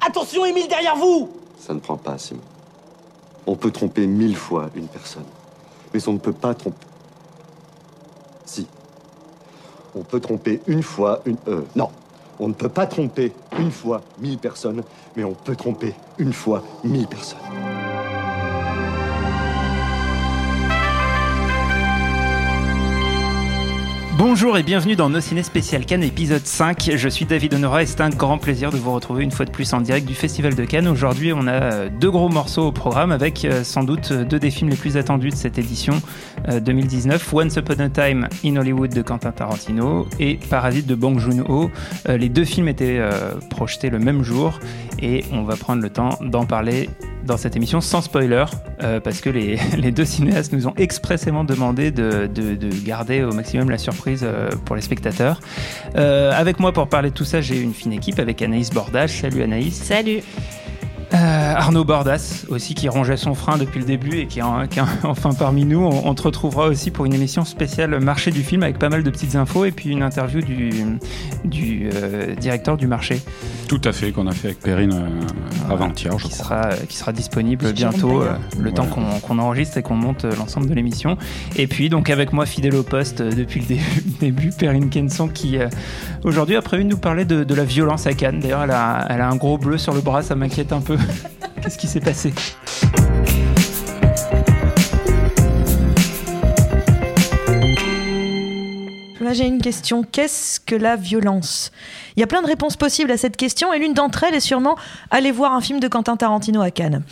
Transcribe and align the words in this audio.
Attention, 0.00 0.44
Émile, 0.44 0.68
derrière 0.68 0.96
vous 0.96 1.30
Ça 1.58 1.74
ne 1.74 1.80
prend 1.80 1.96
pas, 1.96 2.18
Simon. 2.18 2.40
On 3.46 3.56
peut 3.56 3.70
tromper 3.70 4.06
mille 4.06 4.36
fois 4.36 4.70
une 4.74 4.88
personne, 4.88 5.24
mais 5.92 6.06
on 6.08 6.12
ne 6.12 6.18
peut 6.18 6.32
pas 6.32 6.54
tromper. 6.54 6.86
Si. 8.44 8.66
On 9.94 10.02
peut 10.02 10.20
tromper 10.20 10.60
une 10.66 10.82
fois 10.82 11.20
une. 11.24 11.36
Euh, 11.48 11.62
non. 11.74 11.88
On 12.40 12.48
ne 12.48 12.52
peut 12.52 12.68
pas 12.68 12.86
tromper 12.86 13.32
une 13.58 13.72
fois 13.72 14.02
mille 14.18 14.38
personnes, 14.38 14.82
mais 15.16 15.24
on 15.24 15.32
peut 15.32 15.56
tromper 15.56 15.94
une 16.18 16.32
fois 16.32 16.62
mille 16.84 17.08
personnes. 17.08 17.38
Bonjour 24.18 24.58
et 24.58 24.64
bienvenue 24.64 24.96
dans 24.96 25.08
Nos 25.08 25.20
Ciné 25.20 25.44
Spécial 25.44 25.86
Cannes 25.86 26.02
épisode 26.02 26.44
5. 26.44 26.90
Je 26.96 27.08
suis 27.08 27.24
David 27.24 27.54
Honora 27.54 27.84
et 27.84 27.86
c'est 27.86 28.00
un 28.00 28.10
grand 28.10 28.36
plaisir 28.36 28.72
de 28.72 28.76
vous 28.76 28.92
retrouver 28.92 29.22
une 29.22 29.30
fois 29.30 29.46
de 29.46 29.52
plus 29.52 29.72
en 29.74 29.80
direct 29.80 30.08
du 30.08 30.14
Festival 30.16 30.56
de 30.56 30.64
Cannes. 30.64 30.88
Aujourd'hui, 30.88 31.32
on 31.32 31.46
a 31.46 31.52
euh, 31.52 31.88
deux 31.88 32.10
gros 32.10 32.28
morceaux 32.28 32.66
au 32.66 32.72
programme 32.72 33.12
avec 33.12 33.44
euh, 33.44 33.62
sans 33.62 33.84
doute 33.84 34.12
deux 34.12 34.40
des 34.40 34.50
films 34.50 34.70
les 34.70 34.76
plus 34.76 34.96
attendus 34.96 35.30
de 35.30 35.36
cette 35.36 35.56
édition 35.56 36.02
euh, 36.48 36.58
2019. 36.58 37.32
Once 37.32 37.56
Upon 37.56 37.78
a 37.78 37.88
Time 37.90 38.28
in 38.44 38.56
Hollywood 38.56 38.92
de 38.92 39.02
Quentin 39.02 39.30
Tarantino 39.30 40.08
et 40.18 40.38
Parasite 40.50 40.86
de 40.86 40.96
Bong 40.96 41.18
Joon-ho. 41.18 41.70
Euh, 42.08 42.16
les 42.16 42.28
deux 42.28 42.44
films 42.44 42.66
étaient 42.68 42.98
euh, 42.98 43.34
projetés 43.50 43.88
le 43.88 44.00
même 44.00 44.24
jour 44.24 44.58
et 45.00 45.24
on 45.32 45.42
va 45.42 45.56
prendre 45.56 45.82
le 45.82 45.90
temps 45.90 46.18
d'en 46.20 46.44
parler 46.44 46.90
dans 47.28 47.36
cette 47.36 47.54
émission 47.54 47.80
sans 47.80 48.00
spoiler, 48.02 48.44
euh, 48.82 48.98
parce 48.98 49.20
que 49.20 49.30
les, 49.78 49.92
deux 49.92 50.04
cinéastes 50.04 50.52
nous 50.52 50.66
ont 50.66 50.74
expressément 50.76 51.44
demandé 51.44 51.90
de, 51.92 52.26
de- 52.26 52.56
de 52.56 52.70
garder 52.84 53.22
au 53.22 53.32
maximum 53.32 53.70
la 53.70 53.78
surprise 53.78 54.22
euh, 54.24 54.50
pour 54.64 54.74
les 54.74 54.82
spectateurs. 54.82 55.40
Euh, 55.94 56.32
avec 56.34 56.58
moi 56.58 56.72
pour 56.72 56.88
parler 56.88 57.10
de 57.10 57.14
tout 57.14 57.24
ça, 57.24 57.40
j'ai 57.40 57.60
une 57.60 57.74
fine 57.74 57.92
équipe 57.92 58.18
avec 58.18 58.42
Anaïs 58.42 58.70
Bordage. 58.70 59.20
Salut 59.20 59.42
Anaïs. 59.42 59.74
Salut. 59.74 60.20
Euh, 61.14 61.54
Arnaud 61.56 61.84
Bordas 61.84 62.44
aussi 62.50 62.74
qui 62.74 62.88
rongeait 62.88 63.16
son 63.16 63.34
frein 63.34 63.56
depuis 63.56 63.80
le 63.80 63.86
début 63.86 64.18
et 64.18 64.26
qui 64.26 64.40
est, 64.40 64.42
en- 64.42 64.66
qui 64.66 64.78
est 64.78 64.82
enfin 65.04 65.30
parmi 65.32 65.64
nous. 65.64 65.80
On, 65.80 66.06
on 66.06 66.14
te 66.14 66.22
retrouvera 66.22 66.66
aussi 66.66 66.90
pour 66.90 67.06
une 67.06 67.14
émission 67.14 67.44
spéciale 67.46 67.98
marché 68.00 68.30
du 68.30 68.42
film 68.42 68.62
avec 68.62 68.78
pas 68.78 68.90
mal 68.90 69.02
de 69.02 69.10
petites 69.10 69.34
infos 69.34 69.64
et 69.64 69.70
puis 69.72 69.90
une 69.90 70.02
interview 70.02 70.42
du, 70.42 70.70
du 71.44 71.88
euh, 71.94 72.34
directeur 72.34 72.76
du 72.76 72.86
marché 72.86 73.20
Tout 73.68 73.80
à 73.84 73.92
fait, 73.92 74.12
qu'on 74.12 74.26
a 74.26 74.32
fait 74.32 74.48
avec 74.48 74.60
Perrine 74.60 74.92
euh, 74.92 75.72
avant-hier, 75.72 76.18
je 76.18 76.24
qui 76.26 76.30
crois. 76.30 76.44
sera, 76.44 76.68
qui 76.88 76.96
sera 76.96 77.12
disponible 77.12 77.72
bientôt, 77.72 78.22
le 78.58 78.72
temps 78.72 78.86
qu'on 78.86 79.38
enregistre 79.38 79.78
et 79.78 79.82
qu'on 79.82 79.96
monte 79.96 80.24
l'ensemble 80.24 80.66
de 80.68 80.74
l'émission. 80.74 81.16
Et 81.56 81.66
puis, 81.66 81.88
donc, 81.88 82.10
avec 82.10 82.32
moi, 82.32 82.44
fidèle 82.46 82.74
au 82.74 82.82
poste 82.82 83.22
depuis 83.22 83.60
le 83.60 83.66
dé- 83.66 83.80
début, 84.20 84.50
Perrine 84.50 84.90
Kenson, 84.90 85.28
qui 85.28 85.56
aujourd'hui 86.24 86.56
a 86.56 86.62
prévu 86.62 86.84
nous 86.84 86.98
parler 86.98 87.24
de, 87.24 87.44
de 87.44 87.54
la 87.54 87.64
violence 87.64 88.06
à 88.06 88.14
Cannes. 88.14 88.40
D'ailleurs, 88.40 88.64
elle 88.64 88.70
a, 88.70 89.06
elle 89.08 89.20
a 89.20 89.28
un 89.28 89.36
gros 89.36 89.58
bleu 89.58 89.78
sur 89.78 89.94
le 89.94 90.00
bras, 90.00 90.22
ça 90.22 90.34
m'inquiète 90.34 90.72
un 90.72 90.80
peu. 90.80 90.96
Qu'est-ce 91.62 91.78
qui 91.78 91.86
s'est 91.86 92.00
passé? 92.00 92.32
Là, 99.20 99.34
j'ai 99.34 99.46
une 99.46 99.60
question. 99.60 100.04
Qu'est-ce 100.04 100.58
que 100.60 100.74
la 100.74 100.96
violence? 100.96 101.70
Il 102.18 102.20
y 102.20 102.24
a 102.24 102.26
plein 102.26 102.42
de 102.42 102.48
réponses 102.48 102.74
possibles 102.74 103.12
à 103.12 103.16
cette 103.16 103.36
question 103.36 103.72
et 103.72 103.78
l'une 103.78 103.94
d'entre 103.94 104.24
elles 104.24 104.34
est 104.34 104.40
sûrement 104.40 104.74
aller 105.12 105.30
voir 105.30 105.52
un 105.52 105.60
film 105.60 105.78
de 105.78 105.86
Quentin 105.86 106.16
Tarantino 106.16 106.60
à 106.60 106.72
Cannes. 106.72 107.04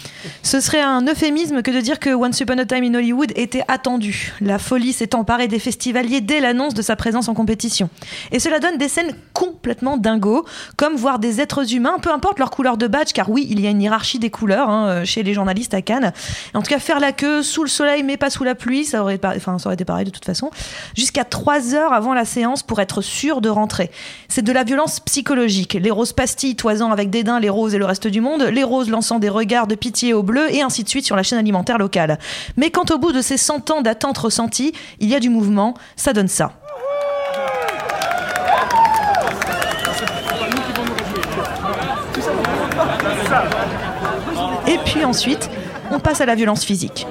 Ce 0.42 0.58
serait 0.58 0.80
un 0.80 1.06
euphémisme 1.06 1.62
que 1.62 1.70
de 1.70 1.80
dire 1.80 2.00
que 2.00 2.10
Once 2.10 2.40
Upon 2.40 2.58
a 2.58 2.64
Time 2.64 2.82
in 2.82 2.94
Hollywood 2.94 3.32
était 3.36 3.62
attendu. 3.68 4.32
La 4.40 4.58
folie 4.58 4.92
s'est 4.92 5.14
emparée 5.14 5.46
des 5.46 5.60
festivaliers 5.60 6.22
dès 6.22 6.40
l'annonce 6.40 6.74
de 6.74 6.82
sa 6.82 6.96
présence 6.96 7.28
en 7.28 7.34
compétition. 7.34 7.88
Et 8.32 8.40
cela 8.40 8.58
donne 8.58 8.78
des 8.78 8.88
scènes 8.88 9.14
complètement 9.32 9.96
dingos, 9.96 10.44
comme 10.76 10.96
voir 10.96 11.20
des 11.20 11.40
êtres 11.40 11.72
humains, 11.72 11.98
peu 12.02 12.10
importe 12.10 12.40
leur 12.40 12.50
couleur 12.50 12.76
de 12.76 12.88
badge, 12.88 13.12
car 13.12 13.30
oui, 13.30 13.46
il 13.48 13.60
y 13.60 13.68
a 13.68 13.70
une 13.70 13.82
hiérarchie 13.82 14.18
des 14.18 14.30
couleurs 14.30 14.68
hein, 14.68 14.88
euh, 14.88 15.04
chez 15.04 15.22
les 15.22 15.34
journalistes 15.34 15.74
à 15.74 15.82
Cannes. 15.82 16.12
En 16.52 16.62
tout 16.62 16.70
cas, 16.70 16.80
faire 16.80 16.98
la 16.98 17.12
queue 17.12 17.44
sous 17.44 17.62
le 17.62 17.68
soleil 17.68 18.02
mais 18.02 18.16
pas 18.16 18.30
sous 18.30 18.42
la 18.42 18.56
pluie, 18.56 18.84
ça 18.84 19.02
aurait, 19.02 19.20
enfin, 19.24 19.60
ça 19.60 19.68
aurait 19.68 19.74
été 19.74 19.84
pareil 19.84 20.06
de 20.06 20.10
toute 20.10 20.24
façon, 20.24 20.50
jusqu'à 20.96 21.22
3 21.22 21.76
heures 21.76 21.92
avant 21.92 22.12
la 22.12 22.24
séance 22.24 22.64
pour 22.64 22.80
être 22.80 23.02
sûr 23.02 23.40
de 23.40 23.48
rentrer. 23.48 23.92
C'est 24.28 24.42
de 24.42 24.50
la 24.50 24.64
violence 24.64 24.95
psychologique. 25.00 25.74
Les 25.74 25.90
roses 25.90 26.12
pastilles 26.12 26.56
toisant 26.56 26.90
avec 26.90 27.10
dédain 27.10 27.40
les 27.40 27.48
roses 27.48 27.74
et 27.74 27.78
le 27.78 27.84
reste 27.84 28.06
du 28.06 28.20
monde, 28.20 28.42
les 28.42 28.64
roses 28.64 28.90
lançant 28.90 29.18
des 29.18 29.28
regards 29.28 29.66
de 29.66 29.74
pitié 29.74 30.12
aux 30.12 30.22
bleus 30.22 30.54
et 30.54 30.62
ainsi 30.62 30.84
de 30.84 30.88
suite 30.88 31.04
sur 31.04 31.16
la 31.16 31.22
chaîne 31.22 31.38
alimentaire 31.38 31.78
locale. 31.78 32.18
Mais 32.56 32.70
quand 32.70 32.90
au 32.90 32.98
bout 32.98 33.12
de 33.12 33.20
ces 33.20 33.36
100 33.36 33.70
ans 33.70 33.82
d'attente 33.82 34.18
ressentie, 34.18 34.72
il 35.00 35.08
y 35.08 35.14
a 35.14 35.20
du 35.20 35.28
mouvement, 35.28 35.74
ça 35.96 36.12
donne 36.12 36.28
ça. 36.28 36.52
Et 44.66 44.78
puis 44.84 45.04
ensuite, 45.04 45.48
on 45.90 46.00
passe 46.00 46.20
à 46.20 46.26
la 46.26 46.34
violence 46.34 46.64
physique. 46.64 47.06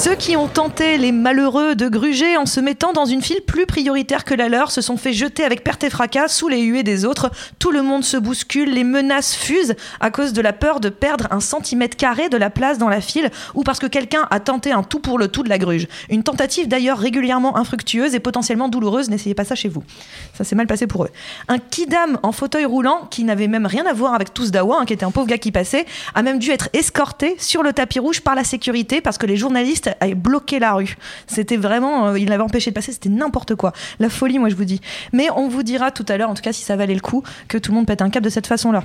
Ceux 0.00 0.14
qui 0.14 0.34
ont 0.34 0.48
tenté 0.48 0.96
les 0.96 1.12
malheureux 1.12 1.74
de 1.74 1.86
gruger 1.86 2.38
en 2.38 2.46
se 2.46 2.58
mettant 2.58 2.94
dans 2.94 3.04
une 3.04 3.20
file 3.20 3.42
plus 3.46 3.66
prioritaire 3.66 4.24
que 4.24 4.32
la 4.32 4.48
leur 4.48 4.70
se 4.70 4.80
sont 4.80 4.96
fait 4.96 5.12
jeter 5.12 5.44
avec 5.44 5.62
perte 5.62 5.84
et 5.84 5.90
fracas 5.90 6.28
sous 6.28 6.48
les 6.48 6.62
huées 6.62 6.82
des 6.82 7.04
autres. 7.04 7.30
Tout 7.58 7.70
le 7.70 7.82
monde 7.82 8.02
se 8.02 8.16
bouscule, 8.16 8.72
les 8.72 8.82
menaces 8.82 9.34
fusent 9.34 9.74
à 10.00 10.10
cause 10.10 10.32
de 10.32 10.40
la 10.40 10.54
peur 10.54 10.80
de 10.80 10.88
perdre 10.88 11.28
un 11.30 11.40
centimètre 11.40 11.98
carré 11.98 12.30
de 12.30 12.38
la 12.38 12.48
place 12.48 12.78
dans 12.78 12.88
la 12.88 13.02
file 13.02 13.28
ou 13.52 13.62
parce 13.62 13.78
que 13.78 13.86
quelqu'un 13.86 14.26
a 14.30 14.40
tenté 14.40 14.72
un 14.72 14.82
tout 14.82 15.00
pour 15.00 15.18
le 15.18 15.28
tout 15.28 15.42
de 15.42 15.50
la 15.50 15.58
gruge. 15.58 15.86
Une 16.08 16.22
tentative 16.22 16.66
d'ailleurs 16.66 16.96
régulièrement 16.96 17.58
infructueuse 17.58 18.14
et 18.14 18.20
potentiellement 18.20 18.70
douloureuse. 18.70 19.10
N'essayez 19.10 19.34
pas 19.34 19.44
ça 19.44 19.54
chez 19.54 19.68
vous. 19.68 19.84
Ça 20.32 20.44
s'est 20.44 20.56
mal 20.56 20.66
passé 20.66 20.86
pour 20.86 21.04
eux. 21.04 21.10
Un 21.48 21.58
kidam 21.58 22.18
en 22.22 22.32
fauteuil 22.32 22.64
roulant 22.64 23.06
qui 23.10 23.22
n'avait 23.22 23.48
même 23.48 23.66
rien 23.66 23.84
à 23.84 23.92
voir 23.92 24.14
avec 24.14 24.32
tous 24.32 24.50
Dawa, 24.50 24.78
hein, 24.80 24.86
qui 24.86 24.94
était 24.94 25.04
un 25.04 25.10
pauvre 25.10 25.26
gars 25.26 25.36
qui 25.36 25.52
passait, 25.52 25.84
a 26.14 26.22
même 26.22 26.38
dû 26.38 26.52
être 26.52 26.70
escorté 26.72 27.36
sur 27.36 27.62
le 27.62 27.74
tapis 27.74 27.98
rouge 27.98 28.22
par 28.22 28.34
la 28.34 28.44
sécurité 28.44 29.02
parce 29.02 29.18
que 29.18 29.26
les 29.26 29.36
journalistes 29.36 29.89
avaient 30.00 30.14
bloqué 30.14 30.58
la 30.58 30.74
rue. 30.74 30.96
C'était 31.26 31.56
vraiment, 31.56 32.08
euh, 32.08 32.18
ils 32.18 32.28
l'avaient 32.28 32.42
empêché 32.42 32.70
de 32.70 32.74
passer, 32.74 32.92
c'était 32.92 33.08
n'importe 33.08 33.54
quoi. 33.54 33.72
La 33.98 34.08
folie, 34.08 34.38
moi 34.38 34.48
je 34.48 34.54
vous 34.54 34.64
dis. 34.64 34.80
Mais 35.12 35.28
on 35.34 35.48
vous 35.48 35.62
dira 35.62 35.90
tout 35.90 36.06
à 36.08 36.16
l'heure, 36.16 36.30
en 36.30 36.34
tout 36.34 36.42
cas 36.42 36.52
si 36.52 36.62
ça 36.62 36.76
valait 36.76 36.94
le 36.94 37.00
coup, 37.00 37.22
que 37.48 37.58
tout 37.58 37.72
le 37.72 37.76
monde 37.76 37.86
pète 37.86 38.02
un 38.02 38.10
cap 38.10 38.22
de 38.22 38.30
cette 38.30 38.46
façon-là. 38.46 38.84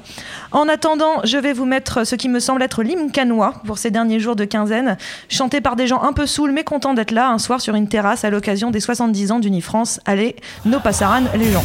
En 0.51 0.67
attendant, 0.67 1.21
je 1.23 1.38
vais 1.38 1.53
vous 1.53 1.66
mettre 1.66 2.05
ce 2.05 2.16
qui 2.16 2.29
me 2.29 2.39
semble 2.39 2.61
être 2.63 2.83
l'hymne 2.83 3.11
canois 3.11 3.53
pour 3.66 3.77
ces 3.77 3.91
derniers 3.91 4.19
jours 4.19 4.35
de 4.35 4.45
quinzaine, 4.45 4.97
chanté 5.29 5.61
par 5.61 5.75
des 5.75 5.88
gens 5.88 6.01
un 6.01 6.13
peu 6.13 6.25
saouls 6.25 6.51
mais 6.51 6.63
contents 6.63 6.93
d'être 6.93 7.11
là 7.11 7.29
un 7.29 7.39
soir 7.39 7.61
sur 7.61 7.75
une 7.75 7.87
terrasse 7.87 8.23
à 8.23 8.29
l'occasion 8.29 8.72
des 8.72 8.79
70 8.79 9.31
ans 9.31 9.39
d'Unifrance. 9.39 9.99
Allez, 10.05 10.35
nos 10.66 10.79
passaran 10.79 11.23
les 11.35 11.51
gens. 11.51 11.63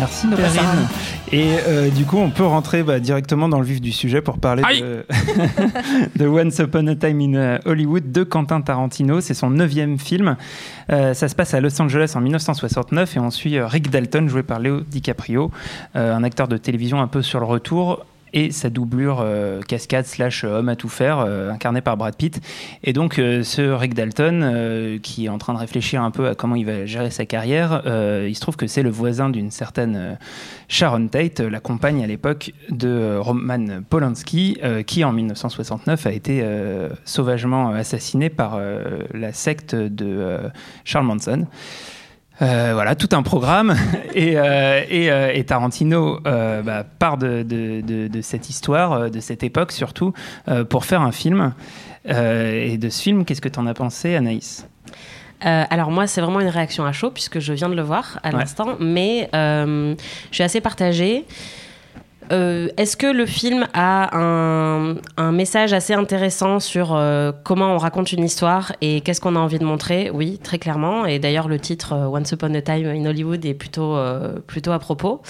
Merci 0.00 0.26
Perrine. 0.28 0.88
Et 1.30 1.56
euh, 1.68 1.90
du 1.90 2.06
coup, 2.06 2.16
on 2.16 2.30
peut 2.30 2.46
rentrer 2.46 2.82
bah, 2.82 2.98
directement 3.00 3.48
dans 3.48 3.60
le 3.60 3.66
vif 3.66 3.80
du 3.80 3.92
sujet 3.92 4.22
pour 4.22 4.38
parler 4.38 4.62
Aïe 4.66 4.80
de, 4.80 5.04
de 6.16 6.26
Once 6.26 6.58
Upon 6.58 6.86
a 6.86 6.94
Time 6.96 7.20
in 7.20 7.34
euh, 7.34 7.58
Hollywood 7.66 8.10
de 8.10 8.24
Quentin 8.24 8.62
Tarantino. 8.62 9.20
C'est 9.20 9.34
son 9.34 9.50
neuvième 9.50 9.98
film. 9.98 10.36
Euh, 10.90 11.14
ça 11.14 11.28
se 11.28 11.34
passe 11.34 11.54
à 11.54 11.60
Los 11.60 11.80
Angeles 11.80 12.12
en 12.16 12.20
1969 12.20 13.16
et 13.16 13.20
on 13.20 13.30
suit 13.30 13.60
Rick 13.60 13.90
Dalton, 13.90 14.28
joué 14.28 14.42
par 14.42 14.58
Leo 14.58 14.80
DiCaprio, 14.80 15.50
euh, 15.96 16.14
un 16.14 16.24
acteur 16.24 16.48
de 16.48 16.56
télévision 16.56 17.00
un 17.00 17.06
peu 17.06 17.22
sur 17.22 17.38
le 17.38 17.46
retour 17.46 18.04
et 18.32 18.50
sa 18.50 18.70
doublure 18.70 19.20
euh, 19.20 19.60
cascade 19.60 20.06
slash 20.06 20.44
euh, 20.44 20.58
homme 20.58 20.68
à 20.68 20.76
tout 20.76 20.88
faire, 20.88 21.18
euh, 21.20 21.50
incarné 21.50 21.80
par 21.80 21.96
Brad 21.96 22.14
Pitt. 22.16 22.40
Et 22.84 22.92
donc 22.92 23.14
ce 23.14 23.72
Rick 23.72 23.94
Dalton, 23.94 24.98
qui 25.02 25.26
est 25.26 25.28
en 25.28 25.38
train 25.38 25.54
de 25.54 25.58
réfléchir 25.58 26.02
un 26.02 26.10
peu 26.10 26.28
à 26.28 26.34
comment 26.34 26.54
il 26.54 26.64
va 26.64 26.86
gérer 26.86 27.10
sa 27.10 27.26
carrière, 27.26 27.82
il 27.86 28.34
se 28.34 28.40
trouve 28.40 28.56
que 28.56 28.66
c'est 28.66 28.82
le 28.82 28.90
voisin 28.90 29.28
d'une 29.30 29.50
certaine 29.50 30.18
Sharon 30.68 31.08
Tate, 31.08 31.40
la 31.40 31.60
compagne 31.60 32.02
à 32.02 32.06
l'époque 32.06 32.52
de 32.70 33.16
Roman 33.18 33.82
Polanski, 33.88 34.58
qui 34.86 35.04
en 35.04 35.12
1969 35.12 36.06
a 36.06 36.12
été 36.12 36.44
sauvagement 37.04 37.70
assassiné 37.70 38.30
par 38.30 38.60
la 39.12 39.32
secte 39.32 39.74
de 39.74 40.38
Charles 40.84 41.06
Manson. 41.06 41.46
Euh, 42.42 42.70
voilà, 42.74 42.94
tout 42.94 43.08
un 43.12 43.22
programme. 43.22 43.74
Et, 44.14 44.36
euh, 44.36 44.82
et, 44.88 45.10
euh, 45.10 45.30
et 45.32 45.44
Tarantino 45.44 46.18
bah, 46.24 46.84
part 46.98 47.16
de, 47.16 47.42
de- 47.44 47.80
de- 47.80 48.08
de 48.08 48.20
cette 48.22 48.50
histoire, 48.50 49.08
de 49.10 49.20
cette 49.20 49.42
époque 49.44 49.70
surtout, 49.72 50.12
pour 50.68 50.84
faire 50.84 51.00
un 51.02 51.12
film. 51.12 51.52
Et 52.06 52.76
de 52.76 52.88
ce 52.88 53.02
film, 53.02 53.24
qu'est-ce 53.24 53.40
que 53.40 53.48
tu 53.48 53.58
en 53.60 53.66
as 53.66 53.74
pensé, 53.74 54.16
Anaïs? 54.16 54.66
Euh, 55.46 55.64
alors 55.70 55.90
moi, 55.90 56.06
c'est 56.06 56.20
vraiment 56.20 56.40
une 56.40 56.48
réaction 56.48 56.84
à 56.84 56.92
chaud 56.92 57.10
puisque 57.10 57.38
je 57.38 57.52
viens 57.52 57.68
de 57.68 57.74
le 57.74 57.82
voir 57.82 58.18
à 58.24 58.30
Ouais. 58.30 58.40
l'instant, 58.40 58.76
mais 58.80 59.30
euh, 59.34 59.94
je 60.30 60.34
suis 60.34 60.42
assez 60.44 60.60
partagée. 60.60 61.24
Euh, 62.32 62.68
Est-ce 62.76 62.96
que 62.96 63.06
le 63.06 63.26
film 63.26 63.66
a 63.74 64.16
un, 64.16 64.96
un 65.16 65.32
message 65.32 65.72
assez 65.72 65.94
intéressant 65.94 66.60
sur 66.60 66.94
euh, 66.94 67.32
comment 67.44 67.74
on 67.74 67.78
raconte 67.78 68.12
une 68.12 68.24
histoire 68.24 68.72
et 68.80 69.00
qu'est-ce 69.00 69.20
qu'on 69.20 69.34
a 69.36 69.38
envie 69.38 69.58
de 69.58 69.64
montrer? 69.64 70.10
Oui, 70.10 70.38
très 70.38 70.58
clairement. 70.58 71.06
Et 71.06 71.18
d'ailleurs, 71.18 71.48
le 71.48 71.58
titre 71.58 71.92
euh, 71.92 72.06
Once 72.06 72.30
Upon 72.30 72.54
a 72.54 72.62
Time 72.62 72.86
in 72.86 73.04
Hollywood 73.04 73.44
est 73.44 73.54
plutôt, 73.54 73.96
euh, 73.96 74.38
plutôt 74.46 74.70
à 74.72 74.78
propos. 74.78 75.22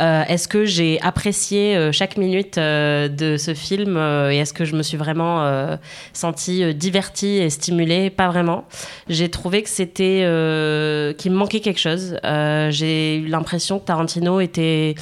Euh, 0.00 0.22
est-ce 0.28 0.48
que 0.48 0.64
j'ai 0.64 1.00
apprécié 1.02 1.76
euh, 1.76 1.92
chaque 1.92 2.16
minute 2.16 2.56
de 2.56 3.36
ce 3.36 3.54
film 3.54 3.96
et 3.96 4.38
est-ce 4.38 4.52
que 4.52 4.64
je 4.64 4.74
me 4.76 4.82
suis 4.82 4.96
vraiment 4.96 5.76
sentie 6.12 6.74
divertie 6.74 7.36
et 7.38 7.50
stimulée? 7.50 8.10
Pas 8.10 8.28
vraiment. 8.28 8.64
J'ai 9.08 9.28
trouvé 9.28 9.62
que 9.62 9.68
c'était 9.68 10.24
qu'il 11.18 11.32
me 11.32 11.36
manquait 11.36 11.60
quelque 11.60 11.80
chose. 11.80 12.18
J'ai 12.70 13.16
eu 13.16 13.26
l'impression 13.26 13.78
que 13.78 13.84
Tarantino 13.84 14.40
était 14.40 14.94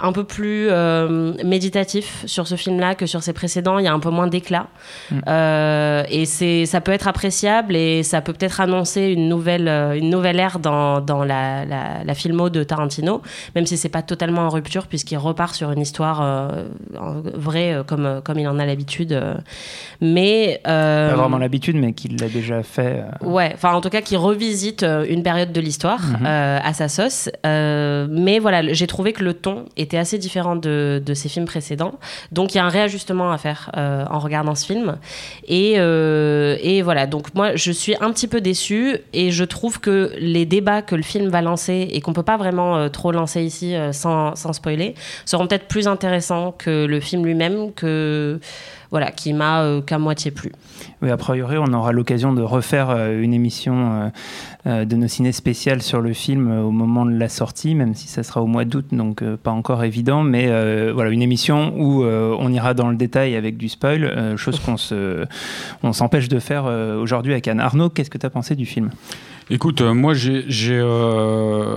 un 0.00 0.12
peu 0.12 0.24
plus 0.24 0.68
euh, 0.70 1.32
méditatif 1.44 2.24
sur 2.26 2.46
ce 2.48 2.56
film-là 2.56 2.94
que 2.94 3.06
sur 3.06 3.22
ses 3.22 3.32
précédents. 3.32 3.78
Il 3.78 3.84
y 3.84 3.88
a 3.88 3.92
un 3.92 4.00
peu 4.00 4.10
moins 4.10 4.26
d'éclat. 4.26 4.66
Euh, 5.28 6.02
et 6.10 6.24
c'est, 6.24 6.66
ça 6.66 6.80
peut 6.80 6.92
être 6.92 7.06
appréciable 7.08 7.76
et 7.76 8.02
ça 8.02 8.20
peut 8.20 8.32
peut-être 8.32 8.60
annoncer 8.60 9.02
une 9.02 9.28
nouvelle, 9.28 9.68
euh, 9.68 9.94
une 9.96 10.10
nouvelle 10.10 10.38
ère 10.40 10.58
dans, 10.58 11.00
dans 11.00 11.24
la, 11.24 11.64
la, 11.64 12.04
la 12.04 12.14
filmo 12.14 12.50
de 12.50 12.64
Tarantino, 12.64 13.22
même 13.54 13.66
si 13.66 13.76
c'est 13.76 13.88
pas 13.88 14.02
totalement 14.02 14.42
en 14.42 14.48
rupture 14.48 14.86
puisqu'il 14.86 15.16
repart 15.18 15.54
sur 15.54 15.70
une 15.70 15.80
histoire 15.80 16.20
euh, 16.22 16.64
vraie 17.34 17.82
comme, 17.86 18.20
comme 18.24 18.38
il 18.38 18.48
en 18.48 18.58
a 18.58 18.66
l'habitude. 18.66 19.18
Mais 20.00 20.60
Pas 20.64 21.14
vraiment 21.14 21.38
l'habitude, 21.38 21.76
mais 21.76 21.92
qu'il 21.92 22.20
l'a 22.20 22.28
déjà 22.28 22.62
fait. 22.62 23.04
Ouais, 23.20 23.52
enfin 23.54 23.72
en 23.72 23.80
tout 23.80 23.90
cas 23.90 24.00
qui 24.00 24.16
revisite 24.16 24.84
une 25.08 25.22
période 25.22 25.52
de 25.52 25.60
l'histoire 25.60 26.00
euh, 26.24 26.58
à 26.62 26.72
sa 26.72 26.88
sauce. 26.88 27.28
Mais 27.44 28.38
voilà, 28.40 28.72
j'ai 28.72 28.86
trouvé 28.86 29.12
que 29.12 29.22
le 29.22 29.34
ton 29.34 29.66
était 29.84 29.98
assez 29.98 30.18
différent 30.18 30.56
de, 30.56 31.02
de 31.04 31.14
ses 31.14 31.28
films 31.28 31.44
précédents. 31.44 31.94
Donc 32.32 32.54
il 32.54 32.58
y 32.58 32.60
a 32.60 32.64
un 32.64 32.68
réajustement 32.68 33.30
à 33.30 33.38
faire 33.38 33.70
euh, 33.76 34.04
en 34.10 34.18
regardant 34.18 34.54
ce 34.54 34.66
film. 34.66 34.96
Et, 35.46 35.74
euh, 35.76 36.56
et 36.60 36.82
voilà, 36.82 37.06
donc 37.06 37.34
moi 37.34 37.54
je 37.56 37.70
suis 37.70 37.94
un 38.00 38.10
petit 38.12 38.28
peu 38.28 38.40
déçue 38.40 38.96
et 39.12 39.30
je 39.30 39.44
trouve 39.44 39.80
que 39.80 40.12
les 40.18 40.46
débats 40.46 40.82
que 40.82 40.94
le 40.94 41.02
film 41.02 41.28
va 41.28 41.42
lancer 41.42 41.88
et 41.92 42.00
qu'on 42.00 42.12
peut 42.12 42.22
pas 42.22 42.36
vraiment 42.36 42.76
euh, 42.76 42.88
trop 42.88 43.12
lancer 43.12 43.42
ici 43.42 43.74
sans, 43.92 44.34
sans 44.34 44.52
spoiler 44.52 44.94
seront 45.24 45.46
peut-être 45.46 45.68
plus 45.68 45.86
intéressants 45.86 46.52
que 46.52 46.86
le 46.86 47.00
film 47.00 47.24
lui-même 47.24 47.72
que 47.72 48.40
voilà 48.90 49.10
qui 49.10 49.32
m'a 49.32 49.80
qu'à 49.86 49.98
moitié 49.98 50.30
plu. 50.30 50.52
Oui, 51.02 51.10
a 51.10 51.16
priori, 51.16 51.56
on 51.58 51.72
aura 51.72 51.92
l'occasion 51.92 52.32
de 52.32 52.42
refaire 52.42 52.90
une 52.90 53.34
émission 53.34 54.12
de 54.66 54.96
nos 54.96 55.08
ciné 55.08 55.32
spéciales 55.32 55.82
sur 55.82 56.00
le 56.00 56.14
film 56.14 56.50
euh, 56.50 56.62
au 56.62 56.70
moment 56.70 57.04
de 57.04 57.14
la 57.14 57.28
sortie, 57.28 57.74
même 57.74 57.94
si 57.94 58.08
ça 58.08 58.22
sera 58.22 58.42
au 58.42 58.46
mois 58.46 58.64
d'août, 58.64 58.86
donc 58.92 59.20
euh, 59.20 59.36
pas 59.36 59.50
encore 59.50 59.84
évident. 59.84 60.22
Mais 60.22 60.46
euh, 60.48 60.90
voilà, 60.94 61.10
une 61.10 61.20
émission 61.20 61.74
où 61.76 62.02
euh, 62.02 62.34
on 62.38 62.50
ira 62.50 62.72
dans 62.72 62.88
le 62.88 62.96
détail 62.96 63.36
avec 63.36 63.58
du 63.58 63.68
spoil, 63.68 64.04
euh, 64.04 64.36
chose 64.38 64.58
qu'on 64.60 64.78
se, 64.78 65.26
on 65.82 65.92
s'empêche 65.92 66.28
de 66.28 66.38
faire 66.38 66.64
euh, 66.66 66.98
aujourd'hui 66.98 67.32
avec 67.32 67.46
Anne. 67.46 67.60
Arnaud, 67.60 67.90
qu'est-ce 67.90 68.10
que 68.10 68.18
tu 68.18 68.24
as 68.24 68.30
pensé 68.30 68.56
du 68.56 68.64
film? 68.64 68.90
Écoute, 69.50 69.82
euh, 69.82 69.92
moi 69.92 70.14
j'ai, 70.14 70.44
euh, 70.70 71.76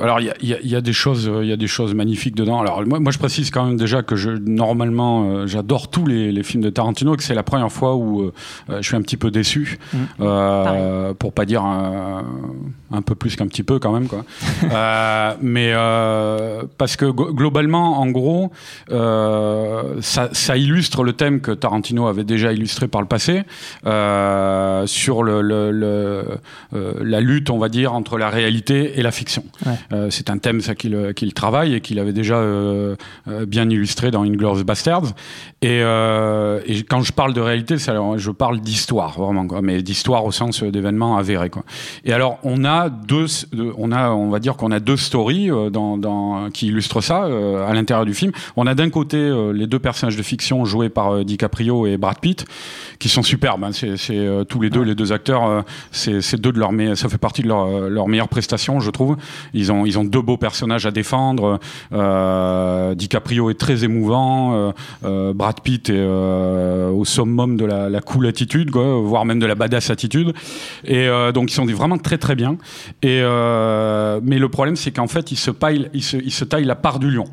alors 0.00 0.20
il 0.20 0.26
y 0.26 0.54
a, 0.54 0.60
y 0.62 0.74
y 0.76 0.82
des 0.82 0.92
choses, 0.94 1.28
euh, 1.28 1.44
il 1.44 1.48
y 1.48 1.52
a 1.52 1.56
des 1.58 1.66
choses 1.66 1.94
magnifiques 1.94 2.34
dedans. 2.34 2.58
Alors 2.60 2.82
moi, 2.86 3.00
moi 3.00 3.12
je 3.12 3.18
précise 3.18 3.50
quand 3.50 3.66
même 3.66 3.76
déjà 3.76 4.02
que 4.02 4.16
je 4.16 4.30
normalement 4.30 5.28
euh, 5.30 5.46
j'adore 5.46 5.88
tous 5.90 6.06
les, 6.06 6.32
les 6.32 6.42
films 6.42 6.62
de 6.62 6.70
Tarantino, 6.70 7.12
et 7.14 7.16
que 7.18 7.22
c'est 7.22 7.34
la 7.34 7.42
première 7.42 7.70
fois 7.70 7.96
où 7.96 8.30
je 8.68 8.80
suis 8.80 8.96
un 8.96 9.02
petit 9.02 9.16
peu 9.18 9.30
déçu, 9.30 9.78
euh, 10.20 11.12
pour 11.14 11.32
pas 11.34 11.44
dire 11.44 11.62
un, 11.64 12.24
un 12.92 13.02
peu 13.02 13.14
plus 13.14 13.36
qu'un 13.36 13.46
petit 13.46 13.62
peu 13.62 13.78
quand 13.78 13.92
même 13.92 14.08
quoi. 14.08 14.24
Mais 15.42 15.72
parce 16.78 16.96
que 16.96 17.06
globalement, 17.10 18.00
en 18.00 18.06
gros, 18.06 18.50
ça, 18.88 20.28
ça 20.32 20.56
illustre 20.56 21.04
le 21.04 21.12
thème 21.12 21.40
que 21.40 21.50
Tarantino 21.52 22.06
avait 22.06 22.24
déjà 22.24 22.52
illustré 22.52 22.88
par 22.88 23.02
le 23.02 23.06
passé 23.06 23.42
sur 24.86 25.22
le, 25.22 25.42
le- 25.42 25.70
le, 25.72 26.24
la 27.00 27.20
lutte, 27.20 27.50
on 27.50 27.58
va 27.58 27.68
dire, 27.68 27.92
entre 27.92 28.18
la 28.18 28.30
réalité 28.30 28.98
et 28.98 29.02
la 29.02 29.10
fiction. 29.10 29.44
Ouais. 29.64 29.72
Euh, 29.92 30.10
c'est 30.10 30.30
un 30.30 30.38
thème 30.38 30.60
ça 30.60 30.74
qu'il 30.74 31.34
travaille 31.34 31.74
et 31.74 31.80
qu'il 31.80 31.98
avait 31.98 32.12
déjà 32.12 32.36
euh, 32.36 32.96
euh, 33.28 33.46
bien 33.46 33.68
illustré 33.68 34.10
dans 34.10 34.22
Inglourious 34.22 34.64
Bastards. 34.64 35.12
Et, 35.62 35.80
euh, 35.82 36.60
et 36.66 36.82
quand 36.82 37.02
je 37.02 37.12
parle 37.12 37.32
de 37.34 37.40
réalité, 37.40 37.76
je 37.78 38.30
parle 38.30 38.60
d'histoire 38.60 39.18
vraiment, 39.18 39.46
quoi, 39.46 39.62
mais 39.62 39.82
d'histoire 39.82 40.24
au 40.24 40.32
sens 40.32 40.62
d'événements 40.62 41.16
avérés. 41.16 41.50
Quoi. 41.50 41.64
Et 42.04 42.12
alors, 42.12 42.38
on 42.42 42.64
a 42.64 42.88
deux, 42.88 43.26
on 43.78 43.92
a, 43.92 44.10
on 44.10 44.30
va 44.30 44.38
dire 44.38 44.56
qu'on 44.56 44.70
a 44.70 44.80
deux 44.80 44.96
stories 44.96 45.50
euh, 45.50 45.70
dans, 45.70 45.98
dans, 45.98 46.50
qui 46.50 46.68
illustrent 46.68 47.00
ça 47.00 47.24
euh, 47.24 47.66
à 47.66 47.72
l'intérieur 47.74 48.06
du 48.06 48.14
film. 48.14 48.32
On 48.56 48.66
a 48.66 48.74
d'un 48.74 48.90
côté 48.90 49.16
euh, 49.16 49.52
les 49.52 49.66
deux 49.66 49.78
personnages 49.78 50.16
de 50.16 50.22
fiction 50.22 50.64
joués 50.64 50.88
par 50.88 51.14
euh, 51.14 51.24
DiCaprio 51.24 51.86
et 51.86 51.96
Brad 51.96 52.18
Pitt, 52.20 52.44
qui 52.98 53.08
sont 53.08 53.22
superbes. 53.22 53.64
hein. 53.64 53.70
C'est 53.72 53.96
euh, 54.10 54.44
tous 54.44 54.60
les 54.60 54.70
deux, 54.70 54.82
les 54.82 54.94
deux 54.94 55.12
acteurs, 55.12 55.46
euh, 55.46 55.62
c'est 55.90 56.20
c'est 56.20 56.40
deux 56.40 56.52
de 56.52 56.58
leurs 56.58 56.72
me- 56.76 56.94
ça 56.94 57.08
fait 57.08 57.18
partie 57.18 57.42
de 57.42 57.48
leur, 57.48 57.66
euh, 57.66 57.88
leur 57.88 58.06
meilleures 58.08 58.28
prestations, 58.28 58.80
je 58.80 58.90
trouve. 58.90 59.16
Ils 59.54 59.72
ont, 59.72 59.84
ils 59.86 59.98
ont 59.98 60.04
deux 60.04 60.22
beaux 60.22 60.36
personnages 60.36 60.86
à 60.86 60.90
défendre. 60.90 61.58
Euh, 61.92 62.94
DiCaprio 62.94 63.50
est 63.50 63.58
très 63.58 63.84
émouvant. 63.84 64.72
Euh, 65.04 65.32
Brad 65.32 65.60
Pitt 65.60 65.90
est 65.90 66.04
au 66.06 67.04
summum 67.04 67.56
de 67.56 67.64
la, 67.64 68.00
cool 68.00 68.26
attitude, 68.26 68.70
quoi, 68.70 69.00
voire 69.00 69.24
même 69.24 69.38
de 69.40 69.46
la 69.46 69.54
badass 69.54 69.90
attitude. 69.90 70.32
Et 70.84 71.08
donc 71.34 71.50
ils 71.50 71.54
sont 71.54 71.66
vraiment 71.66 71.98
très 71.98 72.18
très 72.18 72.34
bien. 72.34 72.56
Et 73.02 73.20
mais 74.22 74.38
le 74.38 74.48
problème 74.48 74.76
c'est 74.76 74.90
qu'en 74.90 75.06
fait 75.08 75.32
ils 75.32 75.36
se 75.36 75.50
ils 75.94 76.02
se, 76.02 76.16
ils 76.16 76.32
se 76.32 76.44
taillent 76.44 76.64
la 76.64 76.74
part 76.76 76.98
du 76.98 77.10
lion. 77.10 77.24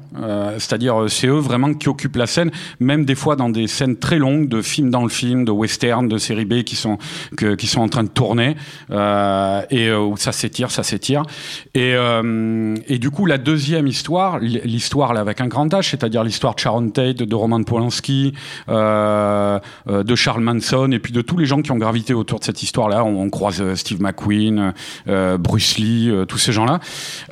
C'est-à-dire 0.58 1.06
c'est 1.08 1.28
eux 1.28 1.40
vraiment 1.40 1.74
qui 1.74 1.90
occupent 1.90 2.16
la 2.16 2.28
scène, 2.28 2.52
même 2.80 3.06
des 3.06 3.16
fois 3.16 3.36
dans 3.36 3.50
des 3.50 3.68
scènes 3.68 3.98
très 3.98 4.18
longues 4.18 4.48
de 4.48 4.62
film 4.62 4.90
dans 4.90 5.04
le 5.04 5.10
film, 5.10 5.46
de 5.46 5.52
western, 5.52 6.08
de 6.08 6.18
série 6.18 6.46
B 6.46 6.64
qui 6.64 6.76
sont 6.76 6.98
qui 7.58 7.68
sont 7.68 7.82
en 7.82 7.90
train 7.90 8.04
de 8.04 8.10
tourner 8.10 8.56
et 9.70 9.88
euh, 9.88 10.00
où 10.00 10.18
ça 10.18 10.32
s'étire, 10.32 10.72
ça 10.72 10.84
s'étire. 10.84 11.24
Et, 11.74 11.94
euh, 11.96 12.76
du 13.04 13.12
coup 13.12 13.26
la 13.26 13.38
deuxième 13.38 13.88
histoire, 13.88 14.40
l'histoire 14.40 15.12
avec 15.18 15.42
un 15.42 15.48
grand 15.48 15.68
H, 15.68 15.90
c'est-à-dire 15.90 16.24
l'histoire 16.24 16.56
de 16.56 16.60
Sharon 16.60 16.90
Tate, 16.90 17.18
de 17.18 17.36
Roman 17.36 17.64
Polanski, 17.64 18.34
euh, 18.70 19.60
euh, 19.90 20.04
de 20.04 20.16
Charles 20.16 20.42
Manson 20.42 20.90
et 20.92 21.00
puis 21.00 21.12
de 21.12 21.22
tous 21.22 21.38
les 21.38 21.46
gens 21.46 21.62
qui 21.62 21.72
ont 21.72 21.78
gravité 21.78 22.14
autour 22.14 22.40
de 22.40 22.46
cette 22.46 22.64
histoire-là. 22.64 23.04
On, 23.04 23.30
croise 23.30 23.62
euh, 23.62 23.76
Steve 23.76 24.02
McQueen, 24.02 24.74
euh, 25.08 25.38
Bruce 25.38 25.78
Lee, 25.78 26.10
euh, 26.10 26.26
tous 26.26 26.38
ces 26.38 26.52
gens-là, 26.52 26.80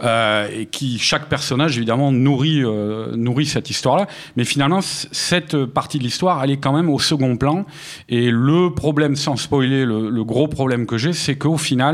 euh, 0.04 0.66
qui 0.72 1.00
chaque 1.00 1.30
personnage 1.30 1.78
évidemment 1.78 2.12
nourrit 2.12 2.64
euh, 2.64 3.16
cette 3.46 3.70
histoire-là. 3.70 4.08
Mais 4.36 4.44
finalement, 4.44 4.82
cette 4.82 5.66
partie 5.66 5.98
de 5.98 6.04
l'histoire, 6.04 6.44
elle 6.44 6.52
est 6.52 6.58
quand 6.58 6.74
même 6.74 6.90
au 6.90 7.00
second 7.00 7.38
plan. 7.38 7.66
Et 8.10 8.30
le 8.30 8.74
problème, 8.74 9.16
sans 9.16 9.36
spoiler, 9.36 9.86
le, 9.86 10.10
le 10.10 10.24
gros 10.24 10.48
problème 10.48 10.86
que 10.86 10.98
j'ai, 10.98 11.14
c'est 11.14 11.36
qu'au 11.36 11.58
final, 11.58 11.91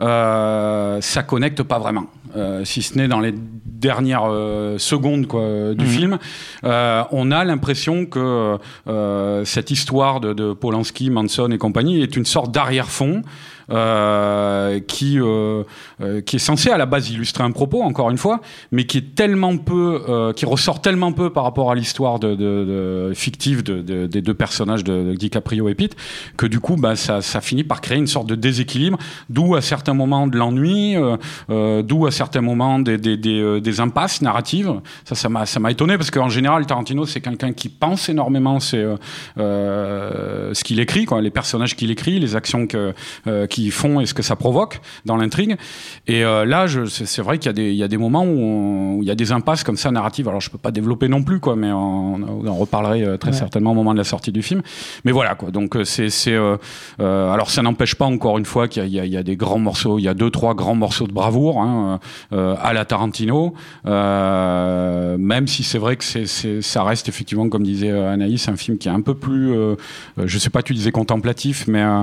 euh, 0.00 1.00
ça 1.00 1.22
connecte 1.22 1.62
pas 1.62 1.78
vraiment. 1.78 2.06
Euh, 2.36 2.64
si 2.64 2.82
ce 2.82 2.96
n'est 2.96 3.08
dans 3.08 3.20
les 3.20 3.34
dernières 3.34 4.24
euh, 4.24 4.78
secondes 4.78 5.26
quoi, 5.26 5.74
du 5.74 5.86
film, 5.86 6.18
euh, 6.64 7.02
on 7.12 7.30
a 7.30 7.44
l'impression 7.44 8.06
que 8.06 8.56
cette 9.44 9.70
histoire 9.70 10.20
de, 10.20 10.32
de 10.32 10.52
Polanski, 10.52 11.10
Manson 11.10 11.50
et 11.50 11.58
compagnie 11.58 12.02
est 12.02 12.16
une 12.16 12.24
sorte 12.24 12.52
d'arrière-fond 12.52 13.22
euh, 13.72 14.80
qui 14.80 15.18
euh, 15.18 15.62
euh, 16.02 16.20
qui 16.20 16.36
est 16.36 16.38
censé 16.38 16.70
à 16.70 16.76
la 16.76 16.84
base 16.84 17.10
illustrer 17.10 17.42
un 17.42 17.52
propos 17.52 17.82
encore 17.82 18.10
une 18.10 18.18
fois, 18.18 18.40
mais 18.70 18.84
qui 18.84 18.98
est 18.98 19.14
tellement 19.14 19.56
peu, 19.56 20.32
qui 20.36 20.46
ressort 20.46 20.80
tellement 20.82 21.12
peu 21.12 21.30
par 21.30 21.44
rapport 21.44 21.70
à 21.70 21.74
l'histoire 21.74 22.18
de, 22.18 23.12
fictive 23.14 23.62
de, 23.62 23.80
de- 23.80 24.06
des 24.06 24.20
deux 24.20 24.34
personnages 24.34 24.84
de, 24.84 25.14
DiCaprio 25.14 25.68
et 25.68 25.74
Pitt, 25.74 25.96
que 26.36 26.46
du 26.46 26.60
coup, 26.60 26.76
bah, 26.76 26.96
ça, 26.96 27.22
ça 27.22 27.40
finit 27.40 27.64
par 27.64 27.80
créer 27.80 27.98
une 27.98 28.06
sorte 28.06 28.28
de 28.28 28.34
déséquilibre, 28.34 28.98
d'où 29.30 29.54
à 29.54 29.60
certains 29.60 29.94
moments 29.94 30.26
de 30.26 30.36
l'ennui, 30.36 30.96
d'où 31.48 32.06
à 32.06 32.10
certains 32.10 32.40
moments 32.40 32.78
des, 32.78 32.98
des, 32.98 33.80
impasses 33.80 34.22
narratives. 34.22 34.72
Ça, 35.04 35.14
ça 35.14 35.28
m'a, 35.28 35.46
ça 35.46 35.60
m'a 35.60 35.70
étonné 35.70 35.96
parce 35.96 36.10
qu'en 36.10 36.28
général, 36.28 36.66
Tarantino, 36.66 37.06
c'est 37.06 37.20
quelqu'un 37.20 37.52
qui 37.52 37.68
pense 37.68 38.08
énormément 38.08 38.60
c'est, 38.60 38.84
ce 39.36 40.64
qu'il 40.64 40.80
écrit, 40.80 41.04
quoi, 41.04 41.20
les 41.22 41.30
personnages 41.30 41.76
qu'il 41.76 41.90
écrit, 41.90 42.18
les 42.18 42.36
actions 42.36 42.66
que, 42.66 42.92
qu'ils 43.62 43.72
font 43.72 44.00
et 44.00 44.06
ce 44.06 44.14
que 44.14 44.22
ça 44.22 44.36
provoque 44.36 44.80
dans 45.06 45.16
l'intrigue. 45.16 45.56
Et 46.06 46.24
euh, 46.24 46.44
là, 46.44 46.66
je, 46.66 46.84
c'est, 46.86 47.06
c'est 47.06 47.22
vrai 47.22 47.38
qu'il 47.38 47.46
y 47.46 47.50
a 47.50 47.52
des, 47.52 47.70
il 47.70 47.76
y 47.76 47.82
a 47.82 47.88
des 47.88 47.96
moments 47.98 48.24
où, 48.24 48.38
on- 48.38 48.94
où 48.96 49.02
il 49.02 49.08
y 49.08 49.10
a 49.10 49.14
des 49.14 49.32
impasses 49.32 49.62
comme 49.64 49.76
ça 49.76 49.90
narratives. 49.90 50.28
Alors, 50.28 50.40
je 50.40 50.50
peux 50.50 50.58
pas 50.58 50.70
développer 50.70 51.08
non 51.08 51.22
plus, 51.22 51.40
quoi, 51.40 51.56
mais 51.56 51.70
on, 51.72 52.14
on 52.14 52.46
en 52.46 52.54
reparlerait 52.56 53.02
euh, 53.04 53.16
très 53.16 53.30
Ouais. 53.30 53.36
certainement 53.36 53.70
au 53.72 53.74
moment 53.74 53.92
de 53.92 53.98
la 53.98 54.04
sortie 54.04 54.32
du 54.32 54.42
film. 54.42 54.62
Mais 55.04 55.12
voilà, 55.12 55.34
quoi. 55.34 55.50
Donc, 55.50 55.76
euh, 55.76 55.84
c'est, 55.84 56.10
c'est, 56.10 56.34
euh, 56.34 56.56
euh, 57.00 57.30
alors, 57.32 57.50
ça 57.50 57.62
n'empêche 57.62 57.94
pas 57.94 58.04
encore 58.06 58.36
une 58.38 58.44
fois 58.44 58.68
qu'il 58.68 58.82
y 58.88 58.98
a, 59.00 59.04
il 59.04 59.08
y 59.10 59.12
y 59.12 59.16
a 59.16 59.22
des 59.22 59.36
grands 59.36 59.58
morceaux. 59.58 59.98
Il 59.98 60.02
y 60.02 60.08
a 60.08 60.14
deux, 60.14 60.30
trois 60.30 60.54
grands 60.54 60.74
morceaux 60.74 61.06
de 61.06 61.12
bravoure 61.12 61.60
hein, 61.60 62.00
euh, 62.32 62.54
à 62.60 62.72
la 62.72 62.84
Tarantino. 62.84 63.54
Euh, 63.86 65.16
même 65.18 65.46
si 65.46 65.62
c'est 65.62 65.78
vrai 65.78 65.96
que 65.96 66.04
c'est, 66.04 66.26
c'est, 66.26 66.62
ça 66.62 66.82
reste 66.82 67.08
effectivement, 67.08 67.48
comme 67.48 67.62
disait 67.62 67.90
Anaïs, 67.90 68.48
un 68.48 68.56
film 68.56 68.78
qui 68.78 68.88
est 68.88 68.92
un 68.92 69.00
peu 69.00 69.14
plus, 69.14 69.54
je 70.18 70.38
sais 70.38 70.50
pas, 70.50 70.62
tu 70.62 70.74
disais 70.74 70.92
contemplatif, 70.92 71.66
mais 71.68 71.82
euh, 71.82 72.00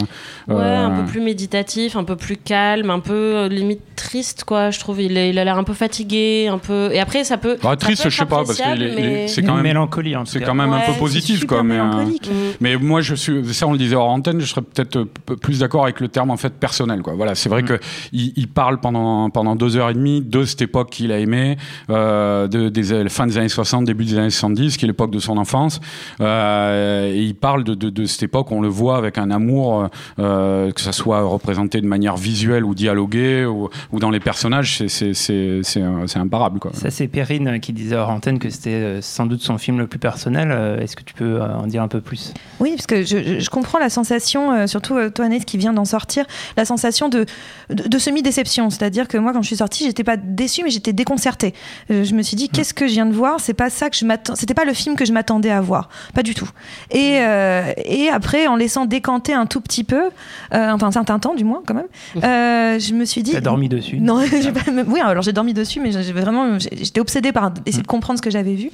Ouais, 0.48 0.56
un 0.64 1.02
peu 1.02 1.06
plus 1.12 1.22
méditatif, 1.40 1.96
un 1.96 2.04
peu 2.04 2.16
plus 2.18 2.36
calme, 2.36 2.90
un 2.90 3.00
peu 3.00 3.14
euh, 3.14 3.48
limite 3.48 3.80
triste, 3.96 4.44
quoi. 4.44 4.72
Je 4.72 4.80
trouve 4.80 5.02
il, 5.02 5.18
est- 5.18 5.30
il 5.30 5.40
a 5.40 5.46
l'air 5.46 5.58
un 5.58 5.64
peu 5.64 5.74
fatigué, 5.74 6.50
un 6.52 6.58
peu. 6.58 6.90
Et 6.92 7.00
après, 7.00 7.24
ça 7.24 7.38
peut. 7.38 7.58
bah, 7.64 7.70
ça 7.72 7.76
triste, 7.78 8.04
peut 8.04 8.10
je 8.10 8.18
sais 8.18 8.26
pas, 8.26 8.44
parce 8.44 8.60
mais- 8.60 9.28
c'est 9.30 9.42
quand 9.42 9.54
même, 9.56 9.64
mélancolie 9.64 10.16
en 10.18 10.24
tout 10.26 10.32
c'est 10.32 10.42
quand 10.42 10.54
même 10.54 10.72
un 10.74 10.82
peu 10.82 10.94
positif, 10.94 11.46
quoi. 11.46 11.64
Mais, 11.64 11.80
euh. 11.80 11.84
Mm. 11.86 12.12
Mais 12.60 12.76
moi, 12.76 13.00
je 13.02 13.16
suis, 13.16 13.54
ça, 13.54 13.68
on 13.68 13.72
le 13.72 13.78
disait 13.78 13.96
hors 13.96 14.10
antenne, 14.10 14.40
je 14.42 14.46
serais 14.46 14.62
peut-être 14.62 14.98
euh, 14.98 15.06
plus 15.42 15.60
d'accord 15.60 15.84
avec 15.84 16.02
le 16.02 16.10
terme 16.10 16.30
en 16.32 16.38
fait 16.38 16.54
personnel, 16.54 17.02
quoi. 17.02 17.14
Voilà, 17.14 17.36
c'est 17.36 17.48
vrai 17.50 17.62
Mm. 17.62 17.66
que 17.66 17.80
il, 18.12 18.34
il 18.36 18.48
parle 18.50 18.80
pendant 18.82 19.30
pendant 19.30 19.56
deux 19.56 19.78
heures 19.78 19.90
et 19.90 19.94
demie 19.94 20.22
de 20.22 20.44
cette 20.44 20.62
époque 20.62 20.90
qu'il 20.90 21.12
a 21.14 21.20
aimée, 21.20 21.56
euh, 21.90 22.48
de, 22.48 22.68
des 22.70 22.92
euh, 22.92 23.08
fin 23.10 23.28
des 23.28 23.38
années 23.38 23.48
60, 23.50 23.86
début 23.86 24.04
des 24.06 24.18
années 24.18 24.30
70, 24.30 24.76
qui 24.78 24.86
est 24.86 24.88
l'époque 24.88 25.12
de 25.12 25.20
son 25.20 25.38
enfance. 25.38 25.80
Euh, 26.20 27.14
et 27.14 27.22
il 27.22 27.36
parle 27.36 27.64
de, 27.64 27.74
de, 27.76 27.90
de 27.90 28.06
cette 28.06 28.24
époque, 28.24 28.52
on 28.52 28.62
le 28.62 28.68
voit 28.68 28.98
avec 28.98 29.18
un 29.18 29.32
amour, 29.32 29.88
euh, 30.20 30.72
que 30.72 30.82
ça 30.82 30.92
soit 30.92 31.24
représenté 31.30 31.82
de 31.82 31.88
manière 31.88 32.18
visuelle 32.18 32.66
ou 32.66 32.76
dialoguée 32.76 33.46
ou, 33.46 33.70
ou 33.92 34.00
dans 34.00 34.10
les 34.10 34.20
personnages, 34.20 34.78
c'est 34.78 34.90
c'est 34.90 35.14
c'est 35.14 35.62
c'est 35.64 35.82
euh, 35.82 36.08
c'est 36.08 36.20
imparable, 36.20 36.60
quoi. 36.60 36.72
Ça, 36.74 36.90
c'est 36.92 37.08
Perrine 37.08 37.60
qui 37.60 37.74
disait 37.74 37.96
hors 37.96 38.10
antenne 38.10 38.40
que 38.40 38.50
c'était 38.50 38.72
euh, 38.72 39.02
sans 39.02 39.26
doute 39.26 39.42
son 39.42 39.58
film 39.58 39.78
le 39.78 39.88
plus 39.88 40.00
personnel. 40.00 40.50
Euh, 40.52 40.80
Est-ce 40.80 40.96
que 40.96 41.04
tu 41.04 41.14
peux 41.14 41.42
euh, 41.42 41.56
en 41.56 41.68
dire 41.68 41.82
un 41.82 41.88
peu 41.88 42.02
plus? 42.02 42.34
Oui, 42.60 42.74
parce 42.76 42.88
que 42.88 43.04
je, 43.04 43.50
comprends 43.50 43.80
la 43.80 43.90
sensation, 43.90 44.52
euh, 44.52 44.68
surtout 44.68 44.96
euh, 44.98 45.10
toi, 45.10 45.26
Anaïs, 45.26 45.46
qui 45.46 45.58
vient 45.58 45.74
d'en 45.74 45.86
sortir, 45.86 46.26
la 46.58 46.66
sensation 46.66 47.10
de, 47.10 47.26
de, 47.70 47.88
de 47.88 47.98
semi-déception. 47.98 48.70
C'est-à-dire 48.70 49.08
que 49.08 49.18
moi, 49.18 49.34
quand 49.34 49.42
je 49.42 49.48
suis 49.48 49.58
sortie, 49.58 49.86
j'étais 49.86 50.04
pas 50.04 50.18
déçue, 50.18 50.64
mais 50.64 50.70
j'étais 50.70 50.94
déconcertée. 50.94 51.54
Euh, 51.92 52.04
je 52.04 52.14
me 52.14 52.22
suis 52.22 52.36
dit, 52.36 52.50
qu'est-ce 52.50 52.74
que 52.74 52.88
je 52.88 52.94
viens 52.94 53.06
de 53.06 53.14
voir? 53.14 53.40
C'est 53.40 53.54
pas 53.54 53.70
ça 53.70 53.90
que 53.90 53.98
je 53.98 54.06
m'attends. 54.06 54.36
C'était 54.36 54.54
pas 54.54 54.66
le 54.66 54.74
film 54.74 54.96
que 54.96 55.06
je 55.06 55.14
m'attendais 55.14 55.52
à 55.52 55.62
voir, 55.62 55.90
pas 56.14 56.24
du 56.24 56.34
tout. 56.34 56.50
Et, 56.92 57.20
euh, 57.20 57.72
et 57.78 58.10
après, 58.10 58.48
en 58.48 58.56
laissant 58.56 58.86
décanter 58.86 59.34
un 59.34 59.46
tout 59.46 59.62
petit 59.62 59.84
peu, 59.84 60.10
euh, 60.54 60.72
enfin 60.72 60.90
un 60.96 61.19
certain 61.20 61.30
temps 61.30 61.36
du 61.36 61.44
moins, 61.44 61.62
quand 61.66 61.74
même, 61.74 61.88
euh, 62.24 62.80
je 62.80 62.94
me 62.94 63.06
suis 63.06 63.24
dit. 63.24 63.32
T'as 63.32 63.42
dormi 63.42 63.70
dessus 63.70 64.00
Non, 64.00 64.20
pas- 64.54 64.72
oui, 64.88 65.00
alors 65.02 65.24
j'ai 65.24 65.34
dormi 65.34 65.54
dessus, 65.54 65.80
mais 65.80 65.92
j'ai 65.92 66.14
vraiment, 66.14 66.58
j'étais 66.60 67.00
obsédée 67.00 67.32
par 67.32 67.52
essayer 67.66 67.82
de 67.84 67.88
comprendre 67.88 68.18
ce 68.20 68.24
que 68.24 68.30
j'avais 68.32 68.56
vu. 68.56 68.70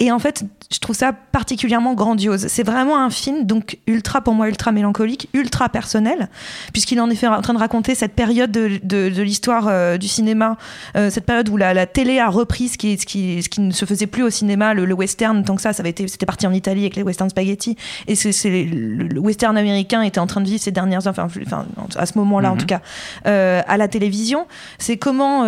Et 0.00 0.12
en 0.12 0.18
fait, 0.20 0.44
je 0.72 0.78
trouve 0.78 0.94
ça 0.94 1.12
particulièrement 1.12 1.94
grandiose. 1.94 2.46
C'est 2.46 2.62
vraiment 2.62 2.98
un 3.02 3.10
film, 3.10 3.44
donc 3.46 3.78
ultra, 3.88 4.20
pour 4.20 4.34
moi, 4.34 4.48
ultra 4.48 4.70
mélancolique, 4.70 5.28
ultra 5.32 5.68
personnel, 5.68 6.28
puisqu'il 6.72 6.98
est 6.98 7.00
en 7.00 7.10
effet 7.10 7.26
en 7.26 7.40
train 7.42 7.54
de 7.54 7.58
raconter 7.58 7.96
cette 7.96 8.12
période 8.14 8.52
de, 8.52 8.78
de- 8.84 9.08
de 9.08 9.22
l'histoire 9.22 9.66
euh, 9.66 9.96
du 9.96 10.06
cinéma, 10.06 10.56
euh, 10.96 11.10
cette 11.10 11.26
période 11.26 11.48
où 11.48 11.56
la, 11.56 11.74
la 11.74 11.86
télé 11.86 12.20
a 12.20 12.28
repris 12.28 12.68
ce 12.68 12.78
qui, 12.78 12.96
ce, 12.96 13.06
qui, 13.06 13.42
ce 13.42 13.48
qui 13.48 13.60
ne 13.60 13.72
se 13.72 13.86
faisait 13.86 14.06
plus 14.06 14.22
au 14.22 14.30
cinéma, 14.30 14.72
le, 14.72 14.84
le 14.84 14.94
western, 14.94 15.42
tant 15.42 15.56
que 15.56 15.62
ça, 15.62 15.72
ça 15.72 15.80
avait 15.80 15.90
été, 15.90 16.06
c'était 16.06 16.26
parti 16.26 16.46
en 16.46 16.52
Italie 16.52 16.82
avec 16.82 16.94
les 16.94 17.02
western 17.02 17.28
spaghetti, 17.30 17.76
et 18.06 18.14
c'est, 18.14 18.30
le, 18.50 19.08
le 19.08 19.20
western 19.20 19.56
américain 19.56 20.02
était 20.02 20.20
en 20.20 20.26
train 20.28 20.42
de 20.42 20.46
vivre 20.48 20.60
ces 20.62 20.70
dernières, 20.70 21.00
enfin, 21.06 21.26
enfin 21.46 21.66
à 21.96 22.06
ce 22.06 22.16
moment-là 22.18 22.50
en 22.50 22.54
Mhm. 22.54 22.58
tout 22.60 22.66
cas, 22.66 22.80
euh, 23.26 23.62
à 23.66 23.76
la 23.78 23.88
télévision. 23.88 24.46
C'est 24.78 24.96
comment, 24.96 25.42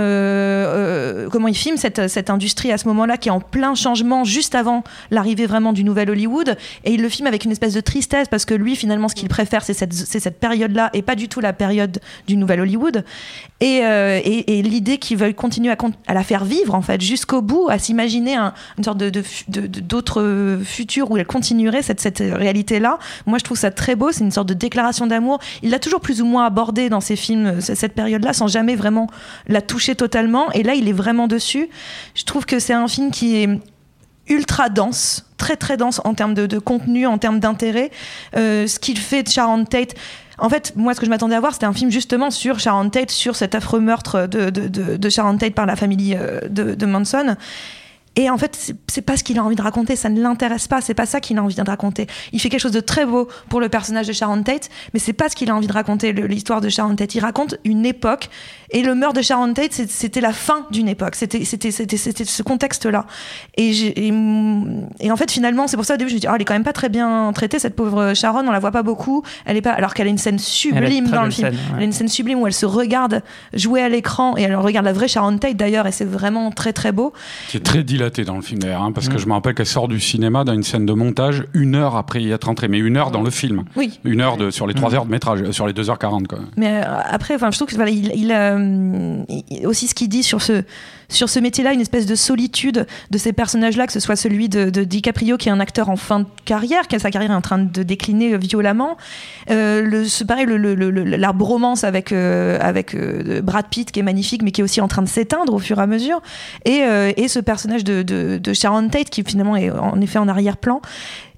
comment 1.30 1.48
il 1.48 1.54
filme 1.56 1.76
cette, 1.76 2.08
cette 2.08 2.30
industrie 2.30 2.72
à 2.72 2.78
ce 2.78 2.88
moment-là 2.88 3.16
qui 3.16 3.28
est 3.28 3.32
en 3.32 3.40
plein 3.40 3.74
changement 3.74 4.24
juste 4.24 4.39
avant 4.54 4.82
l'arrivée 5.10 5.46
vraiment 5.46 5.72
du 5.72 5.84
nouvel 5.84 6.10
Hollywood. 6.10 6.56
Et 6.84 6.92
il 6.94 7.02
le 7.02 7.08
filme 7.08 7.26
avec 7.26 7.44
une 7.44 7.52
espèce 7.52 7.74
de 7.74 7.80
tristesse 7.80 8.28
parce 8.28 8.44
que 8.44 8.54
lui, 8.54 8.76
finalement, 8.76 9.08
ce 9.08 9.14
qu'il 9.14 9.28
préfère, 9.28 9.62
c'est 9.64 9.74
cette, 9.74 9.92
cette 9.92 10.40
période-là 10.40 10.90
et 10.94 11.02
pas 11.02 11.14
du 11.14 11.28
tout 11.28 11.40
la 11.40 11.52
période 11.52 12.00
du 12.26 12.36
nouvel 12.36 12.60
Hollywood. 12.60 13.04
Et, 13.60 13.80
euh, 13.84 14.18
et, 14.24 14.58
et 14.58 14.62
l'idée 14.62 14.98
qu'ils 14.98 15.16
veulent 15.18 15.34
continuer 15.34 15.72
à, 15.72 15.76
à 16.06 16.14
la 16.14 16.22
faire 16.22 16.44
vivre, 16.44 16.74
en 16.74 16.82
fait, 16.82 17.00
jusqu'au 17.00 17.42
bout, 17.42 17.68
à 17.70 17.78
s'imaginer 17.78 18.34
un- 18.36 18.54
une 18.78 18.84
sorte 18.84 18.98
de, 18.98 19.10
d'autres 19.80 20.58
futurs 20.64 21.10
où 21.10 21.16
elle 21.16 21.26
continuerait 21.26 21.82
cette, 21.82 22.00
cette 22.00 22.18
réalité-là. 22.18 22.98
Moi, 23.26 23.38
je 23.38 23.44
trouve 23.44 23.58
ça 23.58 23.70
très 23.70 23.96
beau. 23.96 24.12
C'est 24.12 24.24
une 24.24 24.30
sorte 24.30 24.48
de 24.48 24.54
déclaration 24.54 25.06
d'amour. 25.06 25.38
Il 25.62 25.70
l'a 25.70 25.78
toujours 25.78 26.00
plus 26.00 26.20
ou 26.22 26.24
moins 26.24 26.46
abordé 26.46 26.88
dans 26.88 27.00
ses 27.00 27.16
films, 27.16 27.46
euh, 27.46 27.60
cette 27.60 27.94
période-là, 27.94 28.32
sans 28.32 28.46
jamais 28.48 28.76
vraiment 28.76 29.08
la 29.46 29.60
toucher 29.62 29.94
totalement. 29.94 30.50
Et 30.52 30.62
là, 30.62 30.74
il 30.74 30.88
est 30.88 30.92
vraiment 30.92 31.26
dessus. 31.26 31.68
Je 32.14 32.24
trouve 32.24 32.46
que 32.46 32.58
c'est 32.58 32.72
un 32.72 32.88
film 32.88 33.10
qui 33.10 33.36
est 33.36 33.48
ultra 34.30 34.68
dense, 34.70 35.26
très 35.36 35.56
très 35.56 35.76
dense 35.76 36.00
en 36.04 36.14
termes 36.14 36.34
de, 36.34 36.58
contenu, 36.58 37.06
en 37.06 37.18
termes 37.18 37.40
d'intérêt. 37.40 37.90
Euh, 38.36 38.66
ce 38.66 38.78
qu'il 38.78 38.98
fait 38.98 39.22
de 39.22 39.28
Sharon 39.28 39.64
Tate. 39.66 39.94
En 40.38 40.48
fait, 40.48 40.72
moi, 40.74 40.94
ce 40.94 41.00
que 41.00 41.04
je 41.04 41.10
m'attendais 41.10 41.34
à 41.34 41.40
voir, 41.40 41.52
c'était 41.52 41.66
un 41.66 41.74
film 41.74 41.90
justement 41.90 42.30
sur 42.30 42.58
Sharon 42.58 42.88
Tate, 42.88 43.10
sur 43.10 43.36
cet 43.36 43.54
affreux 43.54 43.80
meurtre 43.80 44.26
de, 44.26 44.48
de, 44.48 44.68
de- 44.68 44.96
de 44.96 45.08
Sharon 45.10 45.36
Tate 45.36 45.54
par 45.54 45.66
la 45.66 45.76
famille 45.76 46.16
euh, 46.18 46.40
de 46.48 46.86
Manson. 46.86 47.36
Et 48.16 48.28
en 48.28 48.36
fait, 48.36 48.74
c'est- 48.88 49.02
pas 49.02 49.16
ce 49.16 49.22
qu'il 49.24 49.38
a 49.38 49.44
envie 49.44 49.54
de 49.56 49.62
raconter, 49.62 49.94
ça 49.96 50.08
ne 50.08 50.20
l'intéresse 50.20 50.66
pas, 50.66 50.80
c'est 50.80 50.94
pas 50.94 51.06
ça 51.06 51.20
qu'il 51.20 51.38
a 51.38 51.42
envie 51.44 51.54
de 51.54 51.62
raconter. 51.62 52.06
Il 52.32 52.40
fait 52.40 52.48
quelque 52.48 52.60
chose 52.60 52.72
de 52.72 52.80
très 52.80 53.06
beau 53.06 53.28
pour 53.48 53.60
le 53.60 53.68
personnage 53.68 54.08
de 54.08 54.12
Sharon 54.12 54.42
Tate, 54.42 54.68
mais 54.92 54.98
c'est 55.00 55.12
pas 55.12 55.28
ce 55.28 55.36
qu'il 55.36 55.48
a 55.48 55.54
envie 55.54 55.68
de 55.68 55.72
raconter, 55.72 56.12
l'histoire 56.12 56.60
de 56.60 56.68
Sharon 56.68 56.96
Tate. 56.96 57.14
Il 57.14 57.20
raconte 57.20 57.54
une 57.64 57.86
époque, 57.86 58.28
et 58.72 58.82
le 58.82 58.94
meurtre 58.96 59.16
de 59.18 59.22
Sharon 59.22 59.54
Tate, 59.54 59.72
c'était 59.88 60.20
la 60.20 60.32
fin 60.32 60.66
d'une 60.72 60.88
époque, 60.88 61.14
c'était 61.14 61.44
c'était- 61.44 61.70
c'était- 61.70 61.96
c'était 61.96 62.24
ce 62.24 62.42
contexte-là. 62.42 63.06
Et, 63.56 63.70
et, 63.70 64.12
et 65.00 65.10
en 65.12 65.16
fait, 65.16 65.30
finalement, 65.30 65.66
c'est 65.68 65.76
pour 65.76 65.86
ça 65.86 65.94
au 65.94 65.96
début, 65.96 66.10
je 66.10 66.16
me 66.16 66.20
dis, 66.20 66.26
oh, 66.28 66.32
elle 66.34 66.42
est 66.42 66.44
quand 66.44 66.54
même 66.54 66.64
pas 66.64 66.72
très 66.72 66.88
bien 66.88 67.30
traitée, 67.32 67.58
cette 67.60 67.76
pauvre 67.76 68.12
Sharon, 68.14 68.46
on 68.46 68.50
la 68.50 68.58
voit 68.58 68.72
pas 68.72 68.82
beaucoup, 68.82 69.22
elle 69.46 69.56
est 69.56 69.62
pas, 69.62 69.70
alors 69.72 69.94
qu'elle 69.94 70.08
a 70.08 70.10
une 70.10 70.18
scène 70.18 70.38
sublime 70.38 71.06
dans 71.08 71.22
le 71.22 71.30
film. 71.30 71.48
scène, 71.48 71.54
ouais. 71.56 71.60
Elle 71.76 71.80
a 71.82 71.84
une 71.84 71.92
scène 71.92 72.08
sublime 72.08 72.40
où 72.40 72.46
elle 72.46 72.52
se 72.52 72.66
regarde 72.66 73.22
jouer 73.54 73.82
à 73.82 73.88
l'écran, 73.88 74.36
et 74.36 74.42
elle 74.42 74.56
regarde 74.56 74.84
la 74.86 74.92
vraie 74.92 75.08
Sharon 75.08 75.38
Tate 75.38 75.56
d'ailleurs, 75.56 75.86
et 75.86 75.92
c'est 75.92 76.04
vraiment 76.04 76.50
très 76.50 76.72
très 76.72 76.92
beau. 76.92 77.12
très 77.60 77.82
dilaté 78.00 78.24
dans 78.24 78.36
le 78.36 78.42
film 78.42 78.60
d'ailleurs, 78.60 78.82
hein, 78.82 78.92
parce 78.92 79.08
Mm. 79.08 79.12
que 79.12 79.18
je 79.18 79.26
me 79.26 79.32
rappelle 79.32 79.54
qu'elle 79.54 79.66
sort 79.66 79.86
du 79.88 80.00
cinéma 80.00 80.44
dans 80.44 80.54
une 80.54 80.62
scène 80.62 80.86
de 80.86 80.92
montage 80.94 81.44
une 81.54 81.74
heure 81.74 81.96
après 81.96 82.22
y 82.22 82.30
être 82.30 82.48
entrée, 82.48 82.68
mais 82.68 82.78
une 82.78 82.96
heure 82.96 83.10
dans 83.10 83.22
le 83.22 83.30
film, 83.30 83.64
Oui. 83.76 84.00
une 84.04 84.20
heure 84.22 84.36
de, 84.38 84.50
sur 84.50 84.66
les 84.66 84.74
trois 84.74 84.90
Mm. 84.90 84.94
heures 84.94 85.04
de 85.04 85.10
métrage, 85.10 85.42
euh, 85.42 85.52
sur 85.52 85.66
les 85.66 85.72
2h40 85.74 86.26
quoi. 86.26 86.38
Mais 86.56 86.80
euh, 86.82 87.00
après, 87.04 87.34
enfin, 87.34 87.50
je 87.50 87.56
trouve 87.58 87.68
que 87.68 87.74
voilà, 87.76 87.90
il, 87.90 88.10
il, 88.14 88.32
euh, 88.32 89.22
il- 89.50 89.66
aussi 89.66 89.86
ce 89.86 89.94
qu'il 89.94 90.08
dit 90.08 90.22
sur 90.22 90.40
ce 90.40 90.62
sur 91.10 91.28
ce 91.28 91.38
métier-là, 91.38 91.72
une 91.72 91.80
espèce 91.80 92.06
de 92.06 92.14
solitude 92.14 92.86
de 93.10 93.18
ces 93.18 93.32
personnages-là, 93.32 93.86
que 93.86 93.92
ce 93.92 94.00
soit 94.00 94.16
celui 94.16 94.48
de, 94.48 94.70
DiCaprio 94.84 95.36
qui 95.36 95.48
est 95.48 95.52
un 95.52 95.60
acteur 95.60 95.88
en 95.90 95.96
fin 95.96 96.20
de 96.20 96.26
carrière, 96.44 96.88
qui 96.88 96.96
a 96.96 96.98
sa 96.98 97.10
carrière 97.10 97.30
est 97.32 97.34
en 97.34 97.40
train 97.42 97.58
de 97.58 97.82
décliner 97.82 98.34
euh, 98.34 98.38
violemment. 98.38 98.96
Euh, 99.50 99.82
le, 99.82 100.06
c'est 100.06 100.24
pareil, 100.24 100.46
le, 100.46 100.56
le- 100.56 100.74
le- 100.74 101.04
la 101.04 101.32
bromance 101.32 101.84
avec 101.84 102.12
euh, 102.12 102.58
avec 102.60 102.94
euh, 102.94 103.42
Brad 103.42 103.66
Pitt 103.68 103.90
qui 103.92 104.00
est 104.00 104.02
magnifique, 104.04 104.42
mais 104.42 104.52
qui 104.52 104.60
est 104.60 104.64
aussi 104.64 104.80
en 104.80 104.88
train 104.88 105.02
de 105.02 105.08
s'éteindre 105.08 105.52
au 105.52 105.58
fur 105.58 105.78
et 105.78 105.82
à 105.82 105.86
mesure. 105.86 106.22
Et, 106.64 106.82
euh, 106.84 107.12
et 107.16 107.28
ce 107.28 107.40
personnage 107.40 107.84
de, 107.84 108.02
de, 108.02 108.38
de 108.38 108.52
Sharon 108.52 108.88
Tate 108.88 109.10
qui 109.10 109.22
finalement 109.22 109.56
est 109.56 109.70
en 109.70 110.00
effet 110.00 110.18
en 110.18 110.28
arrière-plan. 110.28 110.80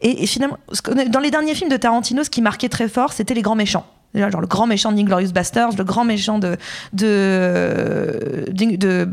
Et, 0.03 0.27
finalement, 0.27 0.59
ce 0.73 0.83
dans 1.09 1.21
les 1.21 1.31
derniers 1.31 1.55
films 1.55 1.71
de 1.71 1.77
Tarantino, 1.77 2.25
ce 2.25 2.31
qui 2.31 2.43
marquait 2.43 2.69
très 2.69 2.89
fort, 2.89 3.13
c'était 3.13 3.35
les 3.35 3.43
grands 3.43 3.55
méchants. 3.55 3.87
Genre 4.15 4.41
le 4.43 4.47
grand 4.47 4.67
méchant 4.67 4.93
d'Inglorious 4.93 5.33
Bastards, 5.33 5.71
le 5.79 5.85
grand 5.85 6.05
méchant 6.05 6.39
de 6.39 6.57
de, 6.93 8.45
de, 8.51 8.77
de- 8.77 9.09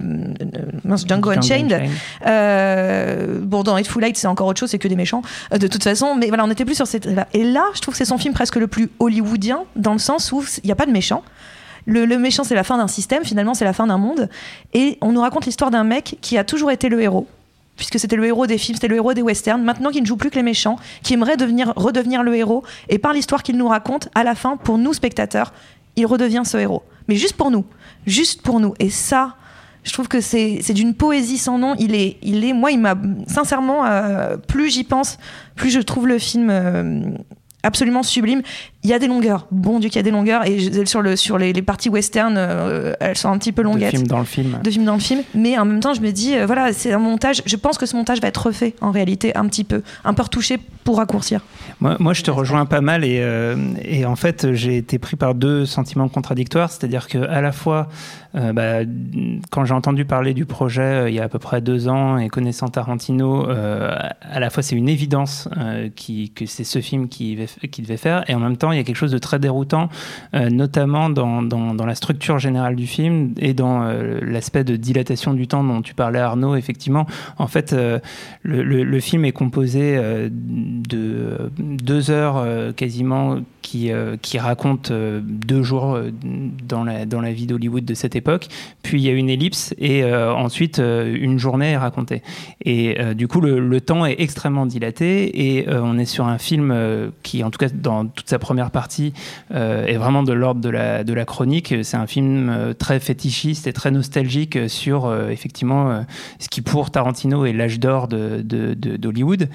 mince, 0.83 1.05
Django 1.07 1.29
Unchained. 1.31 1.71
Euh, 2.25 3.39
bon, 3.41 3.63
dans 3.63 3.75
Hateful 3.75 4.03
Eight, 4.03 4.17
c'est 4.17 4.27
encore 4.27 4.47
autre 4.47 4.59
chose, 4.59 4.69
c'est 4.69 4.79
que 4.79 4.87
des 4.87 4.95
méchants, 4.95 5.21
euh, 5.53 5.57
de 5.57 5.67
toute 5.67 5.83
façon. 5.83 6.15
Mais 6.15 6.27
voilà, 6.27 6.43
on 6.45 6.51
était 6.51 6.65
plus 6.65 6.75
sur 6.75 6.87
cette. 6.87 7.05
là. 7.05 7.27
Et 7.33 7.43
là, 7.43 7.63
je 7.75 7.79
trouve 7.81 7.93
que 7.93 7.97
c'est 7.97 8.05
son 8.05 8.17
film 8.17 8.33
presque 8.33 8.55
le 8.57 8.67
plus 8.67 8.89
hollywoodien, 8.99 9.63
dans 9.75 9.93
le 9.93 9.99
sens 9.99 10.31
où 10.31 10.43
il 10.63 10.65
n'y 10.67 10.71
a 10.71 10.75
pas 10.75 10.85
de 10.85 10.91
méchant. 10.91 11.23
Le, 11.85 12.05
le 12.05 12.17
méchant, 12.19 12.43
c'est 12.43 12.55
la 12.55 12.63
fin 12.63 12.77
d'un 12.77 12.87
système, 12.87 13.23
finalement, 13.23 13.53
c'est 13.53 13.65
la 13.65 13.73
fin 13.73 13.87
d'un 13.87 13.97
monde. 13.97 14.29
Et 14.73 14.97
on 15.01 15.11
nous 15.11 15.21
raconte 15.21 15.45
l'histoire 15.45 15.71
d'un 15.71 15.83
mec 15.85 16.17
qui 16.21 16.37
a 16.37 16.43
toujours 16.43 16.71
été 16.71 16.89
le 16.89 17.01
héros, 17.01 17.25
puisque 17.79 17.98
c'était 17.98 18.17
le 18.17 18.25
héros 18.25 18.45
des 18.45 18.57
films, 18.57 18.75
c'était 18.75 18.89
le 18.89 18.98
héros 18.98 19.13
des 19.13 19.21
westerns, 19.21 19.63
maintenant 19.63 19.89
qu'il 19.89 20.01
ne 20.01 20.05
joue 20.05 20.17
plus 20.17 20.29
que 20.29 20.36
les 20.36 20.43
méchants, 20.43 20.75
qui 21.01 21.13
aimerait 21.13 21.38
devenir, 21.38 21.71
redevenir 21.77 22.24
le 22.24 22.36
héros. 22.36 22.63
Et 22.89 23.00
par 23.00 23.13
l'histoire 23.13 23.41
qu'il 23.41 23.57
nous 23.57 23.69
raconte, 23.69 24.09
à 24.15 24.24
la 24.25 24.36
fin, 24.36 24.57
pour 24.57 24.77
nous, 24.77 24.93
spectateurs, 24.93 25.53
il 25.95 26.05
redevient 26.05 26.41
ce 26.43 26.57
héros. 26.57 26.83
Mais 27.07 27.15
juste 27.15 27.38
pour 27.38 27.51
nous. 27.51 27.65
Juste 28.05 28.41
pour 28.41 28.59
nous. 28.59 28.74
Et 28.79 28.89
ça, 28.89 29.38
je 29.83 29.93
trouve 29.93 30.09
que 30.09 30.19
c'est 30.19 30.59
c'est 30.62 30.74
d'une 30.74 30.93
poésie 30.93 31.38
sans 31.38 31.57
nom. 31.57 31.74
Il 31.79 31.95
est, 31.95 32.17
il 32.21 32.43
est 32.43 32.53
moi, 32.53 32.71
il 32.71 32.79
m'a 32.79 32.95
sincèrement, 33.27 33.86
euh, 33.86 34.36
plus 34.36 34.69
j'y 34.69 34.83
pense, 34.83 35.17
plus 35.55 35.69
je 35.69 35.79
trouve 35.79 36.05
le 36.05 36.19
film 36.19 36.50
euh, 36.50 37.01
absolument 37.63 38.03
sublime. 38.03 38.41
Il 38.81 38.89
y 38.89 38.93
a 38.93 39.00
des 39.00 39.07
longueurs. 39.07 39.45
Bon 39.51 39.79
Dieu, 39.79 39.89
qu'il 39.89 39.98
y 39.98 40.00
a 40.00 40.03
des 40.03 40.12
longueurs. 40.12 40.48
Et 40.48 40.86
sur, 40.86 41.01
le, 41.01 41.17
sur 41.17 41.38
les, 41.38 41.51
les 41.51 41.62
parties 41.62 41.89
western, 41.89 42.36
euh, 42.38 42.93
elles 43.01 43.17
sont 43.17 43.29
un 43.29 43.38
petit 43.38 43.51
peu 43.51 43.62
longuettes. 43.62 43.91
De 43.91 43.98
film 43.98 44.07
dans 44.07 44.19
le 44.19 44.25
film. 44.25 44.57
De 44.63 44.71
film 44.71 44.86
dans 44.86 44.93
le 44.93 45.01
film. 45.01 45.21
Mais 45.36 45.57
en 45.57 45.65
même 45.65 45.81
temps, 45.81 45.93
je 45.93 46.00
me 46.00 46.12
dis, 46.12 46.36
euh, 46.36 46.45
voilà, 46.45 46.71
c'est 46.71 46.93
un 46.93 47.00
montage. 47.00 47.41
Je 47.45 47.55
pense 47.57 47.77
que 47.77 47.86
ce 47.86 47.98
montage 47.98 48.21
va 48.21 48.29
être 48.29 48.45
refait, 48.45 48.75
en 48.79 48.91
réalité, 48.91 49.36
un 49.36 49.48
petit 49.48 49.65
peu. 49.65 49.81
Un 50.05 50.13
peu 50.13 50.24
retouché 50.24 50.59
pour 50.86 50.98
raccourcir. 50.98 51.41
Moi, 51.81 51.98
moi 52.00 52.13
je 52.13 52.24
te 52.24 52.31
rejoins 52.31 52.65
pas 52.65 52.79
mal. 52.79 53.03
Et, 53.03 53.19
euh, 53.19 53.57
et 53.83 54.05
en 54.05 54.15
fait, 54.15 54.53
j'ai 54.53 54.77
été 54.77 54.98
pris 54.98 55.17
par 55.17 55.36
deux 55.36 55.65
sentiments 55.65 56.07
contradictoires. 56.07 56.71
C'est-à-dire 56.71 57.09
que 57.09 57.17
à 57.17 57.41
la 57.41 57.51
fois, 57.51 57.89
bah, 58.33 58.79
quand 59.50 59.65
j'ai 59.65 59.74
entendu 59.74 60.05
parler 60.05 60.33
du 60.33 60.45
projet 60.45 61.09
il 61.09 61.15
y 61.15 61.19
a 61.19 61.24
à 61.24 61.29
peu 61.29 61.39
près 61.39 61.62
deux 61.62 61.88
ans 61.88 62.17
et 62.17 62.29
connaissant 62.29 62.67
Tarantino, 62.67 63.48
à 63.50 64.39
la 64.39 64.50
fois, 64.50 64.63
c'est 64.63 64.75
une 64.75 64.89
évidence 64.89 65.50
qui, 65.95 66.31
que 66.31 66.45
c'est 66.45 66.63
ce 66.63 66.79
film 66.79 67.09
qu'il 67.09 67.45
qui 67.71 67.81
devait 67.81 67.98
faire. 67.98 68.24
Et 68.29 68.36
en 68.36 68.39
même 68.39 68.57
temps, 68.57 68.68
il 68.71 68.77
y 68.77 68.79
a 68.79 68.83
quelque 68.83 68.95
chose 68.95 69.11
de 69.11 69.17
très 69.17 69.39
déroutant, 69.39 69.89
euh, 70.33 70.49
notamment 70.49 71.09
dans, 71.09 71.85
la 71.85 71.95
structure 71.95 72.39
générale 72.39 72.75
du 72.75 72.88
film 72.88 73.33
et 73.39 73.53
dans 73.53 73.83
euh, 73.83 74.19
l'aspect 74.21 74.63
de 74.63 74.75
dilatation 74.75 75.33
du 75.33 75.47
temps 75.47 75.63
dont 75.63 75.81
tu 75.81 75.93
parlais, 75.93 76.19
Arnaud. 76.19 76.55
Effectivement, 76.55 77.07
en 77.38 77.47
fait, 77.47 77.73
euh, 77.73 77.99
le, 78.43 78.99
film 78.99 79.25
est 79.25 79.31
composé 79.31 79.97
de 80.29 81.51
deux 81.57 82.11
heures 82.11 82.73
quasiment 82.75 83.38
qui, 83.61 83.91
qui 84.21 84.38
raconte 84.38 84.91
deux 84.91 85.63
jours 85.63 85.97
dans 86.67 86.83
la, 86.83 87.31
vie 87.31 87.47
d'Hollywood 87.47 87.85
de 87.85 87.93
cette 87.93 88.15
époque. 88.15 88.47
Puis 88.83 89.01
il 89.01 89.05
y 89.05 89.09
a 89.09 89.13
une 89.13 89.29
ellipse 89.29 89.73
et 89.77 90.03
ensuite 90.13 90.79
une 90.79 91.39
journée 91.39 91.71
est 91.71 91.77
racontée. 91.77 92.21
Et 92.65 92.97
du 93.15 93.27
coup, 93.27 93.39
le, 93.39 93.79
temps 93.79 94.05
est 94.05 94.19
extrêmement 94.19 94.65
dilaté 94.65 95.57
et 95.57 95.69
on 95.69 95.97
est 95.97 96.05
sur 96.05 96.27
un 96.27 96.38
film 96.38 96.75
qui, 97.23 97.43
en 97.43 97.51
tout 97.51 97.57
cas 97.57 97.69
dans 97.73 98.05
toute 98.05 98.29
sa 98.29 98.39
première 98.39 98.58
partie 98.67 99.13
euh, 99.51 99.85
est 99.85 99.97
vraiment 99.97 100.23
de 100.23 100.33
l'ordre 100.33 100.61
de 100.61 100.69
la, 100.69 101.03
de 101.03 101.13
la 101.13 101.25
chronique. 101.25 101.73
C'est 101.83 101.97
un 101.97 102.07
film 102.07 102.49
euh, 102.49 102.73
très 102.73 102.99
fétichiste 102.99 103.67
et 103.67 103.73
très 103.73 103.91
nostalgique 103.91 104.69
sur 104.69 105.05
euh, 105.05 105.29
effectivement 105.29 106.05
ce 106.39 106.49
qui 106.49 106.61
pour 106.61 106.91
Tarantino 106.91 107.45
est 107.45 107.53
l'âge 107.53 107.79
d'or 107.79 108.07
d'Hollywood. 108.07 109.39
De, 109.39 109.45
de, 109.45 109.49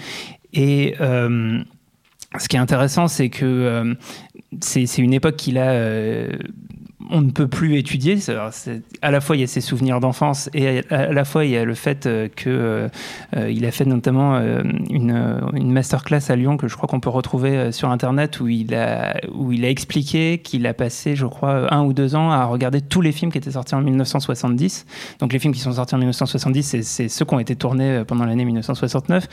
et 0.53 0.95
ce 0.99 2.49
qui 2.49 2.57
est 2.57 2.61
intéressant, 2.61 3.07
c'est 3.07 3.29
que 3.29 3.97
c'est 4.61 4.99
une 4.99 5.13
époque 5.13 5.37
qu'il 5.37 5.59
a 5.59 6.29
on 7.11 7.21
ne 7.21 7.31
peut 7.31 7.49
plus 7.49 7.77
étudier. 7.77 8.19
À 9.03 9.11
la 9.11 9.21
fois, 9.21 9.37
il 9.37 9.41
y 9.41 9.43
a 9.43 9.47
ses 9.47 9.61
souvenirs 9.61 10.01
d'enfance 10.01 10.49
et 10.55 10.83
à 10.91 11.13
la 11.13 11.25
fois, 11.25 11.45
il 11.45 11.51
y 11.51 11.57
a 11.57 11.65
le 11.65 11.75
fait 11.75 12.07
euh, 12.07 12.29
qu'il 12.29 12.53
euh, 12.53 12.89
euh, 13.37 13.67
a 13.67 13.71
fait 13.71 13.85
notamment 13.85 14.39
une, 14.91 15.41
une, 15.55 15.73
masterclass 15.73 16.31
à 16.31 16.37
Lyon 16.37 16.57
que 16.57 16.69
je 16.69 16.77
crois 16.77 16.87
qu'on 16.87 17.01
peut 17.01 17.11
retrouver 17.11 17.73
sur 17.73 17.91
Internet 17.91 18.41
où 18.41 18.49
il 18.49 18.75
a, 18.75 19.15
expliqué 19.63 20.39
qu'il 20.39 20.67
a 20.67 20.75
passé, 20.75 21.17
je 21.17 21.27
crois, 21.27 21.73
un 21.73 21.85
ou 21.85 21.93
deux 21.93 22.15
ans 22.15 22.31
à 22.31 22.45
regarder 22.45 22.81
tous 22.81 23.01
les 23.01 23.13
films 23.13 23.33
qui 23.33 23.39
étaient 23.39 23.53
sortis 23.53 23.75
en 23.75 23.81
1970. 23.81 24.87
Donc, 25.21 25.33
les 25.33 25.39
films 25.39 25.55
qui 25.55 25.61
sont 25.61 25.73
sortis 25.73 25.95
en 25.95 25.99
1970, 25.99 26.83
c'est 26.83 27.09
ceux 27.09 27.25
qui 27.25 27.35
ont 27.35 27.39
été 27.39 27.57
tournés 27.57 28.03
pendant 28.07 28.25
l'année 28.25 28.45
1969. 28.45 29.27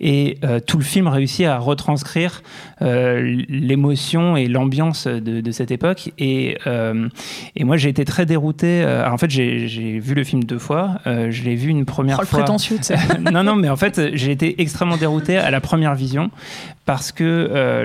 Et 0.00 0.38
tout 0.66 0.78
le 0.78 0.84
film 0.84 1.08
réussit 1.08 1.46
à 1.46 1.58
retranscrire 1.58 2.42
l'émotion 2.80 4.36
et 4.36 4.46
l'ambiance 4.46 5.06
de, 5.06 5.40
de, 5.40 5.50
cette 5.50 5.70
époque. 5.70 6.12
Et 6.18 6.58
et 7.56 7.64
moi, 7.64 7.76
j'ai 7.76 7.88
été 7.88 8.04
très 8.04 8.26
dérouté. 8.26 8.82
Euh, 8.82 9.02
alors, 9.02 9.14
en 9.14 9.18
fait, 9.18 9.30
j'ai 9.30 9.98
vu 9.98 10.14
le 10.14 10.24
film 10.24 10.44
deux 10.44 10.58
fois. 10.58 11.00
Euh, 11.06 11.30
je 11.30 11.42
l'ai 11.44 11.54
vu 11.54 11.70
une 11.70 11.84
première 11.84 12.18
oh, 12.20 12.24
fois. 12.24 12.38
Le 12.38 12.44
prétentieux, 12.44 12.78
non, 13.32 13.42
non, 13.42 13.56
mais 13.56 13.68
en 13.68 13.76
fait, 13.76 14.14
j'ai 14.14 14.30
été 14.30 14.60
extrêmement 14.60 14.96
dérouté 14.96 15.36
à 15.36 15.50
la 15.50 15.60
première 15.60 15.94
vision 15.94 16.30
parce 16.84 17.12
que 17.12 17.24
euh, 17.24 17.84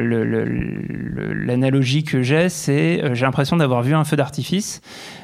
l'analogie 1.45 2.03
que 2.03 2.21
j'ai, 2.21 2.49
c'est 2.49 3.13
j'ai 3.13 3.25
l'impression 3.25 3.57
d'avoir 3.57 3.81
vu 3.81 3.93
un 3.93 4.05
feu 4.05 4.15
d'artifice. 4.15 4.81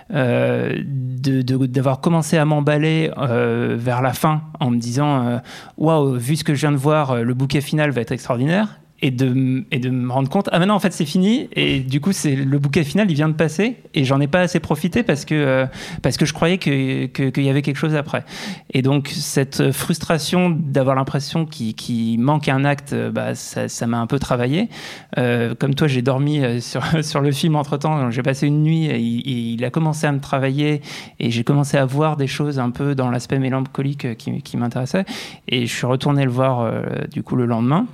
d'avoir 0.10 2.02
commencé 2.02 2.38
à 2.38 2.46
m'emballer 2.46 3.12
vers 3.18 4.02
la 4.02 4.14
fin 4.14 4.42
en 4.60 4.72
me 4.72 4.78
disant 4.78 5.42
waouh 5.78 6.16
vu 6.16 6.36
ce 6.36 6.44
que 6.44 6.54
je 6.56 6.62
viens 6.62 6.72
de 6.72 6.78
voir 6.78 7.24
le 7.24 7.34
bouquet 7.34 7.62
final 7.62 7.92
va 7.92 8.02
être 8.02 8.12
extraordinaire 8.12 8.80
et 9.02 9.12
de, 9.12 9.64
et 9.72 9.80
de 9.80 9.90
me 9.90 10.12
rendre 10.12 10.30
compte, 10.30 10.50
ah 10.52 10.60
maintenant 10.60 10.76
en 10.76 10.80
fait 10.80 10.92
c'est 10.92 11.06
fini, 11.06 11.48
et 11.54 11.80
du 11.80 12.02
coup 12.02 12.12
c'est 12.12 12.36
le 12.36 12.60
bouquet 12.60 12.84
final 12.84 13.10
il 13.10 13.16
vient 13.16 13.30
de 13.30 13.34
passer, 13.34 13.78
et 13.94 14.04
j'en 14.04 14.20
ai 14.20 14.28
pas 14.28 14.42
assez 14.42 14.60
profité 14.60 15.04
parce 15.04 15.26
que, 15.26 15.36
euh, 15.36 15.66
parce 16.02 16.18
que 16.18 16.26
je 16.26 16.34
croyais 16.34 16.58
qu'il 16.58 17.10
que, 17.12 17.30
qu'il 17.30 17.44
y 17.44 17.50
avait 17.50 17.62
quelque 17.62 17.78
chose 17.78 17.96
après. 17.96 18.26
Et 18.72 18.82
donc 18.82 19.10
cette 19.10 19.72
frustration 19.72 20.50
d'avoir 20.50 20.96
l'impression 20.96 21.46
qu'il 21.46 21.76
qui 21.76 22.18
manque 22.20 22.50
un 22.50 22.66
acte, 22.66 22.94
bah, 23.12 23.36
ça 23.36 23.88
m'a 23.88 24.00
un 24.00 24.08
peu 24.08 24.20
travaillé. 24.20 24.70
Euh, 25.18 25.56
comme 25.56 25.76
toi 25.76 25.88
j'ai 25.88 26.02
dormi 26.02 26.44
euh, 26.44 26.60
sur, 26.70 26.84
sur 27.04 27.22
le 27.22 27.32
film 27.32 27.56
entre 27.56 27.78
temps, 27.78 28.12
j'ai 28.12 28.24
passé 28.24 28.48
une 28.48 28.64
nuit, 28.64 28.86
et 28.88 29.00
il, 29.00 29.64
a 29.64 29.70
commencé 29.70 30.08
à 30.08 30.12
me 30.12 30.20
travailler, 30.20 30.82
et 31.20 31.32
j'ai 31.32 31.44
commencé 31.44 31.78
à 31.78 31.86
voir 31.86 32.18
des 32.18 32.28
choses 32.28 32.60
un 32.60 32.70
peu 32.70 32.96
dans 32.96 33.10
l'aspect 33.10 33.40
mélancolique 33.40 34.18
qui, 34.18 34.42
qui 34.42 34.58
m'intéressait, 34.58 35.06
et 35.48 35.66
je 35.66 35.74
suis 35.74 35.86
retourné 35.86 36.26
le 36.26 36.32
voir 36.32 36.70
du 37.12 37.24
coup 37.24 37.36
le 37.36 37.46
lendemain. 37.46 37.88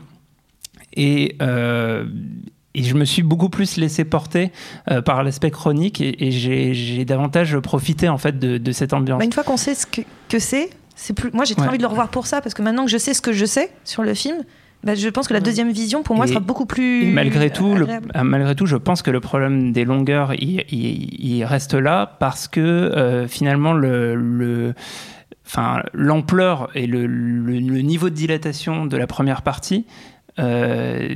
Et, 0.95 1.36
euh, 1.41 2.05
et 2.73 2.84
je 2.84 2.95
me 2.95 3.05
suis 3.05 3.23
beaucoup 3.23 3.49
plus 3.49 3.77
laissé 3.77 4.03
porter 4.05 4.51
euh, 4.91 5.01
par 5.01 5.23
l'aspect 5.23 5.51
chronique 5.51 6.01
et, 6.01 6.31
j'ai 6.31 7.05
davantage 7.05 7.58
profité 7.60 8.10
en 8.10 8.17
fait 8.17 8.38
de, 8.38 8.71
cette 8.71 8.93
ambiance. 8.93 9.19
Bah, 9.19 9.25
une 9.25 9.34
fois 9.34 9.43
qu'on 9.43 9.58
sait 9.58 9.75
ce 9.75 9.86
que, 9.86 10.01
que 10.29 10.39
c'est, 10.39 10.69
c'est 10.95 11.13
plus. 11.13 11.31
Moi, 11.31 11.45
j'ai 11.45 11.55
très 11.55 11.67
envie 11.67 11.77
de 11.77 11.84
le 11.84 11.89
revoir 11.89 12.10
pour 12.10 12.27
ça 12.27 12.41
parce 12.41 12.53
que 12.53 12.62
maintenant 12.62 12.86
que 12.86 12.91
je 12.91 12.97
sais 12.97 13.13
ce 13.13 13.21
que 13.21 13.34
je 13.34 13.45
sais 13.45 13.71
sur 13.84 14.03
le 14.03 14.13
film. 14.13 14.38
Bah, 14.84 14.93
je 14.93 15.10
pense 15.10 15.27
que 15.27 15.34
la 15.34 15.39
deuxième 15.39 15.71
vision, 15.71 16.03
pour 16.03 16.15
moi, 16.15 16.27
sera 16.27 16.39
beaucoup 16.39 16.67
plus. 16.67 17.08
malgré 17.08 17.49
tout, 17.49 17.73
le, 17.73 17.88
euh, 17.89 18.23
malgré 18.23 18.53
tout, 18.53 18.67
je 18.67 18.75
pense 18.75 19.01
que 19.01 19.10
le 19.10 19.19
problème 19.19 19.71
des 19.71 19.84
longueurs, 19.84 20.36
il, 20.36 20.63
il, 20.69 21.43
reste 21.43 21.73
là 21.73 22.17
parce 22.19 22.47
que 22.47 23.25
finalement, 23.27 23.73
le, 23.73 24.13
le 24.13 24.75
enfin, 25.45 25.84
l'ampleur 25.93 26.69
et 26.75 26.88
le, 26.88 27.05
le, 27.08 27.81
niveau 27.81 28.10
de 28.10 28.15
dilatation 28.15 28.86
de 28.86 28.97
la 28.97 29.08
première 29.08 29.41
partie 29.41 29.86
euh, 30.39 31.15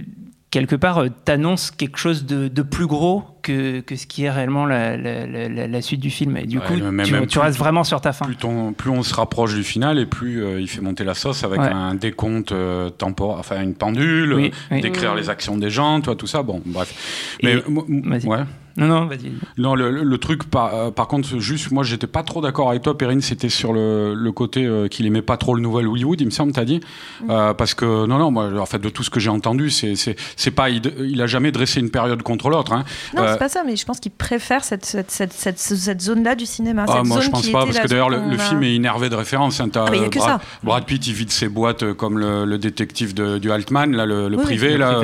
quelque 0.51 0.75
part, 0.75 0.99
euh, 0.99 1.09
t'annonce 1.25 1.71
quelque 1.71 1.97
chose 1.97 2.25
de, 2.25 2.47
de, 2.47 2.61
plus 2.61 2.87
gros 2.87 3.23
que, 3.41 3.81
que, 3.81 3.95
ce 3.95 4.07
qui 4.07 4.23
est 4.23 4.31
réellement 4.31 4.65
la, 4.65 4.97
la, 4.97 5.27
la, 5.27 5.67
la 5.67 5.81
suite 5.81 5.99
du 5.99 6.09
film. 6.09 6.37
Et 6.37 6.45
du 6.45 6.59
coup, 6.59 6.73
tu, 7.03 7.27
tu 7.27 7.39
restes 7.39 7.57
vraiment 7.57 7.83
sur 7.83 8.01
ta 8.01 8.13
fin. 8.13 8.25
Plus, 8.25 8.37
plus, 8.77 8.89
on 8.89 9.03
se 9.03 9.13
rapproche 9.13 9.53
du 9.53 9.63
final 9.63 9.99
et 9.99 10.05
plus 10.05 10.43
euh, 10.43 10.61
il 10.61 10.67
fait 10.67 10.81
monter 10.81 11.03
la 11.03 11.13
sauce 11.13 11.43
avec 11.43 11.59
un 11.59 11.95
décompte 11.95 12.51
euh, 12.51 12.89
temporaire, 12.89 13.39
enfin 13.39 13.61
une 13.61 13.75
pendule, 13.75 14.51
décrire 14.71 15.15
les 15.15 15.29
actions 15.29 15.57
des 15.57 15.69
gens, 15.69 16.01
toi, 16.01 16.15
tout 16.15 16.27
ça. 16.27 16.43
Bon, 16.43 16.61
bref. 16.65 17.37
Mais, 17.43 17.63
ouais. 17.65 18.39
Non, 18.79 18.87
non, 18.87 19.05
vas-y. 19.05 19.31
Non, 19.57 19.75
le, 19.75 20.17
truc, 20.17 20.45
par, 20.45 20.73
euh, 20.73 20.91
par, 20.91 21.07
contre, 21.07 21.39
juste, 21.39 21.71
moi, 21.71 21.83
j'étais 21.83 22.07
pas 22.07 22.23
trop 22.23 22.41
d'accord 22.41 22.69
avec 22.69 22.81
toi, 22.81 22.97
Perrine, 22.97 23.21
c'était 23.21 23.49
sur 23.49 23.73
le, 23.73 24.13
le 24.13 24.31
côté 24.31 24.65
euh, 24.65 24.87
qu'il 24.87 25.05
aimait 25.05 25.21
pas 25.21 25.37
trop 25.37 25.53
le 25.53 25.61
nouvel 25.61 25.87
Hollywood, 25.87 26.19
il 26.21 26.25
me 26.25 26.31
semble, 26.31 26.53
t'as 26.53 26.65
dit. 26.65 26.79
Mm. 27.21 27.29
Euh, 27.29 27.53
parce 27.53 27.73
que, 27.73 28.05
non, 28.05 28.17
non, 28.17 28.31
moi, 28.31 28.49
en 28.59 28.65
fait, 28.65 28.79
de 28.79 28.89
tout 28.89 29.03
ce 29.03 29.09
que 29.09 29.19
j'ai 29.19 29.29
entendu, 29.29 29.69
c'est, 29.69 29.95
c'est, 29.95 30.51
pas, 30.51 30.69
il, 30.69 31.21
a 31.21 31.27
jamais 31.27 31.51
dressé 31.51 31.81
une 31.81 31.91
période 31.91 32.23
contre 32.23 32.49
l'autre. 32.49 32.73
Hein. 32.73 32.85
Non, 33.15 33.23
c'est 33.27 33.39
pas 33.39 33.49
ça, 33.49 33.63
mais 33.65 33.75
je 33.75 33.85
pense 33.85 33.99
qu'il 33.99 34.11
préfère 34.11 34.63
cette, 34.63 34.85
cette, 34.85 35.11
cette, 35.11 35.59
cette, 35.59 36.01
zone-là 36.01 36.35
du 36.35 36.45
cinéma. 36.45 36.85
Ah, 36.87 37.03
moi, 37.03 37.19
je 37.19 37.29
pense 37.29 37.49
pas, 37.49 37.65
parce 37.65 37.79
que 37.79 37.87
d'ailleurs, 37.87 38.09
le, 38.09 38.37
film 38.37 38.63
est 38.63 38.75
énervé 38.75 39.09
de 39.09 39.15
référence. 39.15 39.59
Hein, 39.59 39.69
ah, 39.75 39.85
mais 39.91 39.99
y 39.99 40.03
a 40.05 40.09
que 40.09 40.17
Brad, 40.17 40.39
ça. 40.39 40.41
Brad 40.63 40.85
Pitt, 40.85 41.05
il 41.07 41.13
vide 41.13 41.31
ses 41.31 41.49
boîtes 41.49 41.93
comme 41.93 42.17
le, 42.17 42.45
le 42.45 42.57
détective 42.57 43.13
de, 43.13 43.37
du 43.37 43.51
Altman, 43.51 43.91
là, 43.91 44.05
le, 44.05 44.29
privé, 44.37 44.77
là, 44.77 45.01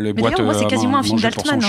les 0.00 0.12
boîtes. 0.12 0.40
Moi, 0.40 0.54
c'est 0.54 0.66
quasiment 0.66 0.98
un 0.98 1.02
film 1.02 1.20
d'Altman. 1.20 1.60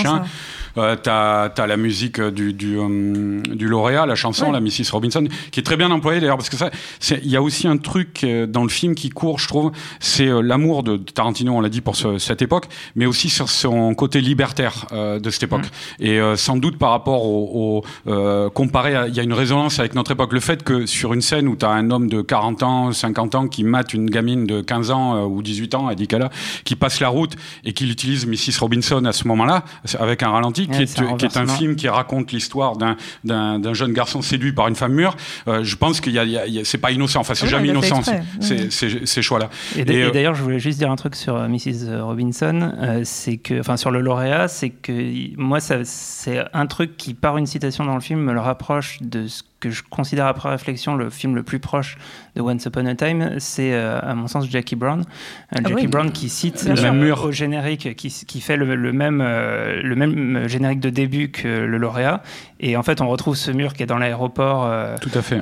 Euh, 0.76 0.96
t'as 0.96 1.46
as 1.46 1.66
la 1.66 1.76
musique 1.76 2.20
du, 2.20 2.52
du, 2.52 2.78
euh, 2.78 3.40
du 3.42 3.68
lauréat, 3.68 4.06
la 4.06 4.14
chanson, 4.14 4.50
la 4.52 4.60
Mrs. 4.60 4.90
Robinson, 4.92 5.26
qui 5.50 5.60
est 5.60 5.62
très 5.62 5.76
bien 5.76 5.90
employée 5.90 6.20
d'ailleurs, 6.20 6.36
parce 6.36 6.48
que 6.50 6.56
ça, 6.56 6.70
il 7.10 7.30
y 7.30 7.36
a 7.36 7.42
aussi 7.42 7.66
un 7.66 7.76
truc 7.76 8.24
euh, 8.24 8.46
dans 8.46 8.62
le 8.62 8.68
film 8.68 8.94
qui 8.94 9.10
court, 9.10 9.38
je 9.38 9.48
trouve, 9.48 9.72
c'est 9.98 10.28
euh, 10.28 10.40
l'amour 10.40 10.82
de 10.82 10.96
Tarantino, 10.96 11.52
on 11.52 11.60
l'a 11.60 11.68
dit 11.68 11.80
pour 11.80 11.96
ce, 11.96 12.18
cette 12.18 12.42
époque, 12.42 12.66
mais 12.94 13.06
aussi 13.06 13.30
sur 13.30 13.48
son 13.48 13.94
côté 13.94 14.20
libertaire 14.20 14.86
de 14.92 15.30
cette 15.30 15.44
époque. 15.44 15.66
Mm. 16.00 16.04
Et 16.04 16.20
sans 16.36 16.56
doute 16.56 16.78
par 16.78 16.90
rapport 16.90 17.24
au, 17.24 17.82
au 18.06 18.50
comparé, 18.50 18.94
il 19.08 19.14
y 19.14 19.20
a 19.20 19.22
une 19.22 19.32
résonance 19.32 19.78
avec 19.78 19.94
notre 19.94 20.12
époque. 20.12 20.32
Le 20.32 20.40
fait 20.40 20.62
que 20.62 20.86
sur 20.86 21.12
une 21.12 21.22
scène 21.22 21.48
où 21.48 21.56
tu 21.56 21.64
as 21.64 21.70
un 21.70 21.90
homme 21.90 22.08
de 22.08 22.22
40 22.22 22.62
ans, 22.62 22.92
50 22.92 23.34
ans 23.34 23.48
qui 23.48 23.64
mate 23.64 23.94
une 23.94 24.08
gamine 24.08 24.46
de 24.46 24.60
15 24.60 24.90
ans 24.90 25.24
ou 25.24 25.42
18 25.42 25.74
ans, 25.74 25.90
Eddie 25.90 26.08
Cala, 26.08 26.30
qui 26.64 26.76
passe 26.76 27.00
la 27.00 27.08
route 27.08 27.34
et 27.64 27.72
qu'il 27.72 27.90
utilise 27.90 28.26
Mrs. 28.26 28.60
Robinson 28.60 29.04
à 29.04 29.12
ce 29.12 29.26
moment-là, 29.28 29.64
avec 29.98 30.22
un 30.22 30.30
ralenti, 30.30 30.59
qui, 30.66 30.82
est, 30.82 31.00
un, 31.00 31.16
qui 31.16 31.24
est 31.24 31.36
un 31.36 31.46
film 31.46 31.76
qui 31.76 31.88
raconte 31.88 32.32
l'histoire 32.32 32.76
d'un 32.76 33.74
jeune 33.74 33.92
garçon 33.92 34.22
séduit 34.22 34.52
par 34.52 34.68
une 34.68 34.74
femme 34.74 34.92
mûre. 34.92 35.16
Euh, 35.48 35.62
je 35.62 35.76
pense 35.76 36.00
qu'il 36.00 36.12
y 36.12 36.18
a, 36.18 36.22
a 36.22 36.64
c'est 36.64 36.78
pas 36.78 36.90
innocent. 36.90 37.20
Enfin, 37.20 37.34
c'est 37.34 37.46
jamais 37.46 37.68
innocent 37.68 38.02
ces 38.40 39.22
choix-là. 39.22 39.50
Et, 39.76 39.84
euh, 39.88 40.10
d'ailleurs, 40.10 40.34
je 40.34 40.42
voulais 40.42 40.58
juste 40.60 40.78
dire 40.78 40.90
un 40.90 40.96
truc 40.96 41.14
sur 41.14 41.36
euh, 41.36 41.48
Mrs. 41.48 42.02
Robinson, 42.02 42.72
c'est 43.04 43.36
que, 43.36 43.60
enfin, 43.60 43.76
sur 43.76 43.90
le 43.90 44.00
lauréat, 44.00 44.48
c'est 44.48 44.70
que 44.70 45.36
moi, 45.36 45.58
c'est 45.60 46.44
un 46.52 46.66
truc 46.66 46.96
qui, 46.96 47.14
par 47.14 47.38
une 47.38 47.46
citation 47.46 47.84
dans 47.84 47.94
le 47.94 48.00
film, 48.00 48.20
me 48.20 48.32
le 48.32 48.40
rapproche 48.40 48.98
de 49.00 49.26
ce 49.26 49.42
que 49.60 49.70
je 49.70 49.82
considère 49.82 50.26
après 50.26 50.48
réflexion 50.48 50.96
le 50.96 51.10
film 51.10 51.34
le 51.34 51.42
plus 51.42 51.58
proche 51.58 51.96
de 52.34 52.40
Once 52.40 52.64
Upon 52.64 52.86
a 52.86 52.94
Time, 52.94 53.34
c'est 53.38 53.74
à 53.74 54.14
mon 54.14 54.26
sens 54.26 54.48
Jackie 54.48 54.76
Brown. 54.76 55.04
Jackie 55.52 55.86
Brown 55.86 56.10
qui 56.10 56.28
cite 56.28 56.64
le 56.64 56.80
même 56.80 56.98
mur 56.98 57.24
au 57.24 57.32
générique, 57.32 57.94
qui, 57.96 58.08
qui 58.08 58.40
fait 58.40 58.56
le, 58.56 58.74
le 58.74 58.92
même, 58.92 59.18
le 59.20 59.94
même 59.94 60.48
générique 60.48 60.80
de 60.80 60.90
début 60.90 61.30
que 61.30 61.46
le 61.46 61.78
lauréat. 61.78 62.22
Et 62.60 62.76
en 62.76 62.82
fait, 62.82 63.00
on 63.00 63.08
retrouve 63.08 63.36
ce 63.36 63.50
mur 63.50 63.72
qui 63.74 63.82
est 63.82 63.86
dans 63.86 63.98
l'aéroport. 63.98 64.70
Tout 65.00 65.10
à 65.14 65.22
fait. 65.22 65.40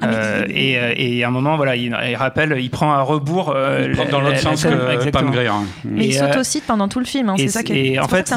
et, 0.49 1.19
et, 1.19 1.25
à 1.25 1.29
un 1.29 1.31
moment, 1.31 1.57
voilà, 1.57 1.77
il, 1.77 1.97
il, 2.09 2.17
rappelle, 2.17 2.57
il 2.59 2.71
prend 2.71 2.93
à 2.93 3.03
rebours. 3.03 3.55
il 3.85 3.93
prend 3.93 4.07
dans 4.07 4.21
l'autre 4.21 4.39
sens 4.39 4.65
que 4.65 5.11
Pam 5.11 5.31
Grier. 5.31 5.51
Mais 5.85 6.07
il 6.07 6.15
s'autocite 6.15 6.65
pendant 6.67 6.89
tout 6.89 7.01
le 7.01 7.05
film. 7.05 7.29
Hein, 7.29 7.35
c'est 7.39 7.49
ça 7.49 7.63
qui 7.63 7.73
est, 7.73 7.93
et 7.93 7.99
en 8.01 8.09
fait, 8.09 8.33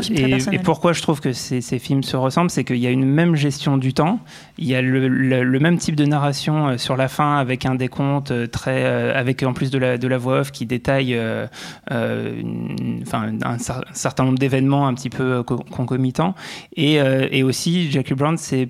et, 0.51 0.59
pourquoi 0.59 0.93
je 0.93 1.01
trouve 1.01 1.19
que 1.19 1.33
ces, 1.33 1.61
ces 1.61 1.79
films 1.79 2.03
se 2.03 2.15
ressemblent, 2.15 2.49
c'est 2.49 2.63
qu'il 2.63 2.77
y 2.77 2.87
a 2.87 2.89
une 2.89 3.05
même 3.05 3.35
gestion 3.35 3.77
du 3.77 3.93
temps, 3.93 4.19
il 4.57 4.67
y 4.67 4.75
a 4.75 4.81
le, 4.81 5.07
le, 5.07 5.59
même 5.59 5.77
type 5.77 5.95
de 5.95 6.05
narration 6.05 6.77
sur 6.77 6.97
la 6.97 7.07
fin 7.07 7.37
avec 7.37 7.65
un 7.65 7.75
décompte 7.75 8.51
très, 8.51 8.85
avec 8.85 9.43
en 9.43 9.53
plus 9.53 9.71
de 9.71 9.77
la, 9.77 9.97
de 9.97 10.07
la 10.07 10.17
voix 10.17 10.39
off 10.41 10.51
qui 10.51 10.65
détaille 10.65 11.15
euh, 11.15 11.47
enfin, 13.01 13.31
un, 13.43 13.57
certain 13.93 14.23
nombre 14.23 14.39
d'événements 14.39 14.87
un 14.87 14.93
petit 14.93 15.09
peu 15.09 15.43
concomitants. 15.43 16.35
Et, 16.75 16.95
et 16.95 17.43
aussi, 17.43 17.91
Jackie 17.91 18.13
Brown, 18.13 18.37
c'est 18.37 18.69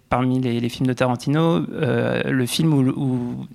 parmi 0.11 0.41
les, 0.41 0.59
les, 0.59 0.69
films 0.69 0.87
de 0.87 0.93
Tarantino, 0.93 1.65
euh, 1.71 2.21
le 2.25 2.45
film 2.45 2.73
où, 2.73 2.81
où, 2.81 3.47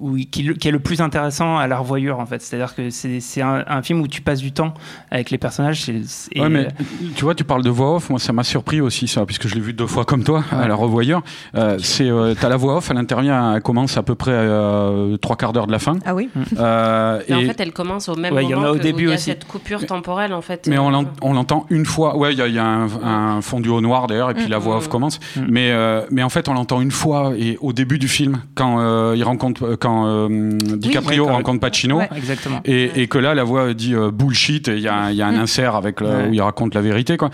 où 0.00 0.16
qui, 0.30 0.52
qui, 0.54 0.68
est 0.68 0.72
le 0.72 0.80
plus 0.80 1.00
intéressant 1.00 1.56
à 1.56 1.68
la 1.68 1.78
revoyure 1.78 2.18
en 2.18 2.26
fait. 2.26 2.42
C'est-à-dire 2.42 2.74
que 2.74 2.90
c'est 2.90 3.40
un, 3.40 3.64
un, 3.66 3.80
film 3.80 4.00
où 4.00 4.08
tu 4.08 4.20
passes 4.20 4.40
du 4.40 4.50
temps 4.50 4.74
avec 5.12 5.30
les 5.30 5.38
personnages. 5.38 5.88
Et, 5.88 6.40
ouais, 6.40 6.48
mais 6.48 6.68
tu 7.14 7.24
vois, 7.24 7.36
tu 7.36 7.44
parles 7.44 7.62
de 7.62 7.70
voix 7.70 7.94
off. 7.94 8.10
Moi, 8.10 8.18
ça 8.18 8.32
m'a 8.32 8.42
surpris 8.42 8.80
aussi 8.80 9.06
ça, 9.06 9.24
puisque 9.24 9.46
je 9.46 9.54
l'ai 9.54 9.60
vu 9.60 9.72
deux 9.72 9.86
fois 9.86 10.04
comme 10.04 10.24
toi 10.24 10.44
à 10.50 10.66
la 10.66 10.74
revoyure. 10.74 11.22
Euh, 11.54 11.78
c'est 11.80 12.10
euh, 12.10 12.34
t'as 12.38 12.48
la 12.48 12.56
voix 12.56 12.78
off 12.78 12.90
à 12.90 12.94
l'intérieur, 12.94 13.54
elle 13.54 13.62
commence 13.62 13.96
à 13.96 14.02
peu 14.02 14.16
près 14.16 14.32
euh, 14.34 15.16
trois 15.18 15.36
quarts 15.36 15.52
d'heure 15.52 15.68
de 15.68 15.72
la 15.72 15.78
fin. 15.78 15.98
Ah 16.04 16.16
oui. 16.16 16.28
Euh, 16.58 17.20
et, 17.28 17.34
en 17.34 17.42
fait, 17.42 17.60
elle 17.60 17.72
commence 17.72 18.08
au 18.08 18.16
même 18.16 18.34
ouais, 18.34 18.42
moment. 18.42 18.56
Il 18.56 18.58
y 18.58 18.60
en 18.60 18.64
a 18.64 18.72
au 18.72 18.78
début 18.78 19.04
il 19.04 19.08
y 19.10 19.12
a 19.12 19.14
aussi. 19.14 19.24
cette 19.26 19.44
coupure 19.44 19.86
temporelle 19.86 20.32
en 20.32 20.42
fait. 20.42 20.66
Mais 20.66 20.78
on 20.78 20.90
l'entend 20.90 21.66
une 21.70 21.86
fois. 21.86 22.16
Ouais, 22.16 22.32
il 22.32 22.38
y 22.38 22.42
a, 22.42 22.48
y 22.48 22.58
a 22.58 22.64
un, 22.64 22.88
un, 23.36 23.40
fondu 23.42 23.68
au 23.68 23.80
noir 23.80 24.08
d'ailleurs, 24.08 24.30
et 24.30 24.34
puis 24.34 24.46
mm. 24.46 24.50
la 24.50 24.58
voix 24.58 24.78
off 24.78 24.88
commence. 24.88 25.20
Mm. 25.36 25.42
Mais 25.48 25.70
mais 26.10 26.22
en 26.22 26.28
fait, 26.28 26.48
on 26.48 26.54
l'entend 26.54 26.80
une 26.80 26.90
fois 26.90 27.32
et 27.36 27.58
au 27.60 27.72
début 27.72 27.98
du 27.98 28.08
film 28.08 28.42
quand 28.54 28.80
euh, 28.80 29.14
il 29.16 29.24
rencontre 29.24 29.76
quand 29.76 30.06
euh, 30.06 30.28
DiCaprio 30.76 31.26
oui, 31.26 31.30
rencontre 31.30 31.60
Pacino 31.60 31.98
ouais, 31.98 32.08
exactement. 32.16 32.60
Et, 32.64 33.02
et, 33.02 33.08
que 33.08 33.18
là 33.18 33.34
la 33.34 33.44
voix 33.44 33.74
dit 33.74 33.94
euh, 33.94 34.10
bullshit 34.10 34.68
et 34.68 34.76
il 34.76 34.82
y 34.82 34.88
a, 34.88 35.12
y 35.12 35.22
a 35.22 35.26
un 35.26 35.32
mm. 35.32 35.40
insert 35.40 35.74
avec 35.74 36.00
le, 36.00 36.06
ouais. 36.06 36.28
où 36.28 36.32
il 36.32 36.42
raconte 36.42 36.74
la 36.74 36.80
vérité 36.80 37.16
quoi 37.16 37.30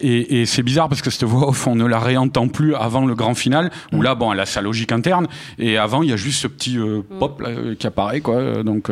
et, 0.00 0.40
et 0.40 0.46
c'est 0.46 0.62
bizarre 0.62 0.88
parce 0.88 1.02
que 1.02 1.10
cette 1.10 1.24
voix 1.24 1.48
off 1.48 1.66
on 1.66 1.74
ne 1.74 1.86
la 1.86 1.98
réentend 1.98 2.48
plus 2.48 2.74
avant 2.74 3.06
le 3.06 3.14
grand 3.14 3.34
final 3.34 3.70
où 3.92 3.98
mm. 3.98 4.02
là 4.02 4.14
bon 4.14 4.32
elle 4.32 4.40
a 4.40 4.46
sa 4.46 4.60
logique 4.60 4.92
interne 4.92 5.26
et 5.58 5.78
avant 5.78 6.02
il 6.02 6.10
y 6.10 6.12
a 6.12 6.16
juste 6.16 6.40
ce 6.40 6.48
petit 6.48 6.78
mm. 6.78 7.02
pop 7.18 7.40
là, 7.40 7.50
qui 7.78 7.86
apparaît 7.86 8.20
quoi 8.20 8.62
donc 8.62 8.90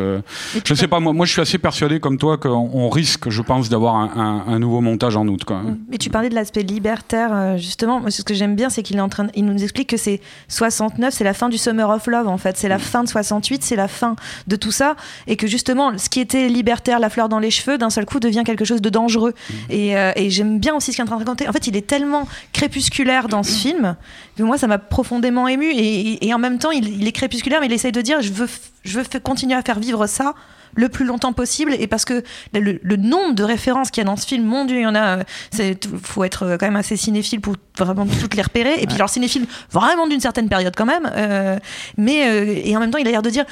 je 0.63 0.73
sais 0.73 0.87
pas 0.87 0.99
moi 0.99 1.13
moi 1.13 1.25
je 1.25 1.31
suis 1.31 1.41
assez 1.41 1.57
persuadé 1.57 1.99
comme 1.99 2.17
toi 2.17 2.37
qu'on 2.37 2.69
on 2.73 2.89
risque 2.89 3.29
je 3.29 3.41
pense 3.41 3.69
d'avoir 3.69 3.95
un, 3.95 4.43
un, 4.47 4.53
un, 4.53 4.59
nouveau 4.59 4.81
montage 4.81 5.15
en 5.17 5.27
août 5.27 5.43
quoi. 5.43 5.61
mais 5.89 5.97
tu 5.97 6.09
parlais 6.09 6.29
de 6.29 6.35
l'aspect 6.35 6.63
libertaire 6.63 7.57
justement 7.57 8.01
ce 8.15 8.23
que 8.23 8.33
j'aime 8.33 8.55
bien 8.55 8.69
c'est 8.69 8.83
qu'il 8.83 8.97
est 8.97 9.01
en 9.01 9.09
train, 9.09 9.27
il 9.35 9.45
nous 9.45 9.63
explique 9.63 9.89
que 9.89 9.97
c'est 9.97 10.21
69, 10.47 11.13
c'est 11.13 11.23
la 11.23 11.33
fin 11.33 11.49
du 11.49 11.57
Summer 11.57 11.89
of 11.89 12.07
Love 12.07 12.27
en 12.27 12.37
fait, 12.37 12.57
c'est 12.57 12.69
la 12.69 12.79
fin 12.79 13.03
de 13.03 13.09
68, 13.09 13.63
c'est 13.63 13.75
la 13.75 13.87
fin 13.87 14.15
de 14.47 14.55
tout 14.55 14.71
ça, 14.71 14.95
et 15.27 15.35
que 15.35 15.47
justement, 15.47 15.97
ce 15.97 16.09
qui 16.09 16.19
était 16.19 16.47
libertaire, 16.47 16.99
la 16.99 17.09
fleur 17.09 17.29
dans 17.29 17.39
les 17.39 17.51
cheveux, 17.51 17.77
d'un 17.77 17.89
seul 17.89 18.05
coup 18.05 18.19
devient 18.19 18.43
quelque 18.45 18.65
chose 18.65 18.81
de 18.81 18.89
dangereux. 18.89 19.33
Et, 19.69 19.97
euh, 19.97 20.11
et 20.15 20.29
j'aime 20.29 20.59
bien 20.59 20.75
aussi 20.75 20.91
ce 20.91 20.97
qu'il 20.97 21.01
est 21.01 21.03
en 21.03 21.07
train 21.07 21.15
de 21.17 21.23
raconter. 21.23 21.47
En 21.47 21.51
fait, 21.51 21.67
il 21.67 21.75
est 21.75 21.87
tellement 21.87 22.27
crépusculaire 22.53 23.27
dans 23.27 23.43
ce 23.43 23.51
film 23.51 23.95
que 24.37 24.43
moi, 24.43 24.57
ça 24.57 24.67
m'a 24.67 24.77
profondément 24.77 25.47
ému. 25.47 25.71
Et, 25.71 26.25
et, 26.25 26.33
en 26.33 26.39
même 26.39 26.59
temps, 26.59 26.71
il, 26.71 27.01
il, 27.01 27.07
est 27.07 27.11
crépusculaire, 27.11 27.59
mais 27.61 27.67
il 27.67 27.73
essaye 27.73 27.91
de 27.91 28.01
dire, 28.01 28.21
je 28.21 28.31
veux, 28.31 28.49
je 28.83 28.99
veux 28.99 29.05
continuer 29.19 29.55
à 29.55 29.61
faire 29.61 29.79
vivre 29.79 30.07
ça 30.07 30.35
le 30.75 30.89
plus 30.89 31.05
longtemps 31.05 31.33
possible 31.33 31.73
et 31.77 31.87
parce 31.87 32.05
que 32.05 32.23
le, 32.53 32.79
le 32.81 32.95
nombre 32.97 33.33
de 33.33 33.43
références 33.43 33.91
qu'il 33.91 34.01
y 34.03 34.05
a 34.05 34.09
dans 34.09 34.17
ce 34.17 34.27
film, 34.27 34.43
mon 34.43 34.65
dieu, 34.65 34.77
il 34.77 34.83
y 34.83 34.87
en 34.87 34.95
a, 34.95 35.19
il 35.57 35.77
faut 36.03 36.23
être 36.23 36.57
quand 36.59 36.65
même 36.65 36.75
assez 36.75 36.97
cinéphile 36.97 37.41
pour 37.41 37.55
vraiment 37.77 38.05
toutes 38.05 38.35
les 38.35 38.41
repérer. 38.41 38.81
Et 38.81 38.87
puis 38.87 38.95
alors 38.95 39.09
cinéphile 39.09 39.47
vraiment 39.71 40.07
d'une 40.07 40.19
certaine 40.19 40.49
période 40.49 40.75
quand 40.75 40.85
même, 40.85 41.09
euh, 41.15 41.57
mais 41.97 42.27
euh, 42.27 42.61
et 42.63 42.75
en 42.75 42.79
même 42.79 42.91
temps 42.91 42.97
il 42.97 43.07
a 43.07 43.11
l'air 43.11 43.21
de 43.21 43.29
dire 43.29 43.45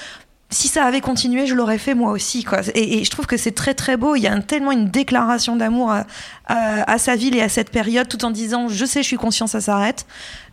si 0.49 0.67
ça 0.67 0.85
avait 0.85 1.01
continué, 1.01 1.47
je 1.47 1.55
l'aurais 1.55 1.79
fait 1.79 1.95
moi 1.95 2.11
aussi. 2.11 2.43
Quoi. 2.43 2.61
Et, 2.75 2.99
et 2.99 3.03
je 3.03 3.09
trouve 3.09 3.25
que 3.25 3.37
c'est 3.37 3.51
très 3.51 3.73
très 3.73 3.97
beau. 3.97 4.15
Il 4.15 4.21
y 4.21 4.27
a 4.27 4.33
un, 4.33 4.41
tellement 4.41 4.71
une 4.71 4.87
déclaration 4.87 5.55
d'amour 5.55 5.91
à, 5.91 6.05
à, 6.45 6.91
à, 6.91 6.97
sa 6.97 7.15
ville 7.15 7.35
et 7.35 7.41
à 7.41 7.49
cette 7.49 7.71
période, 7.71 8.07
tout 8.07 8.23
en 8.23 8.31
disant 8.31 8.67
je 8.67 8.85
sais, 8.85 9.01
je 9.01 9.07
suis 9.07 9.17
conscient, 9.17 9.47
ça 9.47 9.61
s'arrête. 9.61 10.05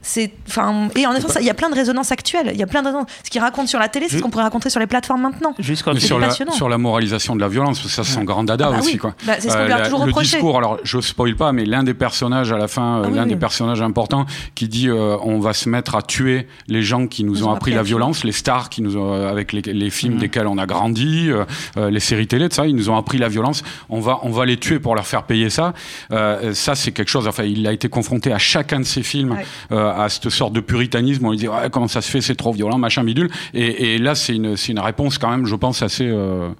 C'est, 0.03 0.33
enfin, 0.49 0.89
et 0.97 1.07
en 1.07 1.15
effet, 1.15 1.27
il 1.41 1.47
y 1.47 1.51
a 1.51 1.55
plein 1.55 1.69
de 1.69 1.75
résonances 1.75 2.11
actuelles. 2.11 2.51
Il 2.55 2.59
y 2.59 2.63
a 2.63 2.67
plein 2.67 2.83
de 2.83 2.91
ce 3.23 3.31
qu'il 3.31 3.41
raconte 3.41 3.69
sur 3.69 3.79
la 3.79 3.89
télé, 3.89 4.07
c'est 4.09 4.17
ce 4.17 4.23
qu'on 4.23 4.31
pourrait 4.31 4.45
raconter 4.45 4.71
sur 4.71 4.81
les 4.81 4.87
plateformes 4.87 5.21
maintenant. 5.21 5.55
Juste 5.59 5.85
sur 5.99 6.19
la, 6.19 6.31
sur 6.31 6.69
la 6.69 6.79
moralisation 6.79 7.37
de 7.37 7.41
la 7.41 7.49
violence, 7.49 7.79
parce 7.79 7.89
que 7.89 7.95
ça 7.95 8.05
c'est 8.05 8.15
son 8.15 8.25
grand 8.25 8.45
dada 8.45 8.69
ah 8.69 8.73
bah 8.73 8.79
aussi. 8.79 8.93
Oui. 8.93 8.99
Quoi. 8.99 9.15
Bah, 9.27 9.35
c'est 9.39 9.51
ce 9.51 9.57
qu'on 9.57 9.67
lui 9.67 9.73
a 9.73 9.81
toujours 9.83 10.01
le 10.01 10.07
reproché. 10.07 10.37
discours, 10.37 10.57
alors 10.57 10.79
je 10.85 11.01
spoil 11.01 11.37
pas, 11.37 11.53
mais 11.53 11.67
l'un 11.67 11.83
des 11.83 11.93
personnages 11.93 12.51
à 12.51 12.57
la 12.57 12.67
fin, 12.67 13.03
ah 13.05 13.11
l'un 13.11 13.25
oui, 13.25 13.29
des 13.29 13.37
personnages 13.37 13.83
importants, 13.83 14.25
qui 14.55 14.69
dit 14.69 14.89
euh, 14.89 15.17
on 15.23 15.39
va 15.39 15.53
se 15.53 15.69
mettre 15.69 15.95
à 15.95 16.03
tuer 16.03 16.47
les 16.67 16.83
gens 16.83 17.07
qui 17.07 17.23
nous, 17.25 17.35
nous 17.35 17.45
ont 17.45 17.53
appris 17.53 17.73
la 17.73 17.83
violence, 17.83 18.25
les 18.25 18.33
stars 18.33 18.71
qui 18.71 18.81
nous 18.81 18.97
ont, 18.97 19.13
euh, 19.13 19.31
avec 19.31 19.53
les, 19.53 19.61
les 19.61 19.91
films 19.91 20.15
mmh. 20.15 20.19
desquels 20.19 20.47
on 20.47 20.57
a 20.57 20.67
grandi, 20.67 21.31
euh, 21.31 21.91
les 21.91 22.01
séries 22.01 22.27
télé, 22.27 22.49
de 22.49 22.55
ça, 22.55 22.67
ils 22.67 22.75
nous 22.75 22.89
ont 22.89 22.97
appris 22.97 23.19
la 23.19 23.29
violence. 23.29 23.63
On 23.91 24.01
va, 24.01 24.21
on 24.23 24.31
va 24.31 24.47
les 24.47 24.57
tuer 24.57 24.79
pour 24.79 24.95
leur 24.95 25.07
faire 25.07 25.25
payer 25.25 25.51
ça. 25.51 25.75
ça 26.11 26.75
c'est 26.75 26.93
quelque 26.93 27.09
chose. 27.11 27.29
Enfin, 27.29 27.45
il 27.45 27.67
a 27.67 27.73
été 27.73 27.89
confronté 27.89 28.33
à 28.33 28.39
chacun 28.39 28.81
de 28.81 28.85
ses 28.85 29.03
films 29.03 29.33
ouais. 29.33 29.45
À 29.91 30.09
cette 30.09 30.29
sorte 30.31 30.53
de 30.53 30.61
puritanisme. 30.61 31.27
On 31.27 31.31
lui 31.31 31.39
dit 31.39 31.49
ouais, 31.49 31.71
comment 31.71 31.89
ça 31.89 32.01
se 32.01 32.11
fait, 32.11 32.21
c'est 32.21 32.35
trop 32.35 32.53
violent, 32.53 32.79
machin 32.79 33.05
bidule. 33.05 33.31
Et, 33.55 33.95
et 33.95 33.99
là, 33.99 34.15
c'est 34.15 34.35
une, 34.35 34.57
une 34.69 34.79
réponse 34.79 35.19
quand 35.19 35.31
même, 35.31 35.47
je 35.47 35.55
pense, 35.57 35.83
assez 35.83 36.07
euh, 36.07 36.51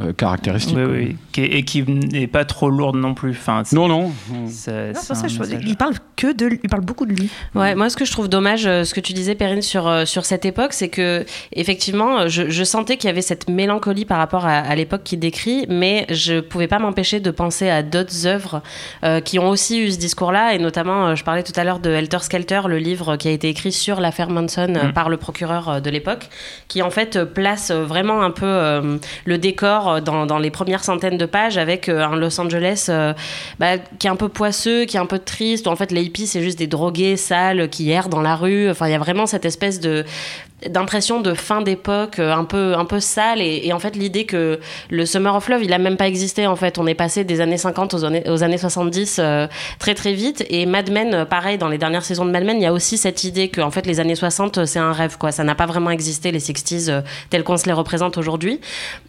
euh, 0.00 0.12
caractéristique. 0.12 0.76
Oui, 0.76 1.16
oui. 1.36 1.42
Et 1.42 1.64
qui 1.64 1.82
n'est 1.82 2.26
pas 2.26 2.44
trop 2.44 2.70
lourde 2.70 2.96
non 2.96 3.14
plus. 3.14 3.30
Enfin, 3.30 3.62
non, 3.72 3.88
non. 3.88 4.12
C'est, 4.48 4.92
non, 4.92 5.00
ça, 5.00 5.14
je 5.26 5.36
il 5.66 5.76
parle 5.76 5.94
que 6.16 6.32
de, 6.32 6.58
il 6.62 6.68
parle 6.68 6.84
beaucoup 6.84 7.06
de 7.06 7.12
lui. 7.12 7.30
Ouais, 7.54 7.74
moi, 7.74 7.90
ce 7.90 7.96
que 7.96 8.04
je 8.04 8.12
trouve 8.12 8.28
dommage, 8.28 8.62
ce 8.62 8.94
que 8.94 9.00
tu 9.00 9.12
disais, 9.12 9.34
Perrine, 9.34 9.62
sur 9.62 10.06
sur 10.06 10.24
cette 10.24 10.44
époque, 10.44 10.72
c'est 10.72 10.88
que 10.88 11.24
effectivement, 11.52 12.28
je, 12.28 12.48
je 12.48 12.64
sentais 12.64 12.96
qu'il 12.96 13.08
y 13.08 13.10
avait 13.10 13.22
cette 13.22 13.48
mélancolie 13.48 14.04
par 14.04 14.18
rapport 14.18 14.46
à, 14.46 14.58
à 14.58 14.74
l'époque 14.74 15.02
qu'il 15.04 15.18
décrit, 15.18 15.66
mais 15.68 16.06
je 16.10 16.40
pouvais 16.40 16.68
pas 16.68 16.78
m'empêcher 16.78 17.20
de 17.20 17.30
penser 17.30 17.68
à 17.68 17.82
d'autres 17.82 18.26
œuvres 18.26 18.62
euh, 19.04 19.20
qui 19.20 19.38
ont 19.38 19.48
aussi 19.48 19.80
eu 19.80 19.90
ce 19.90 19.98
discours-là, 19.98 20.54
et 20.54 20.58
notamment, 20.58 21.14
je 21.14 21.24
parlais 21.24 21.42
tout 21.42 21.52
à 21.56 21.64
l'heure 21.64 21.80
de 21.80 21.90
Helter 21.90 22.18
Skelter, 22.20 22.62
le 22.76 22.82
livre 22.82 23.16
qui 23.16 23.28
a 23.28 23.30
été 23.30 23.48
écrit 23.48 23.72
sur 23.72 24.00
l'affaire 24.00 24.28
Manson 24.28 24.68
mmh. 24.68 24.92
par 24.92 25.08
le 25.08 25.16
procureur 25.16 25.80
de 25.80 25.90
l'époque, 25.90 26.28
qui 26.68 26.82
en 26.82 26.90
fait 26.90 27.24
place 27.24 27.70
vraiment 27.70 28.22
un 28.22 28.30
peu 28.30 28.44
euh, 28.46 28.98
le 29.24 29.38
décor 29.38 30.02
dans, 30.02 30.26
dans, 30.26 30.38
les 30.38 30.50
premières 30.50 30.84
centaines 30.84 31.16
de 31.16 31.24
pages 31.24 31.56
avec 31.56 31.88
euh, 31.88 32.04
un 32.04 32.16
Los 32.16 32.38
Angeles 32.38 32.86
euh, 32.90 33.14
bah, 33.58 33.78
qui 33.78 34.06
est 34.06 34.10
un 34.10 34.16
peu 34.16 34.28
poisseux, 34.28 34.84
qui 34.84 34.98
est 34.98 35.00
un 35.00 35.06
peu 35.06 35.18
triste, 35.18 35.66
où 35.66 35.70
en 35.70 35.76
fait 35.76 35.90
les 35.90 36.02
hippies 36.02 36.26
c'est 36.26 36.42
juste 36.42 36.58
des 36.58 36.66
drogués 36.66 37.16
sales 37.16 37.70
qui 37.70 37.90
errent 37.90 38.10
dans 38.10 38.20
la 38.20 38.36
rue. 38.36 38.68
Enfin, 38.70 38.88
il 38.88 38.92
y 38.92 38.94
a 38.94 38.98
vraiment 38.98 39.26
cette 39.26 39.46
espèce 39.46 39.80
de 39.80 40.04
d'impression 40.66 41.20
de 41.20 41.34
fin 41.34 41.60
d'époque 41.60 42.18
un 42.18 42.44
peu 42.44 42.74
un 42.76 42.86
peu 42.86 42.98
sale. 42.98 43.42
Et, 43.42 43.72
en 43.74 43.78
fait 43.78 43.94
l'idée 43.94 44.24
que 44.24 44.58
le 44.88 45.04
Summer 45.04 45.34
of 45.34 45.48
Love 45.48 45.62
il 45.62 45.72
a 45.74 45.78
même 45.78 45.98
pas 45.98 46.08
existé 46.08 46.46
en 46.46 46.56
fait. 46.56 46.78
On 46.78 46.86
est 46.86 46.94
passé 46.94 47.24
des 47.24 47.42
années 47.42 47.58
50 47.58 47.92
aux 47.92 48.04
années, 48.04 48.28
aux 48.28 48.42
années 48.42 48.56
70 48.56 49.18
euh, 49.18 49.46
très 49.78 49.94
très 49.94 50.14
vite. 50.14 50.46
Et 50.48 50.64
Mad 50.64 50.90
Men 50.90 51.26
pareil 51.26 51.58
dans 51.58 51.68
les 51.68 51.76
dernières 51.76 52.04
saisons 52.04 52.24
de 52.24 52.30
Mad 52.30 52.44
Men 52.44 52.56
il 52.56 52.62
y 52.62 52.66
a 52.66 52.72
aussi 52.72 52.96
cette 52.96 53.24
idée 53.24 53.48
que 53.48 53.60
en 53.60 53.70
fait 53.70 53.86
les 53.86 54.00
années 54.00 54.14
60 54.14 54.64
c'est 54.64 54.78
un 54.78 54.92
rêve 54.92 55.18
quoi. 55.18 55.30
Ça 55.30 55.44
n'a 55.44 55.54
pas 55.54 55.66
vraiment 55.66 55.90
existé 55.90 56.32
les 56.32 56.40
60s 56.40 56.88
euh, 56.88 57.00
tels 57.28 57.44
qu'on 57.44 57.58
se 57.58 57.66
les 57.66 57.72
représente 57.72 58.16
aujourd'hui. 58.16 58.60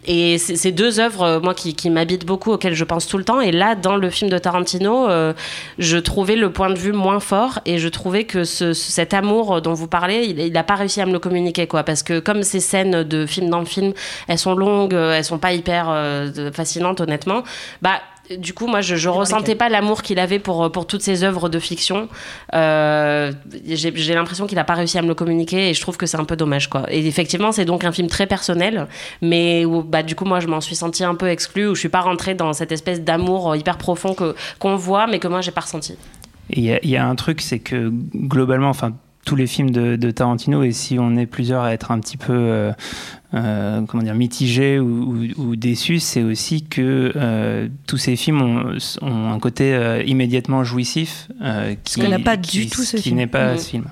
Et 0.06 0.36
ces 0.36 0.72
deux 0.72 1.00
œuvres 1.00 1.22
euh, 1.22 1.40
moi 1.40 1.54
qui, 1.54 1.88
m'habitent 1.88 2.26
beaucoup 2.26 2.52
auxquelles 2.52 2.74
je 2.74 2.84
pense 2.84 3.06
tout 3.06 3.16
le 3.16 3.24
temps. 3.24 3.40
Et 3.40 3.52
là 3.52 3.74
dans 3.74 3.96
le 3.96 4.10
film 4.10 4.30
de 4.30 4.36
Tarantino 4.36 5.08
euh, 5.08 5.32
je 5.78 5.96
trouvais 5.96 6.36
le 6.36 6.52
point 6.52 6.68
de 6.68 6.78
vue 6.78 6.92
moins 6.92 7.20
fort. 7.20 7.60
Et 7.64 7.78
je 7.78 7.88
trouvais 7.88 8.24
que 8.24 8.44
ce, 8.44 8.74
cet 8.74 9.14
amour 9.14 9.62
dont 9.62 9.72
vous 9.72 9.88
parlez 9.88 10.26
il 10.26 10.52
n'a 10.52 10.62
pas 10.62 10.74
réussi 10.74 11.00
à 11.00 11.06
me 11.06 11.12
le 11.12 11.18
communiquer 11.18 11.37
quoi 11.68 11.82
parce 11.82 12.02
que 12.02 12.18
comme 12.20 12.42
ces 12.42 12.60
scènes 12.60 13.02
de 13.02 13.26
film 13.26 13.48
dans 13.50 13.60
le 13.60 13.66
film 13.66 13.92
elles 14.26 14.38
sont 14.38 14.54
longues 14.54 14.94
elles 14.94 15.24
sont 15.24 15.38
pas 15.38 15.52
hyper 15.52 15.86
euh, 15.88 16.52
fascinantes 16.52 17.00
honnêtement 17.00 17.42
bah 17.82 18.00
du 18.36 18.52
coup, 18.52 18.66
moi, 18.66 18.80
je, 18.80 18.96
je 18.96 19.08
ressentais 19.08 19.54
pas 19.54 19.68
l'amour 19.68 20.02
qu'il 20.02 20.18
avait 20.18 20.38
pour, 20.38 20.70
pour 20.70 20.86
toutes 20.86 21.00
ces 21.00 21.24
œuvres 21.24 21.48
de 21.48 21.58
fiction. 21.58 22.08
Euh, 22.54 23.32
J'ai 23.64 24.14
l'impression 24.14 24.46
qu'il 24.46 24.58
a 24.58 24.64
pas 24.64 24.74
réussi 24.74 24.98
à 24.98 25.02
me 25.02 25.08
le 25.08 25.14
communiquer 25.14 25.70
et 25.70 25.74
je 25.74 25.80
trouve 25.80 25.96
que 25.96 26.06
c'est 26.06 26.18
un 26.18 26.24
peu 26.24 26.36
dommage, 26.36 26.68
quoi. 26.68 26.84
Et 26.90 27.06
effectivement, 27.06 27.52
c'est 27.52 27.64
donc 27.64 27.84
un 27.84 27.92
film 27.92 28.08
très 28.08 28.26
personnel, 28.26 28.86
mais 29.22 29.64
où, 29.64 29.82
bah, 29.82 30.02
du 30.02 30.14
coup, 30.14 30.24
moi, 30.24 30.40
je 30.40 30.46
m'en 30.46 30.60
suis 30.60 30.76
sentie 30.76 31.04
un 31.04 31.14
peu 31.14 31.28
exclue, 31.28 31.68
où 31.68 31.74
je 31.74 31.80
suis 31.80 31.88
pas 31.88 32.00
rentrée 32.00 32.34
dans 32.34 32.52
cette 32.52 32.72
espèce 32.72 33.00
d'amour 33.00 33.56
hyper 33.56 33.78
profond 33.78 34.14
que 34.14 34.34
qu'on 34.58 34.76
voit, 34.76 35.06
mais 35.06 35.18
que 35.18 35.28
moi, 35.28 35.40
j'ai 35.40 35.50
pas 35.52 35.62
ressenti. 35.62 35.96
Il 36.50 36.64
y, 36.64 36.88
y, 36.88 36.96
a 36.96 37.06
un 37.06 37.14
truc, 37.14 37.40
c'est 37.40 37.58
que 37.58 37.90
globalement, 38.14 38.70
enfin, 38.70 38.92
tous 39.28 39.36
les 39.36 39.46
films 39.46 39.70
de, 39.70 39.96
de, 39.96 40.10
Tarantino 40.10 40.62
et 40.62 40.72
si 40.72 40.98
on 40.98 41.14
est 41.18 41.26
plusieurs 41.26 41.62
à 41.62 41.74
être 41.74 41.90
un 41.90 42.00
petit 42.00 42.16
peu 42.16 42.72
euh, 43.34 43.82
comment 43.86 44.02
dire, 44.02 44.14
mitigé 44.14 44.78
ou, 44.78 45.14
ou- 45.36 45.42
ou 45.42 45.56
déçu, 45.56 45.98
c'est 45.98 46.22
aussi 46.22 46.62
que 46.64 47.12
euh, 47.14 47.68
tous 47.86 47.98
ces 47.98 48.16
films 48.16 48.40
ont, 48.40 48.76
ont 49.02 49.30
un 49.32 49.38
côté 49.38 49.74
euh, 49.74 50.02
immédiatement 50.06 50.64
jouissif 50.64 51.28
euh, 51.42 51.74
qui 51.84 52.00
qu'on 52.00 52.08
n'a 52.08 52.18
pas 52.18 52.36
qui- 52.38 52.60
du 52.60 52.68
tout 52.70 52.82
ce 52.82 52.96
qui 52.96 53.02
film. 53.04 53.16
n'est 53.16 53.26
pas 53.26 53.52
Mhm. 53.52 53.58
ce 53.58 53.68
film. 53.68 53.84